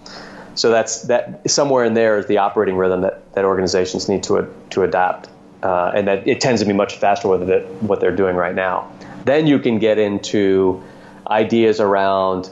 So 0.56 0.72
that's 0.72 1.04
that 1.04 1.50
somewhere 1.50 1.86
in 1.86 1.94
there 1.94 2.18
is 2.18 2.26
the 2.26 2.40
operating 2.40 2.76
rhythm 2.76 3.02
that, 3.02 3.34
that 3.34 3.46
organizations 3.46 4.10
need 4.10 4.24
to 4.24 4.54
to 4.72 4.84
adapt, 4.84 5.30
uh, 5.64 5.94
and 5.96 6.06
that 6.10 6.28
it 6.28 6.42
tends 6.42 6.60
to 6.62 6.68
be 6.68 6.74
much 6.74 6.98
faster 6.98 7.30
than 7.38 7.62
what 7.88 8.02
they're 8.02 8.16
doing 8.16 8.36
right 8.36 8.54
now. 8.54 8.92
Then 9.24 9.48
you 9.48 9.58
can 9.58 9.80
get 9.80 9.98
into 9.98 10.84
ideas 11.30 11.80
around 11.80 12.52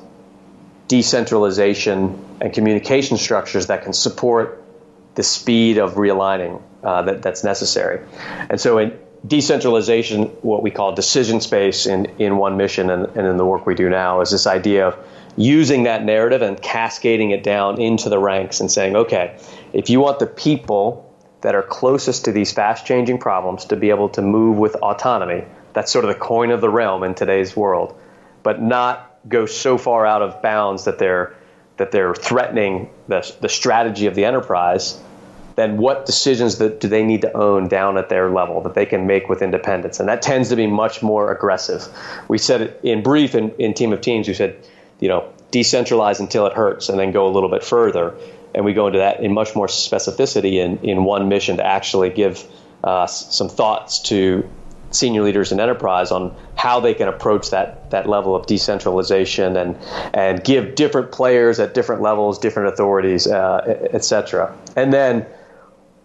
decentralization 0.88 2.24
and 2.42 2.54
communication 2.54 3.18
structures 3.18 3.68
that 3.68 3.84
can 3.84 3.94
support 3.94 4.64
the 5.16 5.24
speed 5.24 5.78
of 5.78 5.96
realigning 5.96 6.62
uh, 6.84 7.02
that, 7.02 7.22
that's 7.22 7.44
necessary. 7.44 8.06
And 8.50 8.62
so 8.62 8.78
in, 8.78 8.98
decentralization, 9.26 10.26
what 10.42 10.62
we 10.62 10.72
call 10.72 10.94
decision 10.94 11.42
space 11.42 11.86
in, 11.86 12.06
in 12.20 12.38
one 12.38 12.58
mission 12.58 12.90
and, 12.90 13.06
and 13.18 13.28
in 13.28 13.38
the 13.38 13.46
work 13.46 13.66
we 13.66 13.76
do 13.76 13.90
now, 13.90 14.22
is 14.22 14.32
this 14.32 14.48
idea 14.48 14.88
of 14.88 15.08
using 15.36 15.84
that 15.84 16.04
narrative 16.04 16.42
and 16.42 16.62
cascading 16.62 17.32
it 17.32 17.44
down 17.44 17.80
into 17.82 18.10
the 18.10 18.20
ranks 18.20 18.60
and 18.60 18.72
saying, 18.72 18.96
okay, 18.96 19.38
if 19.74 19.90
you 19.90 20.00
want 20.00 20.20
the 20.20 20.28
people 20.28 21.04
that 21.42 21.56
are 21.56 21.64
closest 21.64 22.26
to 22.26 22.32
these 22.32 22.52
fast 22.52 22.86
changing 22.86 23.20
problems 23.20 23.66
to 23.66 23.76
be 23.76 23.90
able 23.90 24.10
to 24.10 24.22
move 24.22 24.58
with 24.58 24.76
autonomy, 24.76 25.44
that's 25.74 25.92
sort 25.92 26.06
of 26.06 26.10
the 26.10 26.20
coin 26.20 26.52
of 26.52 26.62
the 26.62 26.70
realm 26.70 27.04
in 27.04 27.14
today's 27.14 27.56
world, 27.56 28.00
but 28.42 28.62
not 28.62 29.07
go 29.28 29.46
so 29.46 29.78
far 29.78 30.06
out 30.06 30.22
of 30.22 30.42
bounds 30.42 30.86
that 30.86 31.00
they're 31.00 31.36
that 31.78 31.92
they're 31.92 32.16
threatening 32.16 32.90
the, 33.08 33.36
the 33.42 33.50
strategy 33.50 34.08
of 34.08 34.16
the 34.16 34.26
enterprise 34.26 35.00
then 35.58 35.78
what 35.78 36.06
decisions 36.06 36.60
that 36.60 36.80
do 36.80 36.88
they 36.88 37.04
need 37.04 37.22
to 37.22 37.36
own 37.36 37.68
down 37.68 37.98
at 37.98 38.10
their 38.10 38.30
level 38.30 38.62
that 38.62 38.76
they 38.76 38.86
can 38.86 39.08
make 39.08 39.28
with 39.28 39.42
independence? 39.42 40.00
And 40.00 40.08
that 40.08 40.22
tends 40.22 40.50
to 40.50 40.56
be 40.56 40.68
much 40.68 41.02
more 41.02 41.32
aggressive. 41.32 41.88
We 42.28 42.38
said 42.38 42.62
it 42.62 42.80
in 42.84 43.02
brief 43.02 43.34
in, 43.34 43.50
in 43.58 43.74
Team 43.74 43.92
of 43.92 44.00
Teams, 44.00 44.28
we 44.28 44.36
said, 44.36 44.56
you 45.00 45.10
know, 45.10 45.34
decentralize 45.52 46.20
until 46.20 46.46
it 46.46 46.54
hurts 46.54 46.90
and 46.90 47.00
then 47.00 47.12
go 47.12 47.28
a 47.28 47.32
little 47.32 47.50
bit 47.50 47.64
further. 47.64 48.16
And 48.54 48.66
we 48.66 48.74
go 48.74 48.86
into 48.86 49.00
that 49.00 49.22
in 49.22 49.34
much 49.34 49.56
more 49.56 49.66
specificity 49.66 50.64
in, 50.64 50.78
in 50.88 51.04
one 51.04 51.28
mission 51.28 51.58
to 51.58 51.66
actually 51.66 52.12
give 52.12 52.48
uh, 52.84 53.08
some 53.08 53.50
thoughts 53.50 53.98
to 54.10 54.48
senior 54.92 55.22
leaders 55.22 55.52
in 55.52 55.60
enterprise 55.60 56.12
on 56.12 56.36
how 56.56 56.80
they 56.80 56.94
can 56.94 57.08
approach 57.08 57.50
that 57.50 57.90
that 57.92 58.08
level 58.08 58.36
of 58.36 58.46
decentralization 58.48 59.58
and 59.58 59.78
and 60.14 60.44
give 60.44 60.76
different 60.76 61.12
players 61.12 61.60
at 61.60 61.74
different 61.74 62.02
levels 62.02 62.40
different 62.40 62.74
authorities 62.74 63.28
uh, 63.28 63.90
et 63.94 64.04
cetera 64.04 64.56
and 64.76 64.94
then 64.94 65.26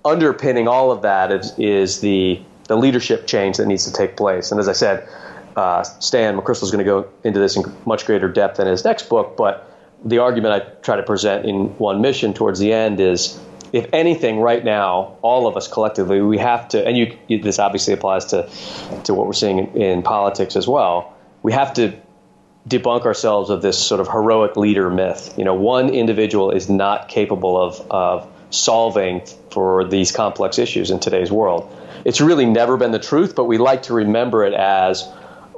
underpinning 0.04 0.68
all 0.68 0.90
of 0.90 1.02
that 1.02 1.30
is, 1.30 1.58
is 1.58 2.00
the 2.00 2.40
the 2.68 2.76
leadership 2.76 3.26
change 3.26 3.56
that 3.56 3.66
needs 3.66 3.84
to 3.84 3.92
take 3.92 4.16
place. 4.16 4.50
And 4.50 4.60
as 4.60 4.68
I 4.68 4.72
said, 4.72 5.08
uh, 5.56 5.82
Stan 5.82 6.38
McChrystal 6.38 6.62
is 6.62 6.70
going 6.70 6.84
to 6.84 6.90
go 6.90 7.08
into 7.24 7.38
this 7.38 7.56
in 7.56 7.64
much 7.84 8.06
greater 8.06 8.28
depth 8.28 8.60
in 8.60 8.66
his 8.66 8.84
next 8.84 9.08
book. 9.08 9.36
But 9.36 9.68
the 10.04 10.18
argument 10.18 10.54
I 10.54 10.60
try 10.80 10.96
to 10.96 11.02
present 11.02 11.44
in 11.44 11.66
One 11.78 12.00
Mission 12.00 12.32
towards 12.32 12.58
the 12.58 12.72
end 12.72 13.00
is, 13.00 13.38
if 13.72 13.86
anything, 13.92 14.38
right 14.38 14.62
now, 14.62 15.16
all 15.22 15.46
of 15.46 15.56
us 15.56 15.66
collectively, 15.66 16.20
we 16.20 16.38
have 16.38 16.68
to, 16.68 16.86
and 16.86 16.96
you, 16.96 17.16
this 17.42 17.58
obviously 17.58 17.94
applies 17.94 18.26
to 18.26 18.48
to 19.04 19.14
what 19.14 19.26
we're 19.26 19.32
seeing 19.32 19.58
in, 19.58 19.82
in 19.82 20.02
politics 20.02 20.56
as 20.56 20.68
well. 20.68 21.14
We 21.42 21.52
have 21.52 21.74
to 21.74 21.94
debunk 22.68 23.04
ourselves 23.06 23.50
of 23.50 23.62
this 23.62 23.78
sort 23.78 24.00
of 24.00 24.08
heroic 24.08 24.56
leader 24.56 24.88
myth. 24.90 25.34
You 25.36 25.44
know, 25.44 25.54
one 25.54 25.88
individual 25.88 26.50
is 26.50 26.68
not 26.68 27.08
capable 27.08 27.60
of, 27.60 27.84
of 27.90 28.28
solving 28.50 29.22
for 29.50 29.84
these 29.84 30.12
complex 30.12 30.58
issues 30.58 30.90
in 30.90 31.00
today's 31.00 31.32
world. 31.32 31.74
It's 32.04 32.20
really 32.20 32.46
never 32.46 32.76
been 32.76 32.92
the 32.92 32.98
truth, 32.98 33.34
but 33.34 33.44
we 33.44 33.58
like 33.58 33.84
to 33.84 33.94
remember 33.94 34.44
it 34.44 34.54
as, 34.54 35.08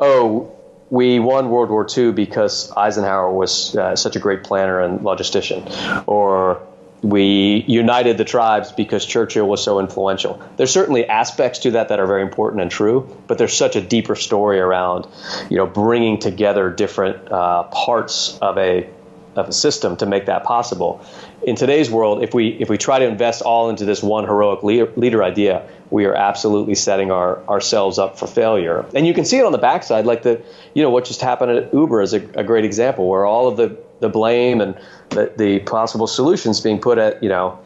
oh, 0.00 0.50
we 0.90 1.18
won 1.18 1.50
World 1.50 1.70
War 1.70 1.86
II 1.96 2.12
because 2.12 2.70
Eisenhower 2.76 3.32
was 3.32 3.74
uh, 3.74 3.96
such 3.96 4.16
a 4.16 4.18
great 4.18 4.44
planner 4.44 4.80
and 4.80 5.00
logistician, 5.00 6.04
or 6.06 6.62
we 7.04 7.62
united 7.68 8.16
the 8.16 8.24
tribes 8.24 8.72
because 8.72 9.04
Churchill 9.04 9.46
was 9.46 9.62
so 9.62 9.78
influential. 9.78 10.42
There's 10.56 10.72
certainly 10.72 11.06
aspects 11.06 11.58
to 11.60 11.72
that 11.72 11.88
that 11.88 12.00
are 12.00 12.06
very 12.06 12.22
important 12.22 12.62
and 12.62 12.70
true, 12.70 13.14
but 13.26 13.36
there's 13.36 13.54
such 13.54 13.76
a 13.76 13.82
deeper 13.82 14.16
story 14.16 14.58
around, 14.58 15.06
you 15.50 15.58
know, 15.58 15.66
bringing 15.66 16.18
together 16.18 16.70
different 16.70 17.30
uh, 17.30 17.64
parts 17.64 18.38
of 18.38 18.56
a 18.56 18.88
of 19.36 19.48
a 19.48 19.52
system 19.52 19.96
to 19.96 20.06
make 20.06 20.26
that 20.26 20.44
possible. 20.44 21.04
In 21.42 21.56
today's 21.56 21.90
world, 21.90 22.22
if 22.22 22.32
we 22.32 22.48
if 22.48 22.70
we 22.70 22.78
try 22.78 23.00
to 23.00 23.06
invest 23.06 23.42
all 23.42 23.68
into 23.68 23.84
this 23.84 24.02
one 24.02 24.24
heroic 24.24 24.62
leader, 24.62 24.90
leader 24.96 25.22
idea, 25.22 25.68
we 25.90 26.06
are 26.06 26.14
absolutely 26.14 26.74
setting 26.74 27.10
our 27.10 27.46
ourselves 27.46 27.98
up 27.98 28.18
for 28.18 28.26
failure. 28.26 28.86
And 28.94 29.06
you 29.06 29.12
can 29.12 29.26
see 29.26 29.38
it 29.38 29.44
on 29.44 29.52
the 29.52 29.58
backside, 29.58 30.06
like 30.06 30.22
the 30.22 30.40
you 30.72 30.82
know 30.82 30.88
what 30.88 31.04
just 31.04 31.20
happened 31.20 31.50
at 31.50 31.74
Uber 31.74 32.00
is 32.00 32.14
a, 32.14 32.22
a 32.34 32.44
great 32.44 32.64
example, 32.64 33.06
where 33.06 33.26
all 33.26 33.46
of 33.46 33.58
the 33.58 33.76
the 34.00 34.08
blame 34.08 34.60
and 34.60 34.76
the, 35.10 35.32
the 35.36 35.60
possible 35.60 36.06
solutions 36.06 36.60
being 36.60 36.80
put 36.80 36.98
at 36.98 37.22
you 37.22 37.28
know 37.28 37.58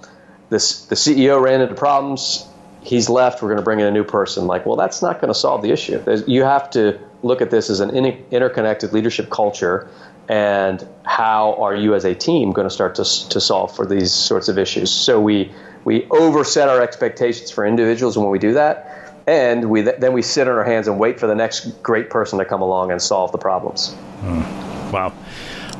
this 0.51 0.85
the 0.87 0.95
CEO 0.95 1.41
ran 1.43 1.61
into 1.61 1.75
problems. 1.75 2.47
He's 2.81 3.11
left. 3.11 3.43
We're 3.43 3.49
going 3.49 3.59
to 3.59 3.65
bring 3.65 3.81
in 3.81 3.87
a 3.87 3.91
new 3.91 4.05
person. 4.05 4.47
Like, 4.47 4.65
well, 4.65 4.77
that's 4.77 5.03
not 5.03 5.21
going 5.21 5.29
to 5.29 5.39
solve 5.39 5.63
the 5.63 5.73
issue. 5.73 5.99
There's, 5.99 6.27
you 6.27 6.45
have 6.45 6.71
to 6.71 6.99
look 7.23 7.43
at 7.43 7.51
this 7.51 7.69
as 7.69 7.81
an 7.81 7.95
in, 7.95 8.25
interconnected 8.31 8.93
leadership 8.93 9.29
culture 9.31 9.91
and 10.29 10.87
how 11.05 11.55
are 11.55 11.75
you 11.75 11.95
as 11.95 12.05
a 12.05 12.15
team 12.15 12.53
going 12.53 12.69
to 12.69 12.73
start 12.73 12.95
to, 12.97 13.29
to 13.29 13.41
solve 13.41 13.75
for 13.75 13.87
these 13.87 14.13
sorts 14.13 14.49
of 14.49 14.59
issues 14.59 14.91
so 14.91 15.21
we 15.21 15.51
we 15.85 16.07
overset 16.11 16.69
our 16.69 16.83
expectations 16.83 17.51
for 17.51 17.65
individuals 17.65 18.19
when 18.19 18.29
we 18.29 18.39
do 18.39 18.53
that 18.53 19.15
and 19.27 19.69
we 19.71 19.81
then 19.81 20.13
we 20.13 20.23
sit 20.23 20.47
on 20.47 20.55
our 20.55 20.65
hands 20.65 20.87
and 20.87 20.99
wait 20.99 21.19
for 21.19 21.27
the 21.27 21.35
next 21.35 21.83
great 21.83 22.11
person 22.11 22.39
to 22.39 22.45
come 22.45 22.61
along 22.61 22.91
and 22.91 23.01
solve 23.01 23.33
the 23.33 23.39
problems 23.39 23.95
hmm. 24.21 24.41
wow 24.93 25.13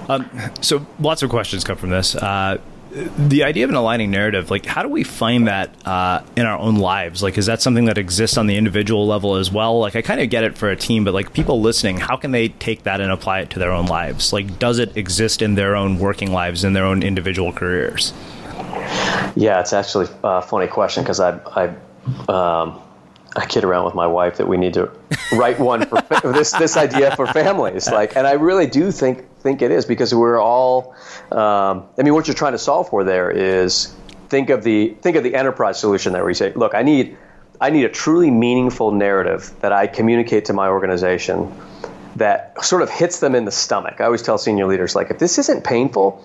um, 0.09 0.29
so 0.61 0.87
lots 0.99 1.23
of 1.23 1.31
questions 1.31 1.65
come 1.65 1.77
from 1.77 1.91
this 1.91 2.15
uh, 2.15 2.59
the 2.91 3.45
idea 3.45 3.65
of 3.65 3.71
an 3.71 3.77
aligning 3.77 4.11
narrative, 4.11 4.51
like 4.51 4.65
how 4.65 4.83
do 4.83 4.89
we 4.89 5.05
find 5.05 5.47
that 5.47 5.71
uh, 5.87 6.23
in 6.37 6.47
our 6.47 6.59
own 6.59 6.77
lives? 6.77 7.23
Like, 7.23 7.37
is 7.37 7.47
that 7.47 7.61
something 7.61 7.85
that 7.85 7.99
exists 7.99 8.39
on 8.39 8.47
the 8.47 8.57
individual 8.57 9.07
level 9.07 9.37
as 9.37 9.53
well? 9.53 9.79
Like, 9.79 9.95
I 9.95 10.03
kind 10.03 10.21
of 10.21 10.31
get 10.31 10.45
it 10.45 10.57
for 10.57 10.71
a 10.71 10.77
team, 10.77 11.05
but 11.05 11.13
like 11.13 11.33
people 11.33 11.61
listening, 11.61 11.99
how 11.99 12.17
can 12.17 12.31
they 12.31 12.49
take 12.49 12.85
that 12.85 13.01
and 13.01 13.13
apply 13.13 13.41
it 13.41 13.51
to 13.51 13.59
their 13.59 13.73
own 13.73 13.87
lives? 13.87 14.33
Like, 14.33 14.59
does 14.59 14.79
it 14.79 14.97
exist 14.97 15.43
in 15.43 15.55
their 15.55 15.77
own 15.77 15.99
working 15.99 16.33
lives, 16.33 16.65
in 16.65 16.73
their 16.73 16.85
own 16.85 17.03
individual 17.03 17.53
careers? 17.53 18.13
Yeah, 19.37 19.61
it's 19.61 19.73
actually 19.73 20.09
a 20.25 20.41
funny 20.41 20.67
question 20.67 21.03
because 21.03 21.21
I, 21.21 21.39
I, 21.47 21.67
um, 22.33 22.81
I 23.37 23.45
kid 23.47 23.65
around 23.65 23.85
with 23.85 23.95
my 23.95 24.07
wife 24.07 24.39
that 24.39 24.49
we 24.49 24.57
need 24.57 24.75
to 24.75 24.91
write 25.33 25.61
one 25.61 25.85
for 25.87 26.01
this 26.33 26.53
this 26.53 26.77
idea 26.77 27.15
for 27.15 27.27
families. 27.27 27.89
Like, 27.89 28.17
and 28.17 28.27
I 28.27 28.33
really 28.33 28.67
do 28.67 28.91
think 28.91 29.28
think 29.49 29.63
it 29.63 29.71
is 29.71 29.87
because 29.87 30.15
we're 30.15 30.41
all. 30.41 30.95
Um, 31.33 31.87
I 31.99 32.03
mean, 32.03 32.13
what 32.13 32.29
you're 32.29 32.35
trying 32.35 32.53
to 32.53 32.59
solve 32.59 32.91
for 32.91 33.05
there 33.05 33.31
is 33.31 33.95
think 34.29 34.51
of 34.51 34.63
the 34.63 34.95
think 35.01 35.17
of 35.17 35.25
the 35.25 35.35
enterprise 35.35 35.81
solution 35.81 36.13
where 36.13 36.29
you 36.29 36.35
say, 36.35 36.53
look, 36.53 36.75
I 36.75 36.83
need 36.83 37.17
I 37.61 37.71
need 37.71 37.85
a 37.85 37.89
truly 37.89 38.31
meaningful 38.31 38.93
narrative 38.93 39.53
that 39.61 39.73
I 39.73 39.87
communicate 39.87 40.45
to 40.47 40.53
my 40.53 40.69
organization 40.69 41.53
that 42.17 42.63
sort 42.63 42.83
of 42.83 42.91
hits 42.91 43.21
them 43.21 43.35
in 43.35 43.45
the 43.45 43.51
stomach. 43.51 44.01
I 44.01 44.05
always 44.05 44.23
tell 44.23 44.39
senior 44.39 44.67
leaders, 44.67 44.97
like, 44.97 45.11
if 45.11 45.19
this 45.19 45.39
isn't 45.39 45.63
painful 45.65 46.25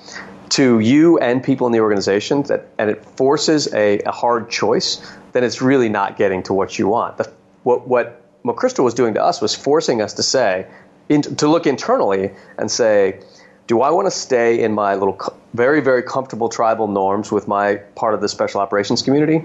to 0.50 0.80
you 0.80 1.20
and 1.20 1.44
people 1.44 1.68
in 1.68 1.74
the 1.74 1.80
organization, 1.80 2.44
that 2.44 2.68
and 2.78 2.90
it 2.90 3.06
forces 3.06 3.74
a, 3.74 4.00
a 4.00 4.12
hard 4.12 4.50
choice, 4.50 5.02
then 5.32 5.44
it's 5.44 5.62
really 5.62 5.90
not 5.90 6.18
getting 6.18 6.44
to 6.44 6.54
what 6.54 6.78
you 6.78 6.88
want. 6.88 7.18
The, 7.18 7.32
what 7.64 8.22
McChrystal 8.44 8.84
was 8.84 8.94
doing 8.94 9.14
to 9.14 9.24
us 9.24 9.42
was 9.42 9.56
forcing 9.56 10.02
us 10.02 10.16
to 10.16 10.24
say, 10.24 10.68
in, 11.10 11.22
to 11.22 11.48
look 11.48 11.68
internally 11.68 12.32
and 12.58 12.70
say, 12.70 13.20
do 13.68 13.82
I 13.82 13.92
want 13.92 14.08
to 14.08 14.12
stay 14.12 14.62
in 14.62 14.74
my 14.74 14.96
little 14.96 15.18
very, 15.54 15.82
very 15.82 16.04
comfortable 16.04 16.50
tribal 16.50 16.88
norms 16.88 17.32
with 17.32 17.48
my 17.48 17.76
part 17.96 18.14
of 18.14 18.22
the 18.22 18.28
special 18.28 18.60
operations 18.60 19.02
community, 19.02 19.44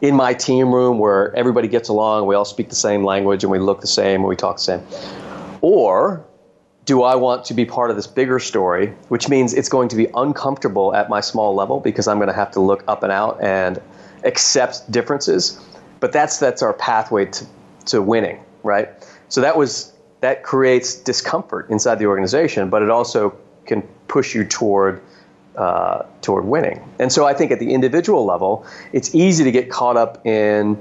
in 0.00 0.14
my 0.14 0.32
team 0.32 0.72
room 0.72 0.98
where 0.98 1.34
everybody 1.36 1.68
gets 1.68 1.88
along, 1.88 2.26
we 2.26 2.34
all 2.34 2.44
speak 2.44 2.70
the 2.70 2.74
same 2.74 3.04
language, 3.04 3.44
and 3.44 3.50
we 3.50 3.58
look 3.58 3.80
the 3.80 3.86
same, 3.86 4.20
and 4.20 4.24
we 4.24 4.36
talk 4.36 4.56
the 4.56 4.62
same? 4.62 4.82
Or 5.60 6.24
do 6.84 7.02
I 7.02 7.16
want 7.16 7.44
to 7.46 7.54
be 7.54 7.66
part 7.66 7.90
of 7.90 7.96
this 7.96 8.06
bigger 8.06 8.38
story, 8.38 8.94
which 9.08 9.28
means 9.28 9.52
it's 9.52 9.68
going 9.68 9.88
to 9.90 9.96
be 9.96 10.06
uncomfortable 10.14 10.94
at 10.94 11.10
my 11.10 11.20
small 11.20 11.54
level 11.54 11.80
because 11.80 12.08
I'm 12.08 12.16
going 12.16 12.28
to 12.28 12.34
have 12.34 12.52
to 12.52 12.60
look 12.60 12.82
up 12.88 13.02
and 13.02 13.12
out 13.12 13.42
and 13.42 13.78
accept 14.24 14.90
differences? 14.90 15.60
But 16.00 16.12
that's 16.12 16.38
that's 16.38 16.62
our 16.62 16.72
pathway 16.72 17.26
to, 17.26 17.46
to 17.86 18.00
winning, 18.00 18.40
right? 18.62 18.88
So 19.28 19.42
that 19.42 19.58
was 19.58 19.92
that 20.20 20.42
creates 20.42 20.94
discomfort 20.94 21.70
inside 21.70 21.98
the 21.98 22.06
organization, 22.06 22.70
but 22.70 22.82
it 22.82 22.90
also 22.90 23.36
can 23.66 23.82
push 24.08 24.34
you 24.34 24.44
toward 24.44 25.00
uh, 25.56 26.06
toward 26.22 26.44
winning. 26.44 26.88
And 27.00 27.12
so 27.12 27.26
I 27.26 27.34
think 27.34 27.50
at 27.50 27.58
the 27.58 27.74
individual 27.74 28.24
level, 28.24 28.64
it's 28.92 29.14
easy 29.14 29.44
to 29.44 29.50
get 29.50 29.70
caught 29.70 29.96
up 29.96 30.24
in 30.24 30.78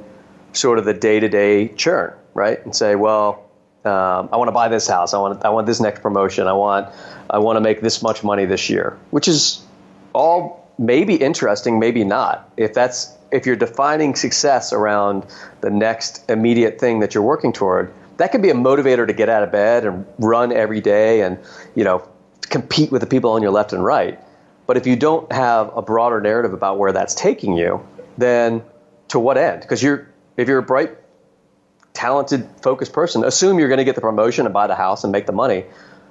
sort 0.53 0.77
of 0.77 0.85
the 0.85 0.93
day 0.93 1.19
to 1.19 1.27
day 1.27 1.69
churn, 1.69 2.13
right? 2.35 2.63
And 2.63 2.75
say, 2.75 2.95
well, 2.95 3.43
um, 3.85 4.29
I 4.31 4.37
want 4.37 4.49
to 4.49 4.53
buy 4.53 4.67
this 4.67 4.87
house. 4.87 5.13
I 5.13 5.17
want 5.17 5.43
I 5.45 5.49
want 5.49 5.65
this 5.65 5.79
next 5.79 6.01
promotion. 6.01 6.47
I 6.47 6.53
want 6.53 6.93
I 7.29 7.39
want 7.39 7.57
to 7.57 7.61
make 7.61 7.81
this 7.81 8.01
much 8.01 8.23
money 8.23 8.45
this 8.45 8.69
year, 8.69 8.97
which 9.11 9.27
is 9.27 9.63
all 10.13 10.67
maybe 10.77 11.15
interesting, 11.15 11.79
maybe 11.79 12.03
not. 12.03 12.51
If 12.57 12.73
that's 12.73 13.13
if 13.31 13.45
you're 13.45 13.55
defining 13.55 14.15
success 14.15 14.73
around 14.73 15.25
the 15.61 15.69
next 15.69 16.29
immediate 16.29 16.79
thing 16.79 16.99
that 16.99 17.13
you're 17.13 17.23
working 17.23 17.53
toward, 17.53 17.93
that 18.17 18.31
could 18.31 18.41
be 18.41 18.49
a 18.49 18.53
motivator 18.53 19.07
to 19.07 19.13
get 19.13 19.29
out 19.29 19.43
of 19.43 19.51
bed 19.51 19.85
and 19.85 20.05
run 20.19 20.51
every 20.51 20.81
day 20.81 21.21
and 21.21 21.39
you 21.75 21.83
know 21.83 22.07
compete 22.41 22.91
with 22.91 23.01
the 23.01 23.07
people 23.07 23.31
on 23.31 23.41
your 23.41 23.51
left 23.51 23.73
and 23.73 23.83
right. 23.83 24.19
But 24.65 24.77
if 24.77 24.85
you 24.85 24.95
don't 24.95 25.31
have 25.31 25.75
a 25.75 25.81
broader 25.81 26.19
narrative 26.19 26.53
about 26.53 26.77
where 26.77 26.91
that's 26.91 27.15
taking 27.15 27.53
you, 27.53 27.85
then 28.17 28.63
to 29.09 29.19
what 29.19 29.37
end? 29.37 29.61
Because 29.61 29.81
you're 29.81 30.09
if 30.35 30.47
you're 30.47 30.59
a 30.59 30.63
bright, 30.63 30.95
talented, 31.93 32.47
focused 32.61 32.93
person, 32.93 33.23
assume 33.23 33.59
you're 33.59 33.69
going 33.69 33.79
to 33.79 33.83
get 33.83 33.95
the 33.95 34.01
promotion 34.01 34.45
and 34.45 34.53
buy 34.53 34.67
the 34.67 34.75
house 34.75 35.03
and 35.03 35.11
make 35.11 35.25
the 35.25 35.31
money. 35.31 35.65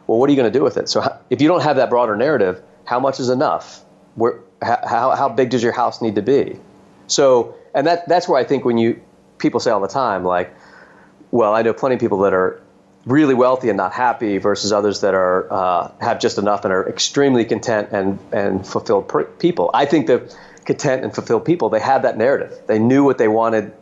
Well, 0.06 0.18
what 0.18 0.28
are 0.28 0.32
you 0.32 0.36
going 0.36 0.52
to 0.52 0.58
do 0.58 0.64
with 0.64 0.76
it? 0.76 0.88
So 0.88 1.16
if 1.30 1.40
you 1.40 1.48
don't 1.48 1.62
have 1.62 1.76
that 1.76 1.90
broader 1.90 2.16
narrative, 2.16 2.62
how 2.84 3.00
much 3.00 3.20
is 3.20 3.28
enough? 3.28 3.84
Where, 4.14 4.40
how, 4.62 5.14
how 5.14 5.28
big 5.28 5.50
does 5.50 5.62
your 5.62 5.72
house 5.72 6.00
need 6.00 6.14
to 6.14 6.22
be? 6.22 6.58
So, 7.06 7.54
and 7.74 7.86
that 7.86 8.08
that's 8.08 8.28
where 8.28 8.40
I 8.40 8.44
think 8.44 8.64
when 8.64 8.78
you 8.78 9.00
people 9.38 9.60
say 9.60 9.70
all 9.70 9.80
the 9.80 9.88
time, 9.88 10.24
like, 10.24 10.54
well, 11.36 11.54
I 11.54 11.62
know 11.62 11.72
plenty 11.72 11.94
of 11.96 12.00
people 12.00 12.18
that 12.20 12.32
are 12.32 12.60
really 13.04 13.34
wealthy 13.34 13.68
and 13.68 13.76
not 13.76 13.92
happy 13.92 14.38
versus 14.38 14.72
others 14.72 15.02
that 15.02 15.14
are 15.14 15.52
uh, 15.52 15.92
have 16.00 16.18
just 16.18 16.38
enough 16.38 16.64
and 16.64 16.72
are 16.72 16.88
extremely 16.88 17.44
content 17.44 17.90
and 17.92 18.18
and 18.32 18.66
fulfilled 18.66 19.08
per- 19.08 19.24
people. 19.24 19.70
I 19.72 19.86
think 19.86 20.06
the 20.08 20.34
content 20.64 21.04
and 21.04 21.14
fulfilled 21.14 21.44
people 21.44 21.68
they 21.68 21.80
had 21.80 22.02
that 22.02 22.16
narrative. 22.16 22.58
They 22.66 22.78
knew 22.78 23.04
what 23.04 23.18
they 23.18 23.28
wanted 23.28 23.72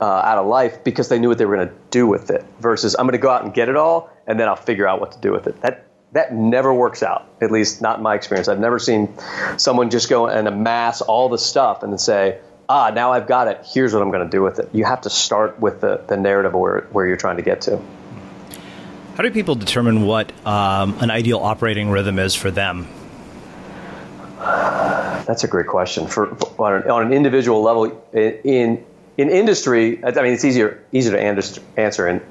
uh, 0.00 0.04
out 0.04 0.38
of 0.38 0.46
life 0.46 0.84
because 0.84 1.08
they 1.08 1.18
knew 1.18 1.28
what 1.28 1.38
they 1.38 1.46
were 1.46 1.56
going 1.56 1.68
to 1.68 1.74
do 1.90 2.06
with 2.06 2.30
it. 2.30 2.44
Versus 2.60 2.94
I'm 2.98 3.06
going 3.06 3.12
to 3.12 3.18
go 3.18 3.30
out 3.30 3.44
and 3.44 3.54
get 3.54 3.68
it 3.68 3.76
all 3.76 4.10
and 4.26 4.38
then 4.38 4.48
I'll 4.48 4.56
figure 4.56 4.86
out 4.86 5.00
what 5.00 5.12
to 5.12 5.20
do 5.20 5.32
with 5.32 5.46
it. 5.46 5.60
That 5.62 5.86
that 6.12 6.34
never 6.34 6.74
works 6.74 7.02
out. 7.02 7.26
At 7.40 7.50
least 7.50 7.80
not 7.80 7.96
in 7.96 8.02
my 8.02 8.14
experience. 8.14 8.48
I've 8.48 8.60
never 8.60 8.78
seen 8.78 9.14
someone 9.56 9.88
just 9.88 10.10
go 10.10 10.26
and 10.26 10.46
amass 10.46 11.00
all 11.00 11.30
the 11.30 11.38
stuff 11.38 11.82
and 11.82 11.90
then 11.90 11.98
say, 11.98 12.38
ah, 12.68 12.90
now 12.94 13.12
I've 13.12 13.26
got 13.26 13.48
it. 13.48 13.66
Here's 13.72 13.92
what 13.92 14.02
I'm 14.02 14.10
going 14.10 14.24
to 14.24 14.30
do 14.30 14.42
with 14.42 14.58
it. 14.58 14.68
You 14.72 14.84
have 14.84 15.02
to 15.02 15.10
start 15.10 15.60
with 15.60 15.80
the, 15.80 16.02
the 16.06 16.16
narrative 16.16 16.54
where, 16.54 16.82
where 16.92 17.06
you're 17.06 17.16
trying 17.16 17.36
to 17.36 17.42
get 17.42 17.62
to. 17.62 17.80
How 19.16 19.22
do 19.22 19.30
people 19.30 19.54
determine 19.54 20.02
what 20.06 20.32
um, 20.46 20.96
an 21.00 21.10
ideal 21.10 21.38
operating 21.38 21.90
rhythm 21.90 22.18
is 22.18 22.34
for 22.34 22.50
them? 22.50 22.88
That's 24.38 25.44
a 25.44 25.48
great 25.48 25.66
question. 25.66 26.06
For, 26.06 26.34
for 26.34 26.66
on, 26.66 26.82
an, 26.82 26.90
on, 26.90 27.06
an, 27.06 27.12
individual 27.12 27.62
level, 27.62 28.02
in 28.12 28.84
in 29.18 29.28
industry, 29.28 30.02
I 30.04 30.10
mean, 30.10 30.32
it's 30.32 30.44
easier 30.44 30.82
easier 30.90 31.12
to 31.12 31.62
answer 31.76 32.08
in 32.08 32.22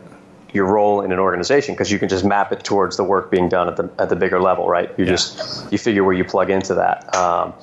your 0.53 0.65
role 0.65 1.01
in 1.01 1.11
an 1.11 1.19
organization 1.19 1.73
because 1.73 1.91
you 1.91 1.99
can 1.99 2.09
just 2.09 2.25
map 2.25 2.51
it 2.51 2.63
towards 2.63 2.97
the 2.97 3.03
work 3.03 3.31
being 3.31 3.47
done 3.47 3.67
at 3.67 3.77
the 3.77 3.89
at 3.97 4.09
the 4.09 4.15
bigger 4.15 4.41
level, 4.41 4.67
right? 4.67 4.89
You 4.97 5.05
yeah. 5.05 5.11
just 5.11 5.71
you 5.71 5.77
figure 5.77 6.03
where 6.03 6.13
you 6.13 6.25
plug 6.25 6.49
into 6.49 6.75
that. 6.75 7.15
Um, 7.15 7.53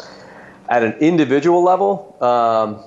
at 0.68 0.82
an 0.82 0.92
individual 0.94 1.62
level, 1.62 2.16
um, 2.20 2.84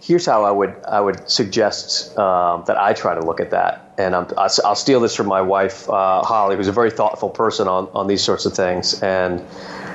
here's 0.00 0.26
how 0.26 0.44
I 0.44 0.50
would 0.50 0.74
I 0.86 1.00
would 1.00 1.28
suggest 1.28 2.16
um, 2.18 2.64
that 2.66 2.76
I 2.76 2.92
try 2.92 3.14
to 3.14 3.24
look 3.24 3.40
at 3.40 3.50
that, 3.50 3.94
and 3.98 4.14
i 4.14 4.22
will 4.22 4.74
steal 4.74 5.00
this 5.00 5.14
from 5.14 5.26
my 5.26 5.40
wife 5.40 5.88
uh, 5.88 6.22
Holly, 6.22 6.56
who's 6.56 6.68
a 6.68 6.72
very 6.72 6.90
thoughtful 6.90 7.30
person 7.30 7.68
on 7.68 7.88
on 7.94 8.06
these 8.06 8.22
sorts 8.22 8.46
of 8.46 8.54
things, 8.54 9.02
and 9.02 9.40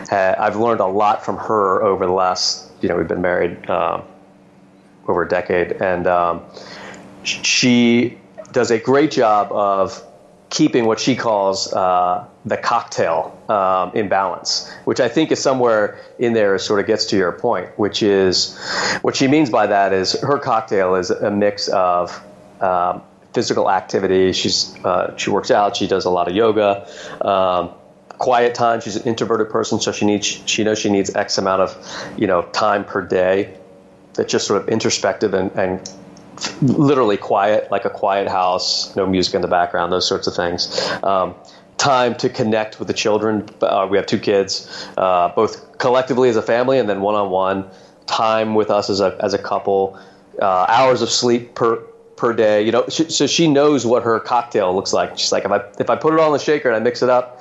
ha- 0.09 0.35
I've 0.37 0.57
learned 0.57 0.81
a 0.81 0.87
lot 0.87 1.23
from 1.23 1.37
her 1.37 1.83
over 1.83 2.05
the 2.05 2.13
last 2.13 2.69
you 2.81 2.89
know 2.89 2.97
we've 2.97 3.07
been 3.07 3.21
married 3.21 3.69
uh, 3.69 4.01
over 5.07 5.23
a 5.23 5.27
decade, 5.29 5.73
and 5.73 6.07
um, 6.07 6.43
she 7.23 8.17
does 8.51 8.71
a 8.71 8.79
great 8.79 9.11
job 9.11 9.51
of 9.51 10.03
keeping 10.49 10.85
what 10.85 10.99
she 10.99 11.15
calls 11.15 11.71
uh, 11.73 12.25
the 12.45 12.57
cocktail 12.57 13.37
um, 13.49 13.91
in 13.95 14.09
balance, 14.09 14.71
which 14.85 14.99
I 14.99 15.07
think 15.07 15.31
is 15.31 15.39
somewhere 15.39 15.99
in 16.17 16.33
there 16.33 16.57
sort 16.57 16.79
of 16.79 16.87
gets 16.87 17.05
to 17.07 17.17
your 17.17 17.31
point, 17.31 17.77
which 17.77 18.01
is 18.01 18.57
what 19.01 19.15
she 19.15 19.27
means 19.27 19.49
by 19.49 19.67
that 19.67 19.93
is 19.93 20.19
her 20.21 20.39
cocktail 20.39 20.95
is 20.95 21.11
a 21.11 21.29
mix 21.29 21.67
of 21.67 22.19
um, 22.61 23.03
physical 23.33 23.69
activity. 23.69 24.33
She's 24.33 24.75
uh, 24.83 25.15
she 25.17 25.29
works 25.29 25.51
out. 25.51 25.77
She 25.77 25.87
does 25.87 26.05
a 26.05 26.09
lot 26.09 26.27
of 26.27 26.35
yoga. 26.35 26.87
Um, 27.21 27.71
quiet 28.17 28.55
time. 28.55 28.81
She's 28.81 28.95
an 28.95 29.03
introverted 29.03 29.49
person, 29.49 29.79
so 29.79 29.91
she 29.91 30.05
needs 30.05 30.25
she 30.25 30.63
knows 30.63 30.79
she 30.79 30.89
needs 30.89 31.15
X 31.15 31.37
amount 31.37 31.61
of 31.61 32.13
you 32.17 32.27
know 32.27 32.41
time 32.41 32.85
per 32.85 33.01
day. 33.01 33.55
That's 34.15 34.31
just 34.31 34.47
sort 34.47 34.61
of 34.61 34.69
introspective 34.69 35.33
and, 35.33 35.51
and 35.51 35.89
literally 36.61 37.17
quiet, 37.17 37.71
like 37.71 37.85
a 37.85 37.89
quiet 37.89 38.27
house, 38.27 38.95
no 38.95 39.05
music 39.05 39.35
in 39.35 39.41
the 39.41 39.47
background, 39.47 39.91
those 39.91 40.07
sorts 40.07 40.27
of 40.27 40.35
things. 40.35 40.89
Um, 41.03 41.35
time 41.77 42.15
to 42.15 42.29
connect 42.29 42.79
with 42.79 42.87
the 42.87 42.93
children. 42.93 43.49
Uh, 43.61 43.87
we 43.89 43.97
have 43.97 44.05
two 44.05 44.19
kids, 44.19 44.87
uh, 44.97 45.29
both 45.29 45.77
collectively 45.77 46.29
as 46.29 46.35
a 46.35 46.41
family 46.41 46.77
and 46.79 46.89
then 46.89 47.01
one 47.01 47.15
on 47.15 47.29
one. 47.29 47.69
Time 48.05 48.55
with 48.55 48.69
us 48.69 48.89
as 48.89 49.01
a 49.01 49.17
as 49.21 49.33
a 49.33 49.37
couple. 49.37 49.99
Uh, 50.41 50.65
hours 50.67 51.01
of 51.01 51.09
sleep 51.09 51.53
per 51.53 51.77
per 52.15 52.33
day. 52.33 52.63
You 52.63 52.71
know, 52.71 52.85
she, 52.89 53.09
so 53.09 53.27
she 53.27 53.47
knows 53.47 53.85
what 53.85 54.03
her 54.03 54.19
cocktail 54.19 54.73
looks 54.75 54.93
like. 54.93 55.17
She's 55.17 55.31
like, 55.31 55.45
if 55.45 55.51
I 55.51 55.63
if 55.79 55.89
I 55.89 55.95
put 55.95 56.13
it 56.13 56.19
all 56.19 56.27
in 56.27 56.33
the 56.33 56.43
shaker 56.43 56.69
and 56.69 56.75
I 56.75 56.79
mix 56.79 57.01
it 57.01 57.09
up, 57.09 57.39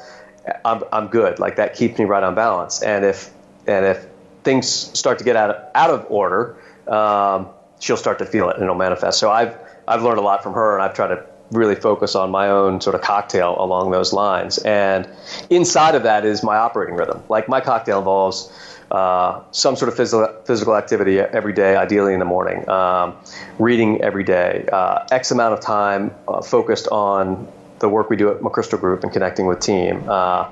I'm 0.64 0.82
I'm 0.92 1.08
good. 1.08 1.38
Like 1.38 1.56
that 1.56 1.74
keeps 1.74 1.98
me 1.98 2.04
right 2.04 2.22
on 2.22 2.34
balance. 2.34 2.82
And 2.82 3.04
if 3.04 3.30
and 3.66 3.86
if 3.86 4.06
things 4.44 4.68
start 4.68 5.18
to 5.18 5.24
get 5.24 5.36
out 5.36 5.50
of, 5.50 5.70
out 5.74 5.90
of 5.90 6.06
order. 6.10 6.56
Um, 6.86 7.48
she'll 7.78 7.96
start 7.96 8.18
to 8.18 8.26
feel 8.26 8.48
it 8.50 8.56
and 8.56 8.62
it'll 8.62 8.74
manifest. 8.74 9.18
So 9.18 9.30
I've 9.30 9.56
I've 9.86 10.02
learned 10.02 10.18
a 10.18 10.22
lot 10.22 10.42
from 10.42 10.52
her, 10.54 10.74
and 10.74 10.82
I've 10.82 10.94
tried 10.94 11.08
to 11.08 11.24
really 11.50 11.74
focus 11.74 12.14
on 12.14 12.30
my 12.30 12.48
own 12.50 12.80
sort 12.80 12.94
of 12.94 13.00
cocktail 13.00 13.56
along 13.58 13.90
those 13.90 14.12
lines. 14.12 14.58
And 14.58 15.08
inside 15.48 15.94
of 15.94 16.02
that 16.02 16.26
is 16.26 16.42
my 16.42 16.56
operating 16.56 16.94
rhythm. 16.94 17.22
Like 17.28 17.48
my 17.48 17.60
cocktail 17.60 17.98
involves 17.98 18.52
uh, 18.90 19.42
some 19.50 19.76
sort 19.76 19.88
of 19.88 19.96
physical 19.96 20.28
physical 20.44 20.76
activity 20.76 21.20
every 21.20 21.52
day, 21.52 21.76
ideally 21.76 22.12
in 22.12 22.18
the 22.18 22.24
morning. 22.24 22.68
Um, 22.68 23.16
reading 23.58 24.00
every 24.02 24.24
day, 24.24 24.66
uh, 24.72 25.06
X 25.10 25.30
amount 25.30 25.54
of 25.54 25.60
time 25.60 26.14
uh, 26.26 26.42
focused 26.42 26.88
on 26.88 27.48
the 27.78 27.88
work 27.88 28.10
we 28.10 28.16
do 28.16 28.30
at 28.30 28.40
McChrystal 28.40 28.80
Group 28.80 29.04
and 29.04 29.12
connecting 29.12 29.46
with 29.46 29.60
team, 29.60 30.04
uh, 30.08 30.48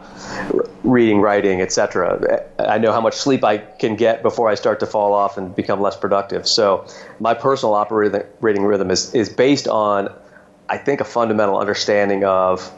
reading, 0.87 1.21
writing, 1.21 1.61
etc. 1.61 2.47
I 2.59 2.79
know 2.79 2.93
how 2.93 3.01
much 3.01 3.15
sleep 3.15 3.45
I 3.45 3.59
can 3.59 3.97
get 3.97 4.23
before 4.23 4.49
I 4.49 4.55
start 4.55 4.81
to 4.81 4.87
fall 4.87 5.13
off 5.13 5.37
and 5.37 5.55
become 5.55 5.81
less 5.81 5.97
productive. 5.97 6.47
So 6.47 6.87
my 7.19 7.35
personal 7.35 7.75
operating 7.75 8.63
rhythm 8.63 8.91
is, 8.91 9.15
is 9.15 9.29
based 9.29 9.69
on, 9.69 10.13
I 10.69 10.79
think, 10.79 11.01
a 11.01 11.05
fundamental 11.05 11.59
understanding 11.59 12.25
of 12.25 12.73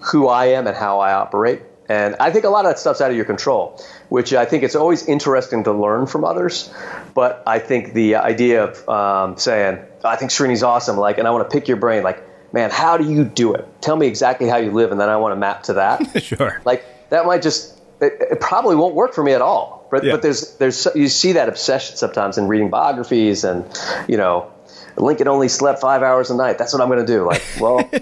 who 0.00 0.28
I 0.28 0.46
am 0.46 0.66
and 0.66 0.76
how 0.76 1.00
I 1.00 1.12
operate. 1.12 1.62
And 1.88 2.16
I 2.20 2.30
think 2.30 2.44
a 2.44 2.48
lot 2.48 2.64
of 2.64 2.70
that 2.70 2.78
stuff's 2.78 3.00
out 3.00 3.10
of 3.10 3.16
your 3.16 3.26
control, 3.26 3.82
which 4.08 4.32
I 4.32 4.44
think 4.44 4.62
it's 4.62 4.76
always 4.76 5.06
interesting 5.06 5.64
to 5.64 5.72
learn 5.72 6.06
from 6.06 6.24
others. 6.24 6.72
But 7.12 7.42
I 7.46 7.58
think 7.58 7.92
the 7.92 8.16
idea 8.16 8.64
of 8.64 8.88
um, 8.88 9.36
saying, 9.36 9.78
I 10.04 10.16
think 10.16 10.30
Srini's 10.30 10.62
awesome, 10.62 10.96
like, 10.96 11.18
and 11.18 11.26
I 11.26 11.32
want 11.32 11.48
to 11.48 11.52
pick 11.52 11.68
your 11.68 11.76
brain, 11.76 12.02
like, 12.02 12.22
man, 12.52 12.70
how 12.70 12.96
do 12.96 13.10
you 13.10 13.24
do 13.24 13.54
it? 13.54 13.66
Tell 13.80 13.96
me 13.96 14.06
exactly 14.06 14.48
how 14.48 14.58
you 14.58 14.70
live, 14.70 14.92
and 14.92 15.00
then 15.00 15.08
I 15.08 15.16
want 15.16 15.32
to 15.32 15.36
map 15.36 15.64
to 15.64 15.74
that. 15.74 16.22
sure. 16.22 16.60
Like 16.64 16.84
that 17.12 17.26
might 17.26 17.42
just 17.42 17.78
it, 18.00 18.14
it, 18.32 18.40
probably 18.40 18.74
won't 18.74 18.94
work 18.94 19.12
for 19.12 19.22
me 19.22 19.32
at 19.32 19.42
all. 19.42 19.86
But 19.90 20.02
yeah. 20.02 20.12
but 20.12 20.22
there's 20.22 20.56
there's 20.56 20.88
you 20.94 21.08
see 21.08 21.32
that 21.32 21.48
obsession 21.48 21.96
sometimes 21.96 22.38
in 22.38 22.48
reading 22.48 22.70
biographies 22.70 23.44
and 23.44 23.64
you 24.08 24.16
know. 24.16 24.50
Lincoln 24.94 25.26
only 25.26 25.48
slept 25.48 25.80
five 25.80 26.02
hours 26.02 26.28
a 26.28 26.36
night. 26.36 26.58
That's 26.58 26.74
what 26.74 26.82
I'm 26.82 26.88
going 26.88 27.00
to 27.00 27.10
do. 27.10 27.24
Like, 27.24 27.42
well, 27.58 27.78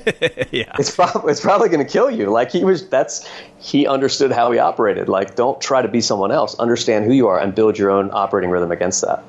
yeah. 0.51 0.75
it's 0.77 0.93
probably 0.93 1.31
it's 1.31 1.41
probably 1.41 1.69
going 1.69 1.87
to 1.87 1.91
kill 1.91 2.11
you. 2.11 2.31
Like 2.31 2.51
he 2.51 2.65
was. 2.65 2.89
That's 2.89 3.29
he 3.59 3.87
understood 3.87 4.33
how 4.33 4.51
he 4.51 4.59
operated. 4.59 5.09
Like, 5.09 5.37
don't 5.37 5.61
try 5.61 5.83
to 5.83 5.89
be 5.89 6.01
someone 6.01 6.33
else. 6.33 6.59
Understand 6.59 7.05
who 7.05 7.13
you 7.13 7.29
are 7.29 7.39
and 7.39 7.55
build 7.55 7.79
your 7.79 7.93
own 7.93 8.11
operating 8.13 8.51
rhythm 8.51 8.73
against 8.73 9.03
that. 9.03 9.23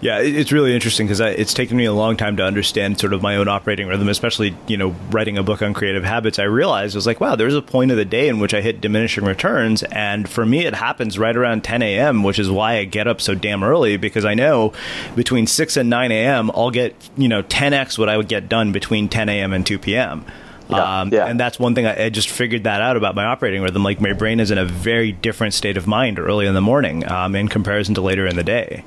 Yeah, 0.00 0.18
it's 0.18 0.52
really 0.52 0.74
interesting 0.74 1.06
because 1.06 1.20
it's 1.20 1.54
taken 1.54 1.76
me 1.76 1.86
a 1.86 1.92
long 1.92 2.18
time 2.18 2.36
to 2.36 2.44
understand 2.44 3.00
sort 3.00 3.14
of 3.14 3.22
my 3.22 3.36
own 3.36 3.48
operating 3.48 3.88
rhythm, 3.88 4.08
especially 4.08 4.54
you 4.66 4.76
know 4.76 4.94
writing 5.10 5.38
a 5.38 5.42
book 5.42 5.62
on 5.62 5.72
creative 5.72 6.04
habits. 6.04 6.38
I 6.38 6.44
realized 6.44 6.94
I 6.94 6.98
was 6.98 7.06
like, 7.06 7.20
wow, 7.20 7.34
there's 7.34 7.54
a 7.54 7.62
point 7.62 7.90
of 7.90 7.96
the 7.96 8.04
day 8.04 8.28
in 8.28 8.38
which 8.38 8.52
I 8.52 8.60
hit 8.60 8.82
diminishing 8.82 9.24
returns, 9.24 9.82
and 9.84 10.28
for 10.28 10.44
me, 10.44 10.66
it 10.66 10.74
happens 10.74 11.18
right 11.18 11.34
around 11.34 11.64
10 11.64 11.80
a.m., 11.82 12.22
which 12.22 12.38
is 12.38 12.50
why 12.50 12.76
I 12.76 12.84
get 12.84 13.06
up 13.06 13.22
so 13.22 13.34
damn 13.34 13.64
early 13.64 13.96
because 13.96 14.26
I 14.26 14.34
know 14.34 14.74
between 15.14 15.46
6 15.46 15.76
and 15.78 15.88
9 15.88 16.12
a.m. 16.12 16.50
I'll 16.54 16.70
get 16.70 16.94
you 17.16 17.28
know 17.28 17.42
10x 17.42 17.98
what 17.98 18.10
I 18.10 18.18
would 18.18 18.28
get 18.28 18.50
done 18.50 18.72
between 18.72 19.08
10 19.08 19.30
a.m. 19.30 19.54
and 19.54 19.66
2 19.66 19.78
p.m. 19.78 20.26
Yeah, 20.68 21.00
um, 21.00 21.12
yeah. 21.12 21.26
And 21.26 21.40
that's 21.40 21.58
one 21.58 21.74
thing 21.74 21.86
I, 21.86 22.06
I, 22.06 22.08
just 22.10 22.28
figured 22.28 22.64
that 22.64 22.82
out 22.82 22.96
about 22.96 23.14
my 23.14 23.24
operating 23.24 23.62
rhythm. 23.62 23.84
Like 23.84 24.00
my 24.00 24.12
brain 24.12 24.40
is 24.40 24.50
in 24.50 24.58
a 24.58 24.64
very 24.64 25.12
different 25.12 25.54
state 25.54 25.76
of 25.76 25.86
mind 25.86 26.18
early 26.18 26.44
in 26.44 26.54
the 26.54 26.60
morning 26.60 27.08
um, 27.08 27.36
in 27.36 27.46
comparison 27.46 27.94
to 27.94 28.00
later 28.00 28.26
in 28.26 28.34
the 28.34 28.42
day. 28.42 28.84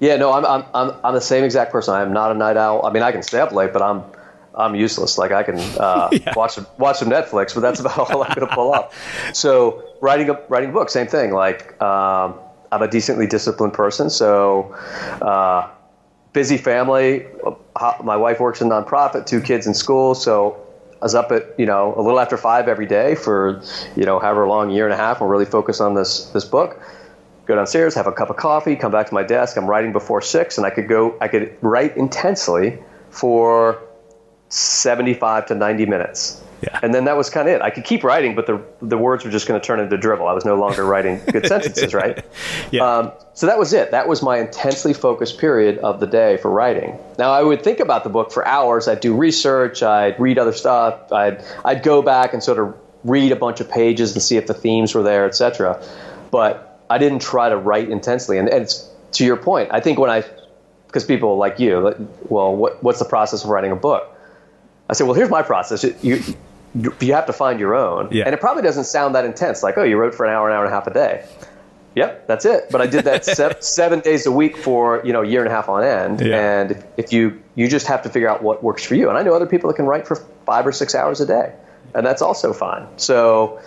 Yeah, 0.00 0.16
no, 0.16 0.32
I'm, 0.32 0.44
I'm, 0.44 0.64
I'm, 0.74 0.96
I'm 1.04 1.14
the 1.14 1.20
same 1.20 1.44
exact 1.44 1.72
person. 1.72 1.94
I 1.94 2.02
am 2.02 2.12
not 2.12 2.30
a 2.30 2.34
night 2.34 2.56
owl. 2.56 2.86
I 2.86 2.92
mean, 2.92 3.02
I 3.02 3.12
can 3.12 3.22
stay 3.22 3.40
up 3.40 3.52
late, 3.52 3.72
but 3.72 3.82
I'm, 3.82 4.04
I'm 4.54 4.74
useless. 4.74 5.18
Like 5.18 5.32
I 5.32 5.42
can 5.42 5.58
uh, 5.78 6.08
yeah. 6.12 6.32
watch 6.36 6.58
watch 6.78 6.98
some 6.98 7.08
Netflix, 7.08 7.54
but 7.54 7.60
that's 7.60 7.80
about 7.80 7.98
all 7.98 8.22
I'm 8.22 8.34
going 8.34 8.46
to 8.46 8.54
pull 8.54 8.74
up. 8.74 8.92
So 9.32 9.82
writing 10.00 10.28
a 10.30 10.40
writing 10.48 10.70
a 10.70 10.72
book, 10.72 10.90
same 10.90 11.06
thing. 11.06 11.32
Like 11.32 11.80
um, 11.80 12.34
I'm 12.72 12.82
a 12.82 12.88
decently 12.88 13.26
disciplined 13.26 13.72
person, 13.72 14.10
so 14.10 14.74
uh, 15.22 15.70
busy 16.32 16.56
family. 16.56 17.26
Uh, 17.76 17.94
my 18.02 18.16
wife 18.16 18.40
works 18.40 18.60
in 18.60 18.68
nonprofit, 18.68 19.26
two 19.26 19.40
kids 19.40 19.66
in 19.66 19.74
school, 19.74 20.14
so 20.16 20.60
I 21.00 21.04
was 21.04 21.14
up 21.14 21.30
at 21.30 21.54
you 21.56 21.66
know 21.66 21.94
a 21.96 22.02
little 22.02 22.18
after 22.18 22.36
five 22.36 22.66
every 22.66 22.86
day 22.86 23.14
for 23.14 23.62
you 23.96 24.04
know 24.04 24.18
however 24.18 24.48
long, 24.48 24.70
year 24.70 24.86
and 24.86 24.92
a 24.92 24.96
half, 24.96 25.20
and 25.20 25.30
really 25.30 25.44
focus 25.44 25.80
on 25.80 25.94
this 25.94 26.24
this 26.30 26.44
book 26.44 26.82
go 27.48 27.56
downstairs, 27.56 27.94
have 27.94 28.06
a 28.06 28.12
cup 28.12 28.30
of 28.30 28.36
coffee, 28.36 28.76
come 28.76 28.92
back 28.92 29.08
to 29.08 29.14
my 29.14 29.22
desk. 29.24 29.56
I'm 29.56 29.66
writing 29.66 29.92
before 29.92 30.20
six, 30.20 30.58
and 30.58 30.66
I 30.66 30.70
could 30.70 30.86
go, 30.86 31.16
I 31.20 31.28
could 31.28 31.56
write 31.62 31.96
intensely 31.96 32.78
for 33.10 33.82
75 34.50 35.46
to 35.46 35.54
90 35.54 35.86
minutes. 35.86 36.44
Yeah. 36.60 36.78
And 36.82 36.92
then 36.92 37.04
that 37.04 37.16
was 37.16 37.30
kind 37.30 37.48
of 37.48 37.54
it. 37.54 37.62
I 37.62 37.70
could 37.70 37.84
keep 37.84 38.02
writing, 38.02 38.34
but 38.34 38.46
the 38.46 38.60
the 38.82 38.98
words 38.98 39.24
were 39.24 39.30
just 39.30 39.46
going 39.46 39.60
to 39.60 39.64
turn 39.64 39.78
into 39.78 39.96
dribble. 39.96 40.26
I 40.26 40.32
was 40.32 40.44
no 40.44 40.56
longer 40.56 40.84
writing 40.84 41.20
good 41.30 41.46
sentences, 41.54 41.94
right? 41.94 42.24
Yeah. 42.70 42.82
Um, 42.82 43.12
so 43.32 43.46
that 43.46 43.58
was 43.58 43.72
it. 43.72 43.92
That 43.92 44.08
was 44.08 44.22
my 44.22 44.38
intensely 44.38 44.92
focused 44.92 45.38
period 45.38 45.78
of 45.78 46.00
the 46.00 46.06
day 46.06 46.36
for 46.36 46.50
writing. 46.50 46.98
Now 47.16 47.30
I 47.30 47.42
would 47.42 47.62
think 47.62 47.80
about 47.80 48.02
the 48.02 48.10
book 48.10 48.32
for 48.32 48.46
hours. 48.46 48.88
I'd 48.88 49.00
do 49.00 49.16
research. 49.16 49.82
I'd 49.82 50.18
read 50.18 50.38
other 50.38 50.52
stuff. 50.52 51.12
I'd 51.12 51.42
I'd 51.64 51.82
go 51.84 52.02
back 52.02 52.34
and 52.34 52.42
sort 52.42 52.58
of 52.58 52.74
read 53.04 53.30
a 53.30 53.36
bunch 53.36 53.60
of 53.60 53.70
pages 53.70 54.12
and 54.14 54.22
see 54.22 54.36
if 54.36 54.48
the 54.48 54.54
themes 54.54 54.94
were 54.94 55.04
there, 55.04 55.26
etc. 55.26 55.80
But 56.32 56.67
I 56.90 56.98
didn't 56.98 57.20
try 57.20 57.48
to 57.48 57.56
write 57.56 57.90
intensely. 57.90 58.38
And, 58.38 58.48
and 58.48 58.62
it's 58.62 58.88
to 59.12 59.24
your 59.24 59.36
point. 59.36 59.70
I 59.72 59.80
think 59.80 59.98
when 59.98 60.10
I, 60.10 60.24
because 60.86 61.04
people 61.04 61.36
like 61.36 61.58
you, 61.58 61.80
like, 61.80 61.96
well, 62.28 62.54
what, 62.54 62.82
what's 62.82 62.98
the 62.98 63.04
process 63.04 63.44
of 63.44 63.50
writing 63.50 63.72
a 63.72 63.76
book? 63.76 64.14
I 64.88 64.94
said, 64.94 65.06
well, 65.06 65.14
here's 65.14 65.30
my 65.30 65.42
process. 65.42 65.84
You, 66.02 66.22
you 66.74 67.12
have 67.14 67.26
to 67.26 67.32
find 67.32 67.60
your 67.60 67.74
own. 67.74 68.08
Yeah. 68.10 68.24
And 68.24 68.34
it 68.34 68.40
probably 68.40 68.62
doesn't 68.62 68.84
sound 68.84 69.14
that 69.14 69.24
intense. 69.24 69.62
Like, 69.62 69.76
oh, 69.76 69.82
you 69.82 69.96
wrote 69.96 70.14
for 70.14 70.24
an 70.24 70.32
hour, 70.32 70.48
an 70.48 70.56
hour 70.56 70.64
and 70.64 70.72
a 70.72 70.74
half 70.74 70.86
a 70.86 70.92
day. 70.92 71.26
Yep, 71.94 72.28
that's 72.28 72.44
it. 72.44 72.66
But 72.70 72.80
I 72.80 72.86
did 72.86 73.04
that 73.06 73.24
se- 73.24 73.56
seven 73.60 74.00
days 74.00 74.26
a 74.26 74.32
week 74.32 74.56
for 74.56 75.02
you 75.04 75.12
know 75.12 75.22
a 75.22 75.26
year 75.26 75.40
and 75.40 75.50
a 75.50 75.54
half 75.54 75.68
on 75.68 75.82
end. 75.82 76.20
Yeah. 76.20 76.60
And 76.60 76.84
if 76.96 77.12
you 77.12 77.42
you 77.56 77.66
just 77.66 77.86
have 77.86 78.02
to 78.02 78.08
figure 78.08 78.28
out 78.28 78.42
what 78.42 78.62
works 78.62 78.84
for 78.84 78.94
you. 78.94 79.08
And 79.08 79.18
I 79.18 79.22
know 79.22 79.34
other 79.34 79.46
people 79.46 79.68
that 79.68 79.74
can 79.74 79.86
write 79.86 80.06
for 80.06 80.16
five 80.46 80.66
or 80.66 80.72
six 80.72 80.94
hours 80.94 81.20
a 81.20 81.26
day 81.26 81.52
and 81.94 82.06
that's 82.06 82.22
also 82.22 82.52
fine. 82.52 82.86
So, 82.96 83.60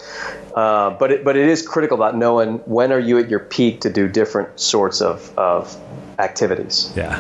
uh, 0.56 0.92
but 0.92 1.12
it, 1.12 1.24
but 1.24 1.36
it 1.38 1.48
is 1.48 1.68
critical 1.68 1.96
about 1.96 2.16
knowing 2.16 2.58
when 2.60 2.92
are 2.92 3.00
you 3.00 3.18
at 3.20 3.30
your 3.30 3.40
peak 3.40 3.82
to 3.82 3.90
do 3.90 4.08
different 4.08 4.60
sorts 4.60 5.02
of, 5.02 5.38
of 5.38 5.76
activities. 6.22 6.92
Yeah. 6.96 7.20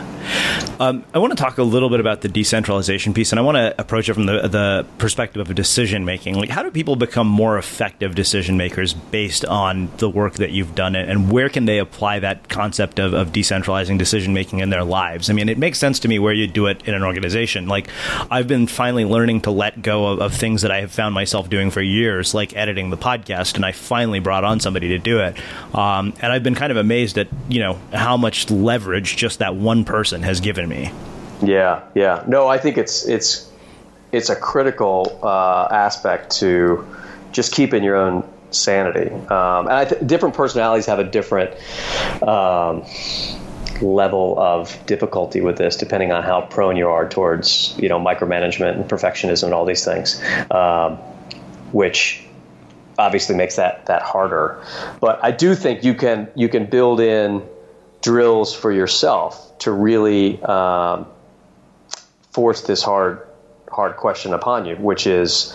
Um, 0.80 1.04
I 1.14 1.20
want 1.20 1.32
to 1.32 1.41
talk 1.41 1.58
a 1.58 1.64
little 1.64 1.89
bit 1.89 1.99
about 1.99 2.22
the 2.22 2.28
decentralization 2.28 3.14
piece, 3.14 3.32
and 3.32 3.39
I 3.39 3.43
want 3.43 3.58
to 3.58 3.80
approach 3.80 4.10
it 4.10 4.14
from 4.14 4.26
the, 4.26 4.47
the 4.47 4.86
perspective 4.97 5.47
of 5.47 5.54
decision 5.56 6.06
making. 6.06 6.36
Like, 6.36 6.49
how 6.49 6.64
do 6.64 6.72
people 6.72 6.95
become 6.95 7.28
more 7.28 7.58
effective 7.58 8.16
decision 8.16 8.58
makers 8.58 8.93
based 8.93 9.45
on 9.45 9.91
the 9.97 10.10
work 10.10 10.36
that 10.36 10.52
you've 10.52 10.76
done, 10.76 10.95
and 10.95 11.32
where 11.32 11.49
can 11.49 11.66
they 11.66 11.80
apply 11.80 12.20
that 12.20 12.49
concept 12.49 12.99
of, 12.99 13.14
of 13.14 13.32
decentralizing 13.32 13.97
decision 13.97 14.34
making 14.34 14.60
in 14.60 14.70
their 14.70 14.84
lives? 14.84 15.30
I 15.30 15.34
mean, 15.34 15.49
it 15.49 15.58
makes 15.58 15.78
sense 15.78 15.99
to 15.99 16.08
me 16.08 16.20
where 16.20 16.34
you 16.34 16.47
do 16.47 16.68
it 16.68 16.88
in 16.88 16.93
an 16.93 17.04
organization. 17.04 17.68
Like, 17.68 17.88
I've 18.30 18.47
been 18.47 18.68
finally 18.68 19.06
learning 19.06 19.41
to 19.41 19.52
let 19.52 19.82
go 19.82 20.08
of, 20.08 20.20
of 20.20 20.34
things 20.34 20.62
that 20.62 20.72
I 20.72 20.82
have 20.82 20.91
found 20.91 21.14
myself 21.14 21.49
doing 21.49 21.72
for 21.72 21.82
years, 21.82 22.34
like 22.34 22.56
editing 22.56 22.89
the 22.89 22.97
podcast, 22.97 23.56
and 23.56 23.66
I 23.66 23.72
finally 23.72 24.20
brought 24.20 24.43
on 24.43 24.60
somebody 24.60 24.89
to 24.89 24.99
do 24.99 25.20
it. 25.20 25.38
Um, 25.76 26.14
and 26.22 26.32
I've 26.32 26.43
been 26.43 26.56
kind 26.56 26.72
of 26.72 26.78
amazed 26.78 27.18
at 27.18 27.28
you 27.49 27.60
know 27.60 27.80
how 27.93 28.18
much 28.18 28.49
leverage 28.49 28.91
leverage 28.92 29.16
just 29.16 29.39
that 29.39 29.56
one 29.56 29.86
person 29.86 30.22
has 30.22 30.42
given 30.42 30.68
me. 30.68 30.92
Yeah, 31.42 31.84
yeah. 31.96 32.24
No, 32.28 32.48
I 32.48 32.58
think 32.58 32.78
it's 32.78 33.08
it's 33.08 33.50
it's 34.12 34.30
a 34.30 34.36
critical 34.36 35.20
uh, 35.24 35.68
aspect 35.72 36.39
to 36.39 36.86
just 37.32 37.54
keeping 37.54 37.84
your 37.84 37.96
own 37.96 38.28
sanity. 38.52 39.10
Um, 39.10 39.70
and 39.70 39.89
th- 39.89 40.06
different 40.06 40.36
personalities 40.36 40.86
have 40.88 41.00
a 41.00 41.06
different 41.06 41.52
um, 42.22 42.84
level 43.82 44.38
of 44.38 44.78
difficulty 44.86 45.39
with 45.39 45.58
this, 45.58 45.78
depending 45.78 46.12
on 46.12 46.22
how 46.22 46.42
prone 46.42 46.76
you 46.76 46.89
are 46.89 47.08
towards 47.08 47.74
you 47.80 47.88
know 47.88 48.00
micromanagement 48.00 48.76
and 48.76 48.89
perfectionism 48.89 49.46
and 49.46 49.54
all 49.54 49.66
these 49.66 49.86
things, 49.86 50.22
um, 50.52 50.98
which 51.72 52.26
obviously 53.00 53.36
makes 53.38 53.56
that 53.56 53.86
that 53.86 54.02
harder. 54.02 54.62
But 55.00 55.24
I 55.24 55.32
do 55.32 55.56
think 55.56 55.86
you 55.86 55.94
can 55.94 56.28
you 56.36 56.50
can 56.50 56.66
build 56.66 57.00
in 57.00 57.42
drills 58.02 58.56
for 58.56 58.72
yourself 58.72 59.58
to 59.60 59.72
really 59.72 60.41
um, 60.43 61.08
force 62.32 62.62
this 62.62 62.84
hard 62.84 63.28
hard 63.72 63.95
question 63.95 64.34
upon 64.34 64.66
you, 64.66 64.76
which 64.76 65.08
is 65.08 65.54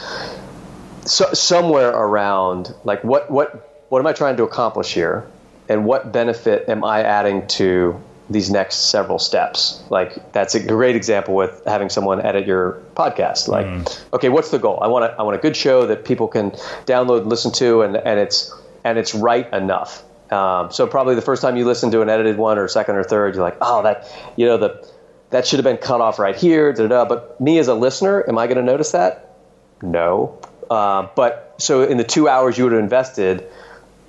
so, 1.04 1.32
somewhere 1.32 1.90
around 1.90 2.74
like 2.84 3.04
what 3.04 3.30
what 3.30 3.86
what 3.88 4.00
am 4.00 4.06
I 4.06 4.12
trying 4.12 4.36
to 4.36 4.42
accomplish 4.42 4.92
here, 4.92 5.26
and 5.68 5.84
what 5.84 6.12
benefit 6.12 6.68
am 6.68 6.84
I 6.84 7.02
adding 7.02 7.46
to 7.48 8.00
these 8.28 8.50
next 8.50 8.90
several 8.90 9.18
steps? 9.18 9.82
Like 9.90 10.32
that's 10.32 10.54
a 10.54 10.60
great 10.60 10.96
example 10.96 11.34
with 11.34 11.62
having 11.66 11.88
someone 11.88 12.20
edit 12.20 12.46
your 12.46 12.82
podcast. 12.94 13.48
Like, 13.48 13.66
mm. 13.66 14.04
okay, 14.14 14.28
what's 14.28 14.50
the 14.50 14.58
goal? 14.58 14.78
I 14.82 14.88
want 14.88 15.04
a, 15.04 15.16
I 15.18 15.22
want 15.22 15.36
a 15.36 15.40
good 15.40 15.56
show 15.56 15.86
that 15.86 16.04
people 16.04 16.28
can 16.28 16.50
download 16.86 17.22
and 17.22 17.28
listen 17.28 17.52
to, 17.52 17.82
and 17.82 17.96
and 17.96 18.18
it's 18.18 18.52
and 18.84 18.98
it's 18.98 19.14
right 19.14 19.52
enough. 19.52 20.02
Um, 20.30 20.72
so 20.72 20.86
probably 20.86 21.14
the 21.14 21.22
first 21.22 21.42
time 21.42 21.56
you 21.56 21.64
listen 21.64 21.90
to 21.92 22.02
an 22.02 22.08
edited 22.08 22.36
one 22.36 22.58
or 22.58 22.66
second 22.68 22.96
or 22.96 23.04
third, 23.04 23.34
you're 23.34 23.44
like, 23.44 23.58
oh, 23.60 23.82
that 23.82 24.10
you 24.36 24.46
know 24.46 24.56
the 24.56 24.88
that 25.30 25.46
should 25.46 25.58
have 25.58 25.64
been 25.64 25.76
cut 25.76 26.00
off 26.00 26.18
right 26.18 26.36
here. 26.36 26.72
Da, 26.72 26.86
da, 26.86 26.88
da. 26.88 27.04
But 27.04 27.40
me 27.40 27.58
as 27.58 27.68
a 27.68 27.74
listener, 27.74 28.24
am 28.28 28.38
I 28.38 28.46
going 28.46 28.58
to 28.58 28.62
notice 28.62 28.92
that? 28.92 29.36
No. 29.82 30.40
Uh, 30.70 31.08
but 31.14 31.54
so 31.58 31.82
in 31.82 31.96
the 31.96 32.04
two 32.04 32.28
hours 32.28 32.56
you 32.56 32.64
would 32.64 32.72
have 32.72 32.82
invested, 32.82 33.46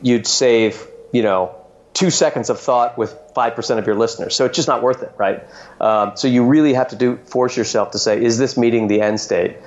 you'd 0.02 0.28
save, 0.28 0.86
you 1.12 1.24
know, 1.24 1.56
two 1.94 2.12
seconds 2.12 2.52
of 2.52 2.60
thought 2.60 2.98
with 2.98 3.18
5% 3.36 3.80
of 3.80 3.88
your 3.88 3.96
listeners. 3.96 4.36
So 4.36 4.46
it's 4.46 4.56
just 4.56 4.68
not 4.68 4.84
worth 4.84 5.02
it, 5.02 5.12
right? 5.18 5.44
Um, 5.82 6.12
so 6.16 6.28
you 6.28 6.46
really 6.46 6.74
have 6.74 6.90
to 6.90 6.96
do 6.96 7.18
force 7.18 7.58
yourself 7.58 7.92
to 7.92 8.00
say, 8.00 8.24
is 8.24 8.38
this 8.38 8.56
meeting 8.56 8.88
the 8.88 9.02
end 9.02 9.20
state? 9.20 9.58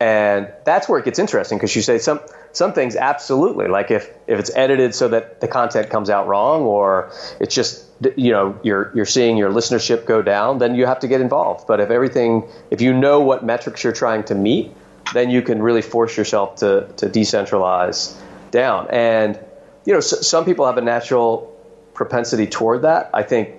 And 0.00 0.52
that's 0.64 0.88
where 0.88 0.98
it 0.98 1.04
gets 1.04 1.18
interesting 1.18 1.58
because 1.58 1.74
you 1.74 1.82
say 1.82 1.98
some 1.98 2.20
some 2.52 2.72
things 2.72 2.96
absolutely 2.96 3.68
like 3.68 3.90
if 3.90 4.10
if 4.26 4.38
it's 4.38 4.50
edited 4.54 4.94
so 4.94 5.08
that 5.08 5.40
the 5.40 5.48
content 5.48 5.90
comes 5.90 6.10
out 6.10 6.26
wrong 6.26 6.62
or 6.62 7.10
it's 7.40 7.54
just 7.54 7.84
you 8.16 8.30
know 8.30 8.58
you're 8.62 8.92
you're 8.94 9.06
seeing 9.06 9.36
your 9.36 9.50
listenership 9.50 10.04
go 10.04 10.22
down, 10.22 10.58
then 10.58 10.74
you 10.74 10.86
have 10.86 11.00
to 11.00 11.08
get 11.08 11.20
involved. 11.20 11.66
But 11.66 11.80
if 11.80 11.90
everything 11.90 12.48
if 12.70 12.80
you 12.80 12.92
know 12.92 13.20
what 13.20 13.44
metrics 13.44 13.84
you're 13.84 13.92
trying 13.92 14.24
to 14.24 14.34
meet, 14.34 14.72
then 15.14 15.30
you 15.30 15.42
can 15.42 15.62
really 15.62 15.82
force 15.82 16.16
yourself 16.16 16.56
to 16.56 16.88
to 16.98 17.08
decentralize 17.08 18.14
down. 18.50 18.88
And 18.90 19.38
you 19.86 19.92
know, 19.92 20.00
so, 20.00 20.16
some 20.16 20.44
people 20.44 20.66
have 20.66 20.78
a 20.78 20.82
natural 20.82 21.54
propensity 21.94 22.46
toward 22.46 22.82
that. 22.82 23.08
I 23.14 23.22
think 23.22 23.50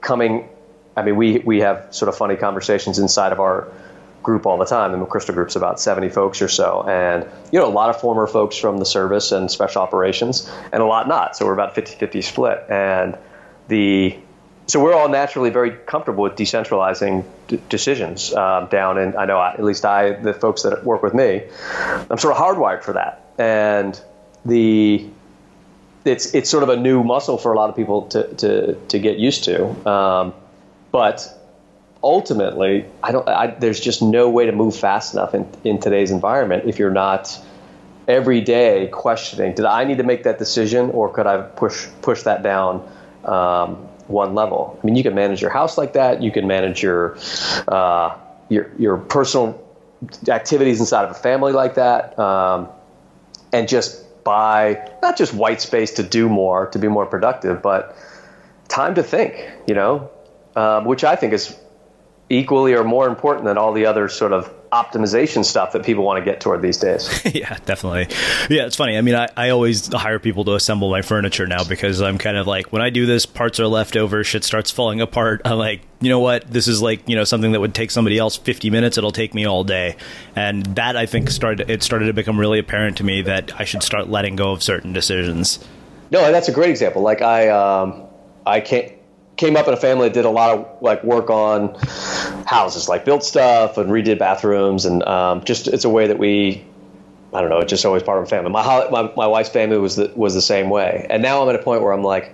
coming, 0.00 0.48
I 0.96 1.02
mean, 1.02 1.16
we 1.16 1.38
we 1.38 1.60
have 1.60 1.86
sort 1.90 2.08
of 2.08 2.16
funny 2.16 2.36
conversations 2.36 2.98
inside 2.98 3.32
of 3.32 3.40
our 3.40 3.68
group 4.26 4.44
all 4.44 4.58
the 4.58 4.66
time. 4.66 4.90
The 4.90 4.98
McChrystal 4.98 5.32
group's 5.32 5.54
about 5.54 5.80
70 5.80 6.08
folks 6.10 6.42
or 6.42 6.48
so, 6.48 6.84
and 6.86 7.24
you 7.52 7.60
know, 7.60 7.66
a 7.66 7.70
lot 7.70 7.90
of 7.90 8.00
former 8.00 8.26
folks 8.26 8.56
from 8.56 8.78
the 8.78 8.84
service 8.84 9.30
and 9.30 9.48
special 9.50 9.80
operations, 9.80 10.50
and 10.72 10.82
a 10.82 10.84
lot 10.84 11.06
not. 11.06 11.36
So 11.36 11.46
we're 11.46 11.54
about 11.54 11.76
50-50 11.76 12.24
split, 12.24 12.64
and 12.68 13.16
the 13.68 14.18
so 14.66 14.82
we're 14.82 14.94
all 14.94 15.08
naturally 15.08 15.50
very 15.50 15.70
comfortable 15.70 16.24
with 16.24 16.34
decentralizing 16.34 17.24
d- 17.46 17.60
decisions 17.68 18.34
um, 18.34 18.66
down. 18.66 18.98
And 18.98 19.14
I 19.14 19.24
know 19.24 19.38
I, 19.38 19.52
at 19.52 19.62
least 19.62 19.84
I, 19.84 20.10
the 20.20 20.34
folks 20.34 20.62
that 20.62 20.84
work 20.84 21.04
with 21.04 21.14
me, 21.14 21.44
I'm 22.10 22.18
sort 22.18 22.36
of 22.36 22.42
hardwired 22.42 22.82
for 22.82 22.94
that. 22.94 23.30
And 23.38 23.98
the 24.44 25.08
it's 26.04 26.34
it's 26.34 26.50
sort 26.50 26.64
of 26.64 26.68
a 26.68 26.76
new 26.76 27.04
muscle 27.04 27.38
for 27.38 27.52
a 27.52 27.56
lot 27.56 27.70
of 27.70 27.76
people 27.76 28.08
to 28.08 28.34
to 28.34 28.74
to 28.74 28.98
get 28.98 29.18
used 29.18 29.44
to. 29.44 29.88
Um, 29.88 30.34
but 30.90 31.32
ultimately, 32.06 32.84
I 33.02 33.10
don't. 33.10 33.28
I, 33.28 33.48
there's 33.48 33.80
just 33.80 34.00
no 34.00 34.30
way 34.30 34.46
to 34.46 34.52
move 34.52 34.76
fast 34.76 35.12
enough 35.12 35.34
in 35.34 35.46
in 35.64 35.80
today's 35.80 36.12
environment 36.12 36.64
if 36.66 36.78
you're 36.78 36.92
not 36.92 37.36
every 38.06 38.40
day 38.40 38.88
questioning: 38.92 39.54
Did 39.54 39.64
I 39.64 39.84
need 39.84 39.98
to 39.98 40.04
make 40.04 40.22
that 40.22 40.38
decision, 40.38 40.90
or 40.90 41.12
could 41.12 41.26
I 41.26 41.42
push 41.42 41.88
push 42.02 42.22
that 42.22 42.42
down? 42.42 42.88
Um, 43.24 43.88
one 44.06 44.36
level. 44.36 44.78
I 44.80 44.86
mean, 44.86 44.94
you 44.94 45.02
can 45.02 45.16
manage 45.16 45.42
your 45.42 45.50
house 45.50 45.76
like 45.76 45.94
that. 45.94 46.22
You 46.22 46.30
can 46.30 46.46
manage 46.46 46.80
your 46.80 47.18
uh, 47.66 48.16
your 48.48 48.70
your 48.78 48.98
personal 48.98 49.60
activities 50.28 50.78
inside 50.78 51.06
of 51.06 51.10
a 51.10 51.14
family 51.14 51.52
like 51.52 51.74
that, 51.74 52.16
um, 52.16 52.68
and 53.52 53.68
just 53.68 54.04
buy 54.22 54.88
not 55.02 55.18
just 55.18 55.34
white 55.34 55.60
space 55.60 55.94
to 55.94 56.04
do 56.04 56.28
more, 56.28 56.68
to 56.68 56.78
be 56.78 56.86
more 56.86 57.06
productive, 57.06 57.62
but 57.62 57.96
time 58.68 58.94
to 58.94 59.02
think, 59.02 59.50
you 59.66 59.74
know, 59.74 60.10
um, 60.54 60.84
which 60.84 61.02
I 61.02 61.16
think 61.16 61.32
is 61.32 61.56
equally 62.28 62.74
or 62.74 62.82
more 62.82 63.06
important 63.08 63.44
than 63.44 63.56
all 63.56 63.72
the 63.72 63.86
other 63.86 64.08
sort 64.08 64.32
of 64.32 64.52
optimization 64.72 65.44
stuff 65.44 65.72
that 65.72 65.84
people 65.84 66.02
want 66.02 66.18
to 66.18 66.24
get 66.24 66.40
toward 66.40 66.60
these 66.60 66.76
days. 66.76 67.22
yeah, 67.34 67.56
definitely. 67.64 68.08
Yeah, 68.50 68.66
it's 68.66 68.74
funny. 68.74 68.98
I 68.98 69.00
mean, 69.00 69.14
I, 69.14 69.28
I 69.36 69.50
always 69.50 69.92
hire 69.92 70.18
people 70.18 70.44
to 70.46 70.54
assemble 70.54 70.90
my 70.90 71.02
furniture 71.02 71.46
now 71.46 71.62
because 71.62 72.02
I'm 72.02 72.18
kind 72.18 72.36
of 72.36 72.46
like, 72.46 72.72
when 72.72 72.82
I 72.82 72.90
do 72.90 73.06
this, 73.06 73.26
parts 73.26 73.60
are 73.60 73.68
left 73.68 73.96
over, 73.96 74.24
shit 74.24 74.42
starts 74.42 74.70
falling 74.70 75.00
apart. 75.00 75.42
I'm 75.44 75.58
like, 75.58 75.82
you 76.00 76.08
know 76.08 76.18
what? 76.18 76.50
This 76.50 76.66
is 76.66 76.82
like, 76.82 77.08
you 77.08 77.14
know, 77.14 77.24
something 77.24 77.52
that 77.52 77.60
would 77.60 77.74
take 77.74 77.90
somebody 77.92 78.18
else 78.18 78.36
50 78.36 78.70
minutes. 78.70 78.98
It'll 78.98 79.12
take 79.12 79.32
me 79.32 79.46
all 79.46 79.62
day. 79.62 79.96
And 80.34 80.66
that 80.74 80.96
I 80.96 81.06
think 81.06 81.30
started, 81.30 81.70
it 81.70 81.82
started 81.82 82.06
to 82.06 82.12
become 82.12 82.38
really 82.38 82.58
apparent 82.58 82.96
to 82.98 83.04
me 83.04 83.22
that 83.22 83.58
I 83.58 83.64
should 83.64 83.82
start 83.84 84.08
letting 84.08 84.34
go 84.36 84.50
of 84.50 84.62
certain 84.62 84.92
decisions. 84.92 85.64
No, 86.10 86.30
that's 86.32 86.48
a 86.48 86.52
great 86.52 86.70
example. 86.70 87.02
Like 87.02 87.22
I, 87.22 87.48
um, 87.48 88.06
I 88.44 88.60
can't, 88.60 88.92
came 89.36 89.56
up 89.56 89.68
in 89.68 89.74
a 89.74 89.76
family 89.76 90.08
that 90.08 90.14
did 90.14 90.24
a 90.24 90.30
lot 90.30 90.56
of 90.56 90.82
like 90.82 91.04
work 91.04 91.30
on 91.30 91.74
houses, 92.46 92.88
like 92.88 93.04
built 93.04 93.24
stuff 93.24 93.78
and 93.78 93.90
redid 93.90 94.18
bathrooms, 94.18 94.84
and 94.84 95.02
um, 95.04 95.44
just 95.44 95.68
it's 95.68 95.84
a 95.84 95.90
way 95.90 96.08
that 96.08 96.18
we. 96.18 96.64
I 97.32 97.40
don't 97.40 97.50
know. 97.50 97.58
It's 97.58 97.70
just 97.70 97.84
always 97.84 98.02
part 98.02 98.18
of 98.18 98.24
a 98.24 98.28
family. 98.28 98.50
My, 98.50 98.88
my 98.90 99.12
my 99.14 99.26
wife's 99.26 99.50
family 99.50 99.78
was 99.78 99.96
the, 99.96 100.10
was 100.14 100.34
the 100.34 100.40
same 100.42 100.70
way, 100.70 101.06
and 101.10 101.22
now 101.22 101.42
I'm 101.42 101.48
at 101.48 101.54
a 101.54 101.62
point 101.62 101.82
where 101.82 101.92
I'm 101.92 102.02
like, 102.02 102.32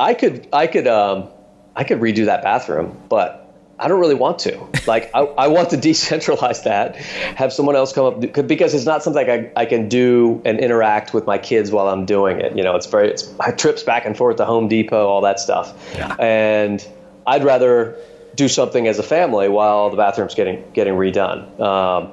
I 0.00 0.14
could 0.14 0.48
I 0.52 0.66
could 0.66 0.86
um, 0.86 1.28
I 1.76 1.84
could 1.84 2.00
redo 2.00 2.26
that 2.26 2.42
bathroom, 2.42 3.00
but 3.08 3.49
I 3.80 3.88
don't 3.88 3.98
really 3.98 4.14
want 4.14 4.38
to. 4.40 4.60
Like, 4.86 5.10
I, 5.14 5.20
I 5.20 5.48
want 5.48 5.70
to 5.70 5.76
decentralize 5.88 6.64
that, 6.64 6.96
have 6.96 7.52
someone 7.52 7.76
else 7.76 7.92
come 7.92 8.04
up 8.04 8.46
because 8.46 8.74
it's 8.74 8.84
not 8.84 9.02
something 9.02 9.28
I, 9.28 9.50
I 9.56 9.64
can 9.64 9.88
do 9.88 10.42
and 10.44 10.60
interact 10.60 11.14
with 11.14 11.26
my 11.26 11.38
kids 11.38 11.70
while 11.70 11.88
I'm 11.88 12.04
doing 12.04 12.40
it. 12.40 12.56
You 12.56 12.62
know, 12.62 12.76
it's 12.76 12.86
very 12.86 13.10
it's 13.10 13.32
trips 13.56 13.82
back 13.82 14.04
and 14.04 14.16
forth 14.16 14.36
to 14.36 14.44
Home 14.44 14.68
Depot, 14.68 15.06
all 15.06 15.22
that 15.22 15.40
stuff, 15.40 15.74
yeah. 15.94 16.14
and 16.18 16.86
I'd 17.26 17.44
rather 17.44 17.96
do 18.34 18.48
something 18.48 18.86
as 18.86 18.98
a 18.98 19.02
family 19.02 19.48
while 19.48 19.90
the 19.90 19.96
bathroom's 19.96 20.34
getting 20.34 20.62
getting 20.72 20.94
redone. 20.94 21.58
Um, 21.58 22.12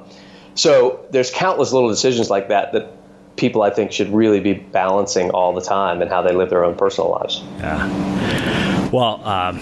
so 0.54 1.06
there's 1.10 1.30
countless 1.30 1.72
little 1.72 1.88
decisions 1.88 2.30
like 2.30 2.48
that 2.48 2.72
that 2.72 2.92
people 3.36 3.62
I 3.62 3.70
think 3.70 3.92
should 3.92 4.12
really 4.12 4.40
be 4.40 4.54
balancing 4.54 5.30
all 5.30 5.54
the 5.54 5.60
time 5.60 6.02
and 6.02 6.10
how 6.10 6.22
they 6.22 6.32
live 6.32 6.50
their 6.50 6.64
own 6.64 6.76
personal 6.76 7.10
lives. 7.10 7.42
Yeah. 7.58 8.57
Well, 8.92 9.22
um, 9.26 9.60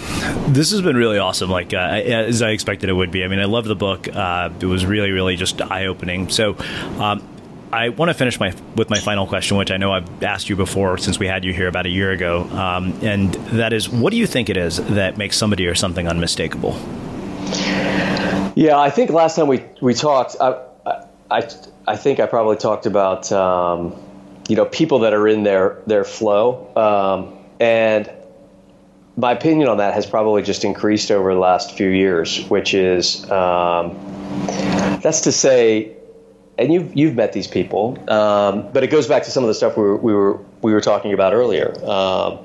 this 0.52 0.70
has 0.70 0.82
been 0.82 0.96
really 0.96 1.18
awesome, 1.18 1.50
like 1.50 1.74
uh, 1.74 1.78
as 1.78 2.42
I 2.42 2.50
expected 2.50 2.90
it 2.90 2.92
would 2.92 3.10
be. 3.10 3.24
I 3.24 3.28
mean, 3.28 3.40
I 3.40 3.46
love 3.46 3.64
the 3.64 3.74
book. 3.74 4.08
Uh, 4.08 4.50
it 4.60 4.66
was 4.66 4.86
really, 4.86 5.10
really 5.10 5.36
just 5.36 5.60
eye 5.60 5.86
opening. 5.86 6.28
So, 6.28 6.56
um, 6.98 7.26
I 7.72 7.88
want 7.88 8.10
to 8.10 8.14
finish 8.14 8.38
my 8.38 8.54
with 8.76 8.88
my 8.88 8.98
final 8.98 9.26
question, 9.26 9.56
which 9.56 9.70
I 9.72 9.76
know 9.76 9.92
I've 9.92 10.22
asked 10.22 10.48
you 10.48 10.56
before 10.56 10.96
since 10.98 11.18
we 11.18 11.26
had 11.26 11.44
you 11.44 11.52
here 11.52 11.66
about 11.66 11.86
a 11.86 11.88
year 11.88 12.12
ago, 12.12 12.44
um, 12.52 12.98
and 13.02 13.34
that 13.52 13.72
is, 13.72 13.88
what 13.88 14.12
do 14.12 14.16
you 14.16 14.26
think 14.26 14.48
it 14.48 14.56
is 14.56 14.76
that 14.94 15.16
makes 15.16 15.36
somebody 15.36 15.66
or 15.66 15.74
something 15.74 16.06
unmistakable? 16.06 16.78
Yeah, 18.54 18.78
I 18.78 18.90
think 18.90 19.10
last 19.10 19.36
time 19.36 19.48
we 19.48 19.64
we 19.80 19.92
talked, 19.92 20.36
I 20.40 20.62
I, 21.30 21.50
I 21.86 21.96
think 21.96 22.20
I 22.20 22.26
probably 22.26 22.56
talked 22.56 22.86
about 22.86 23.30
um, 23.32 23.94
you 24.48 24.56
know 24.56 24.64
people 24.64 25.00
that 25.00 25.12
are 25.12 25.26
in 25.26 25.42
their 25.42 25.82
their 25.86 26.04
flow, 26.04 26.70
um, 26.76 27.36
and 27.60 28.10
my 29.16 29.32
opinion 29.32 29.68
on 29.68 29.78
that 29.78 29.94
has 29.94 30.06
probably 30.06 30.42
just 30.42 30.64
increased 30.64 31.10
over 31.10 31.32
the 31.32 31.40
last 31.40 31.76
few 31.76 31.88
years, 31.88 32.46
which 32.48 32.74
is 32.74 33.28
um, 33.30 33.96
that's 35.00 35.22
to 35.22 35.32
say, 35.32 35.96
and 36.58 36.72
you've 36.72 36.94
you've 36.94 37.14
met 37.14 37.32
these 37.32 37.46
people, 37.46 37.98
um, 38.10 38.68
but 38.72 38.84
it 38.84 38.88
goes 38.88 39.06
back 39.06 39.22
to 39.24 39.30
some 39.30 39.42
of 39.42 39.48
the 39.48 39.54
stuff 39.54 39.76
we 39.76 39.82
were 39.82 39.96
we 39.96 40.12
were 40.12 40.38
we 40.60 40.72
were 40.72 40.82
talking 40.82 41.14
about 41.14 41.32
earlier. 41.32 41.74
Um, 41.84 42.38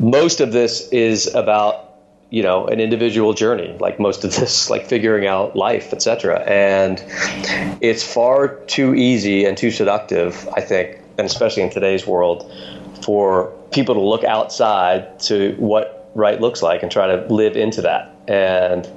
most 0.00 0.40
of 0.40 0.52
this 0.52 0.88
is 0.88 1.32
about 1.34 1.94
you 2.30 2.42
know 2.42 2.66
an 2.66 2.80
individual 2.80 3.32
journey, 3.32 3.76
like 3.78 4.00
most 4.00 4.24
of 4.24 4.34
this, 4.34 4.68
like 4.74 4.86
figuring 4.86 5.28
out 5.28 5.54
life, 5.54 5.92
etc. 5.92 6.40
And 6.40 7.02
it's 7.80 8.02
far 8.02 8.56
too 8.66 8.92
easy 8.96 9.44
and 9.44 9.56
too 9.56 9.70
seductive, 9.70 10.48
I 10.56 10.62
think, 10.62 10.98
and 11.16 11.26
especially 11.26 11.62
in 11.62 11.70
today's 11.70 12.08
world, 12.08 12.52
for 13.04 13.52
people 13.72 13.94
to 13.94 14.00
look 14.00 14.24
outside 14.24 15.20
to 15.20 15.54
what 15.58 16.10
right 16.14 16.40
looks 16.40 16.62
like 16.62 16.82
and 16.82 16.92
try 16.92 17.06
to 17.06 17.32
live 17.32 17.56
into 17.56 17.82
that. 17.82 18.14
And 18.28 18.88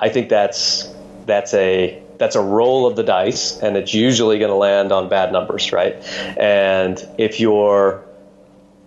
I 0.00 0.08
think 0.08 0.28
that's 0.28 0.92
that's 1.26 1.54
a 1.54 2.02
that's 2.18 2.36
a 2.36 2.40
roll 2.40 2.86
of 2.86 2.96
the 2.96 3.02
dice, 3.02 3.58
and 3.58 3.76
it's 3.76 3.92
usually 3.92 4.38
going 4.38 4.50
to 4.50 4.56
land 4.56 4.92
on 4.92 5.08
bad 5.08 5.32
numbers, 5.32 5.72
right? 5.72 5.94
And 6.38 7.02
if 7.18 7.40
you're 7.40 8.04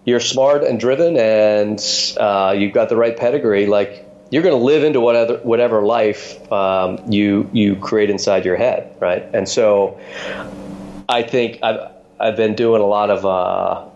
you're 0.06 0.20
smart 0.22 0.64
and 0.64 0.80
driven 0.80 1.18
and 1.18 1.84
uh, 2.18 2.56
you've 2.58 2.74
got 2.74 2.90
the 2.90 2.96
right 2.96 3.18
pedigree, 3.18 3.66
like 3.66 4.06
you're 4.30 4.44
going 4.44 4.58
to 4.58 4.64
live 4.64 4.84
into 4.84 5.02
whatever 5.02 5.38
whatever 5.38 5.82
life 5.82 6.52
um, 6.52 7.12
you 7.12 7.50
you 7.54 7.76
create 7.76 8.10
inside 8.10 8.46
your 8.46 8.56
head, 8.56 8.96
right? 9.00 9.24
And 9.34 9.48
so, 9.48 10.00
I 11.10 11.24
think 11.24 11.60
I've 11.64 11.92
I've 12.20 12.36
been 12.36 12.56
doing 12.56 12.82
a 12.82 12.86
lot 12.86 13.10
of 13.10 13.26
uh, 13.26 13.90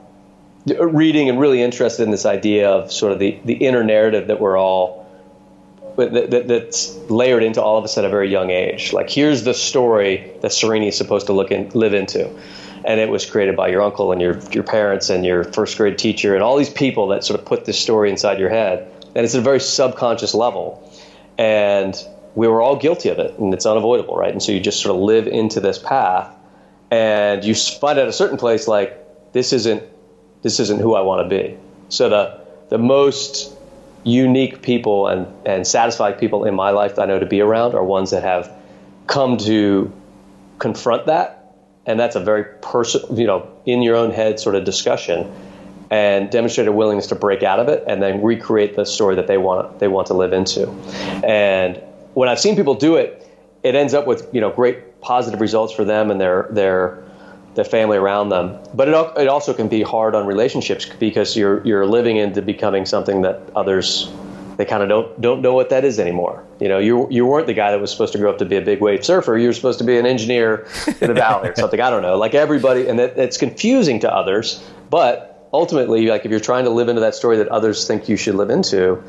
reading 0.66 1.30
and 1.30 1.40
really 1.40 1.62
interested 1.62 2.04
in 2.04 2.12
this 2.12 2.26
idea 2.26 2.70
of 2.70 2.92
sort 2.92 3.12
of 3.12 3.20
the 3.20 3.40
the 3.46 3.54
inner 3.54 3.84
narrative 3.84 4.28
that 4.28 4.40
we're 4.40 4.58
all 4.58 5.02
that, 5.98 6.32
that, 6.32 6.48
that's 6.48 6.96
layered 7.10 7.44
into 7.44 7.62
all 7.62 7.78
of 7.78 7.84
us 7.84 7.98
at 7.98 8.06
a 8.06 8.10
very 8.10 8.30
young 8.32 8.50
age. 8.50 8.94
Like 8.94 9.10
here's 9.10 9.44
the 9.44 9.54
story 9.54 10.32
that 10.42 10.52
Srini 10.52 10.88
is 10.88 10.98
supposed 10.98 11.28
to 11.28 11.34
look 11.34 11.52
in, 11.52 11.70
live 11.70 11.94
into. 11.94 12.34
And 12.84 13.00
it 13.00 13.10
was 13.10 13.26
created 13.26 13.56
by 13.56 13.68
your 13.68 13.82
uncle 13.82 14.12
and 14.12 14.22
your 14.22 14.40
your 14.52 14.64
parents 14.64 15.10
and 15.10 15.26
your 15.26 15.44
first 15.44 15.78
grade 15.78 15.98
teacher 15.98 16.34
and 16.34 16.44
all 16.44 16.58
these 16.58 16.70
people 16.70 17.08
that 17.10 17.24
sort 17.24 17.40
of 17.40 17.46
put 17.46 17.66
this 17.66 17.80
story 17.80 18.10
inside 18.10 18.40
your 18.40 18.50
head 18.50 18.92
and 19.16 19.26
it's 19.26 19.36
at 19.36 19.40
a 19.40 19.44
very 19.44 19.60
subconscious 19.60 20.34
level. 20.34 20.90
And 21.38 21.96
we 22.36 22.48
were 22.48 22.62
all 22.62 22.78
guilty 22.78 23.10
of 23.10 23.20
it, 23.20 23.38
and 23.38 23.54
it's 23.54 23.66
unavoidable, 23.66 24.16
right? 24.16 24.32
And 24.32 24.42
so 24.42 24.52
you 24.52 24.60
just 24.60 24.82
sort 24.82 24.96
of 24.96 25.02
live 25.02 25.28
into 25.28 25.60
this 25.60 25.78
path, 25.78 26.34
and 26.90 27.44
you 27.44 27.54
find 27.56 28.00
at 28.00 28.08
a 28.08 28.14
certain 28.14 28.38
place 28.38 28.68
like 28.68 28.98
this 29.34 29.54
isn't 29.54 29.84
this 30.42 30.60
isn't 30.60 30.80
who 30.80 30.96
I 30.96 31.02
want 31.02 31.28
to 31.28 31.30
be. 31.30 31.58
So 31.90 32.10
the 32.10 32.42
the 32.70 32.78
most 32.78 33.56
unique 34.04 34.62
people 34.62 35.08
and 35.08 35.28
and 35.46 35.66
satisfied 35.68 36.20
people 36.20 36.46
in 36.46 36.56
my 36.56 36.72
life 36.72 36.96
that 36.96 37.04
I 37.04 37.06
know 37.06 37.20
to 37.20 37.26
be 37.26 37.42
around 37.42 37.76
are 37.76 37.84
ones 37.84 38.12
that 38.12 38.24
have 38.24 38.52
come 39.08 39.38
to 39.38 39.92
confront 40.60 41.08
that, 41.08 41.56
and 41.86 42.00
that's 42.00 42.16
a 42.16 42.20
very 42.20 42.46
personal, 42.62 43.18
you 43.20 43.28
know, 43.28 43.50
in 43.66 43.82
your 43.82 43.96
own 43.96 44.12
head 44.12 44.40
sort 44.40 44.56
of 44.56 44.64
discussion 44.64 45.32
and 45.92 46.30
demonstrate 46.30 46.68
a 46.68 46.72
willingness 46.72 47.08
to 47.08 47.16
break 47.16 47.44
out 47.44 47.60
of 47.60 47.68
it 47.68 47.84
and 47.86 48.02
then 48.02 48.24
recreate 48.24 48.78
the 48.78 48.86
story 48.86 49.16
that 49.16 49.28
they 49.28 49.38
want 49.38 49.80
they 49.80 49.88
want 49.88 50.08
to 50.08 50.14
live 50.14 50.34
into. 50.34 50.70
And 51.24 51.82
when 52.14 52.30
I've 52.30 52.40
seen 52.40 52.56
people 52.56 52.76
do 52.76 52.96
it, 52.96 53.28
it 53.64 53.76
ends 53.76 53.94
up 53.94 54.08
with 54.08 54.28
you 54.34 54.42
know 54.42 54.50
great 54.50 55.02
positive 55.02 55.42
results 55.42 55.74
for 55.74 55.84
them 55.84 56.10
and 56.10 56.20
their 56.20 56.48
their 56.52 57.04
their 57.56 57.66
family 57.66 57.98
around 57.98 58.30
them. 58.30 58.58
But 58.74 58.88
it 58.88 58.94
it 59.18 59.28
also 59.28 59.54
can 59.54 59.68
be 59.68 59.82
hard 59.82 60.16
on 60.16 60.26
relationships 60.26 60.86
because 60.86 61.36
you're 61.36 61.66
you're 61.66 61.86
living 61.86 62.18
into 62.18 62.42
becoming 62.42 62.86
something 62.86 63.22
that 63.24 63.42
others 63.56 64.12
they 64.58 64.66
kind 64.66 64.84
of 64.84 64.90
don't 64.90 65.22
don't 65.22 65.42
know 65.42 65.54
what 65.54 65.70
that 65.70 65.84
is 65.84 66.00
anymore. 66.00 66.46
You 66.60 66.68
know, 66.68 66.78
you 66.78 67.08
you 67.10 67.26
weren't 67.26 67.48
the 67.48 67.54
guy 67.54 67.72
that 67.72 67.82
was 67.82 67.92
supposed 67.92 68.14
to 68.14 68.20
grow 68.20 68.30
up 68.30 68.38
to 68.40 68.46
be 68.46 68.58
a 68.58 68.62
big 68.62 68.80
wave 68.80 69.04
surfer. 69.04 69.38
You 69.38 69.48
were 69.48 69.54
supposed 69.54 69.80
to 69.80 69.86
be 69.86 69.98
an 69.98 70.06
engineer 70.06 70.68
in 70.88 71.08
the 71.08 71.14
valley 71.14 71.50
or 71.50 71.56
something. 71.56 71.82
I 71.82 71.90
don't 71.90 72.04
know. 72.04 72.18
Like 72.18 72.36
everybody, 72.36 72.88
and 72.88 73.00
it, 73.00 73.18
it's 73.18 73.38
confusing 73.38 74.02
to 74.02 74.14
others. 74.14 74.64
But 74.90 75.48
ultimately, 75.52 76.08
like 76.08 76.26
if 76.26 76.32
you're 76.32 76.40
trying 76.40 76.66
to 76.66 76.70
live 76.70 76.90
into 76.90 77.02
that 77.02 77.16
story 77.16 77.38
that 77.38 77.48
others 77.48 77.88
think 77.88 78.08
you 78.08 78.18
should 78.18 78.36
live 78.36 78.50
into, 78.50 79.04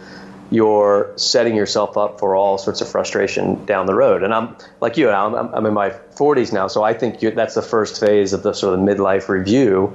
you're 0.53 1.13
setting 1.17 1.57
yourself 1.57 1.97
up 1.97 2.21
for 2.21 2.37
all 2.37 2.59
sorts 2.59 2.83
of 2.83 2.89
frustration 2.89 3.65
down 3.65 3.87
the 3.87 3.95
road. 3.95 4.23
And 4.23 4.35
I'm 4.35 4.55
like 4.81 4.99
you, 4.99 5.09
I'm, 5.09 5.35
I'm 5.35 5.65
in 5.65 5.73
my 5.73 5.91
40s 5.91 6.53
now, 6.53 6.69
so 6.69 6.83
I 6.83 6.93
think 6.93 7.21
that's 7.21 7.55
the 7.55 7.63
first 7.63 7.99
phase 7.99 8.35
of 8.35 8.43
the 8.43 8.53
sort 8.53 8.79
of 8.79 8.81
midlife 8.81 9.29
review, 9.29 9.87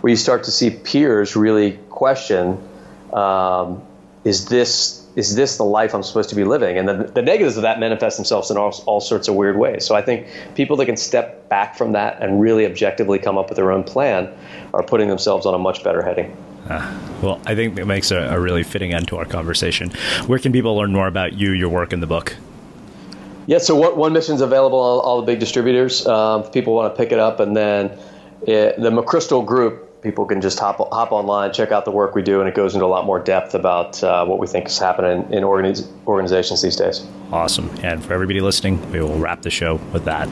where 0.00 0.10
you 0.10 0.16
start 0.16 0.44
to 0.44 0.50
see 0.50 0.70
peers 0.70 1.36
really 1.36 1.72
question, 1.90 2.58
um, 3.12 3.82
is 4.24 4.46
this 4.46 5.06
is 5.16 5.34
this 5.34 5.56
the 5.56 5.64
life 5.64 5.94
I'm 5.94 6.02
supposed 6.02 6.28
to 6.28 6.34
be 6.34 6.44
living? 6.44 6.76
And 6.76 6.86
the, 6.86 6.94
the 6.94 7.22
negatives 7.22 7.56
of 7.56 7.62
that 7.62 7.80
manifest 7.80 8.18
themselves 8.18 8.50
in 8.50 8.58
all, 8.58 8.78
all 8.84 9.00
sorts 9.00 9.28
of 9.28 9.34
weird 9.34 9.56
ways. 9.56 9.86
So 9.86 9.94
I 9.94 10.02
think 10.02 10.28
people 10.54 10.76
that 10.76 10.84
can 10.84 10.98
step 10.98 11.48
back 11.48 11.74
from 11.74 11.92
that 11.92 12.22
and 12.22 12.38
really 12.38 12.66
objectively 12.66 13.18
come 13.18 13.38
up 13.38 13.48
with 13.48 13.56
their 13.56 13.72
own 13.72 13.82
plan 13.82 14.30
are 14.74 14.82
putting 14.82 15.08
themselves 15.08 15.46
on 15.46 15.54
a 15.54 15.58
much 15.58 15.82
better 15.82 16.02
heading. 16.02 16.36
Uh, 16.68 16.98
well, 17.22 17.40
I 17.46 17.54
think 17.54 17.78
it 17.78 17.86
makes 17.86 18.10
a, 18.10 18.18
a, 18.18 18.40
really 18.40 18.62
fitting 18.62 18.92
end 18.92 19.08
to 19.08 19.16
our 19.16 19.24
conversation. 19.24 19.90
Where 20.26 20.38
can 20.38 20.52
people 20.52 20.76
learn 20.76 20.92
more 20.92 21.06
about 21.06 21.34
you, 21.34 21.52
your 21.52 21.68
work, 21.68 21.92
in 21.92 22.00
the 22.00 22.06
book? 22.06 22.36
Yeah, 23.46 23.58
so 23.58 23.76
one, 23.76 23.96
one 23.96 24.12
mission 24.12 24.34
is 24.34 24.40
available 24.40 24.80
on 24.80 24.98
all 25.04 25.20
the 25.20 25.26
big 25.26 25.38
distributors. 25.38 26.06
Um, 26.06 26.42
if 26.42 26.52
people 26.52 26.74
want 26.74 26.92
to 26.92 26.96
pick 27.00 27.12
it 27.12 27.18
up, 27.18 27.40
and 27.40 27.56
then 27.56 27.96
it, 28.42 28.80
the 28.80 28.90
McChrystal 28.90 29.46
Group 29.46 30.02
people 30.02 30.24
can 30.24 30.40
just 30.40 30.58
hop 30.58 30.78
hop 30.78 31.12
online, 31.12 31.52
check 31.52 31.72
out 31.72 31.84
the 31.84 31.90
work 31.90 32.14
we 32.14 32.22
do, 32.22 32.40
and 32.40 32.48
it 32.48 32.54
goes 32.54 32.74
into 32.74 32.86
a 32.86 32.88
lot 32.88 33.04
more 33.04 33.18
depth 33.18 33.54
about 33.54 34.02
uh, 34.02 34.24
what 34.24 34.38
we 34.38 34.46
think 34.46 34.66
is 34.66 34.78
happening 34.78 35.32
in 35.32 35.42
organiz- 35.42 35.88
organizations 36.06 36.62
these 36.62 36.76
days. 36.76 37.04
Awesome. 37.32 37.70
And 37.82 38.04
for 38.04 38.12
everybody 38.12 38.40
listening, 38.40 38.90
we 38.92 39.00
will 39.00 39.18
wrap 39.18 39.42
the 39.42 39.50
show 39.50 39.76
with 39.92 40.04
that. 40.04 40.28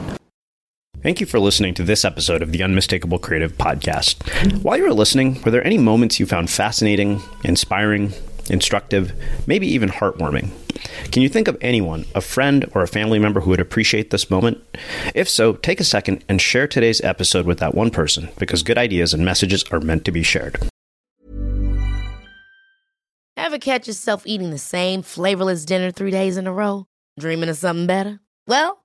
Thank 1.05 1.21
you 1.21 1.27
for 1.27 1.39
listening 1.39 1.75
to 1.75 1.83
this 1.83 2.03
episode 2.03 2.41
of 2.41 2.51
the 2.51 2.63
Unmistakable 2.63 3.19
Creative 3.19 3.55
Podcast. 3.55 4.63
While 4.63 4.77
you 4.77 4.85
were 4.85 4.91
listening, 4.91 5.39
were 5.43 5.51
there 5.51 5.63
any 5.63 5.77
moments 5.77 6.19
you 6.19 6.25
found 6.25 6.49
fascinating, 6.49 7.21
inspiring, 7.43 8.11
instructive, 8.49 9.13
maybe 9.45 9.67
even 9.67 9.89
heartwarming? 9.89 10.49
Can 11.11 11.21
you 11.21 11.29
think 11.29 11.47
of 11.47 11.59
anyone, 11.61 12.05
a 12.15 12.21
friend 12.21 12.65
or 12.73 12.81
a 12.81 12.87
family 12.87 13.19
member 13.19 13.41
who 13.41 13.51
would 13.51 13.59
appreciate 13.59 14.09
this 14.09 14.31
moment? 14.31 14.63
If 15.13 15.29
so, 15.29 15.53
take 15.53 15.79
a 15.79 15.83
second 15.83 16.25
and 16.27 16.41
share 16.41 16.67
today's 16.67 17.01
episode 17.01 17.45
with 17.45 17.59
that 17.59 17.75
one 17.75 17.91
person 17.91 18.29
because 18.39 18.63
good 18.63 18.79
ideas 18.79 19.13
and 19.13 19.23
messages 19.23 19.63
are 19.69 19.81
meant 19.81 20.05
to 20.05 20.11
be 20.11 20.23
shared. 20.23 20.57
Ever 23.37 23.59
catch 23.59 23.85
yourself 23.85 24.23
eating 24.25 24.49
the 24.49 24.57
same 24.57 25.03
flavorless 25.03 25.65
dinner 25.65 25.91
three 25.91 26.09
days 26.09 26.35
in 26.35 26.47
a 26.47 26.51
row? 26.51 26.87
Dreaming 27.19 27.49
of 27.49 27.57
something 27.57 27.85
better? 27.85 28.21
Well, 28.47 28.84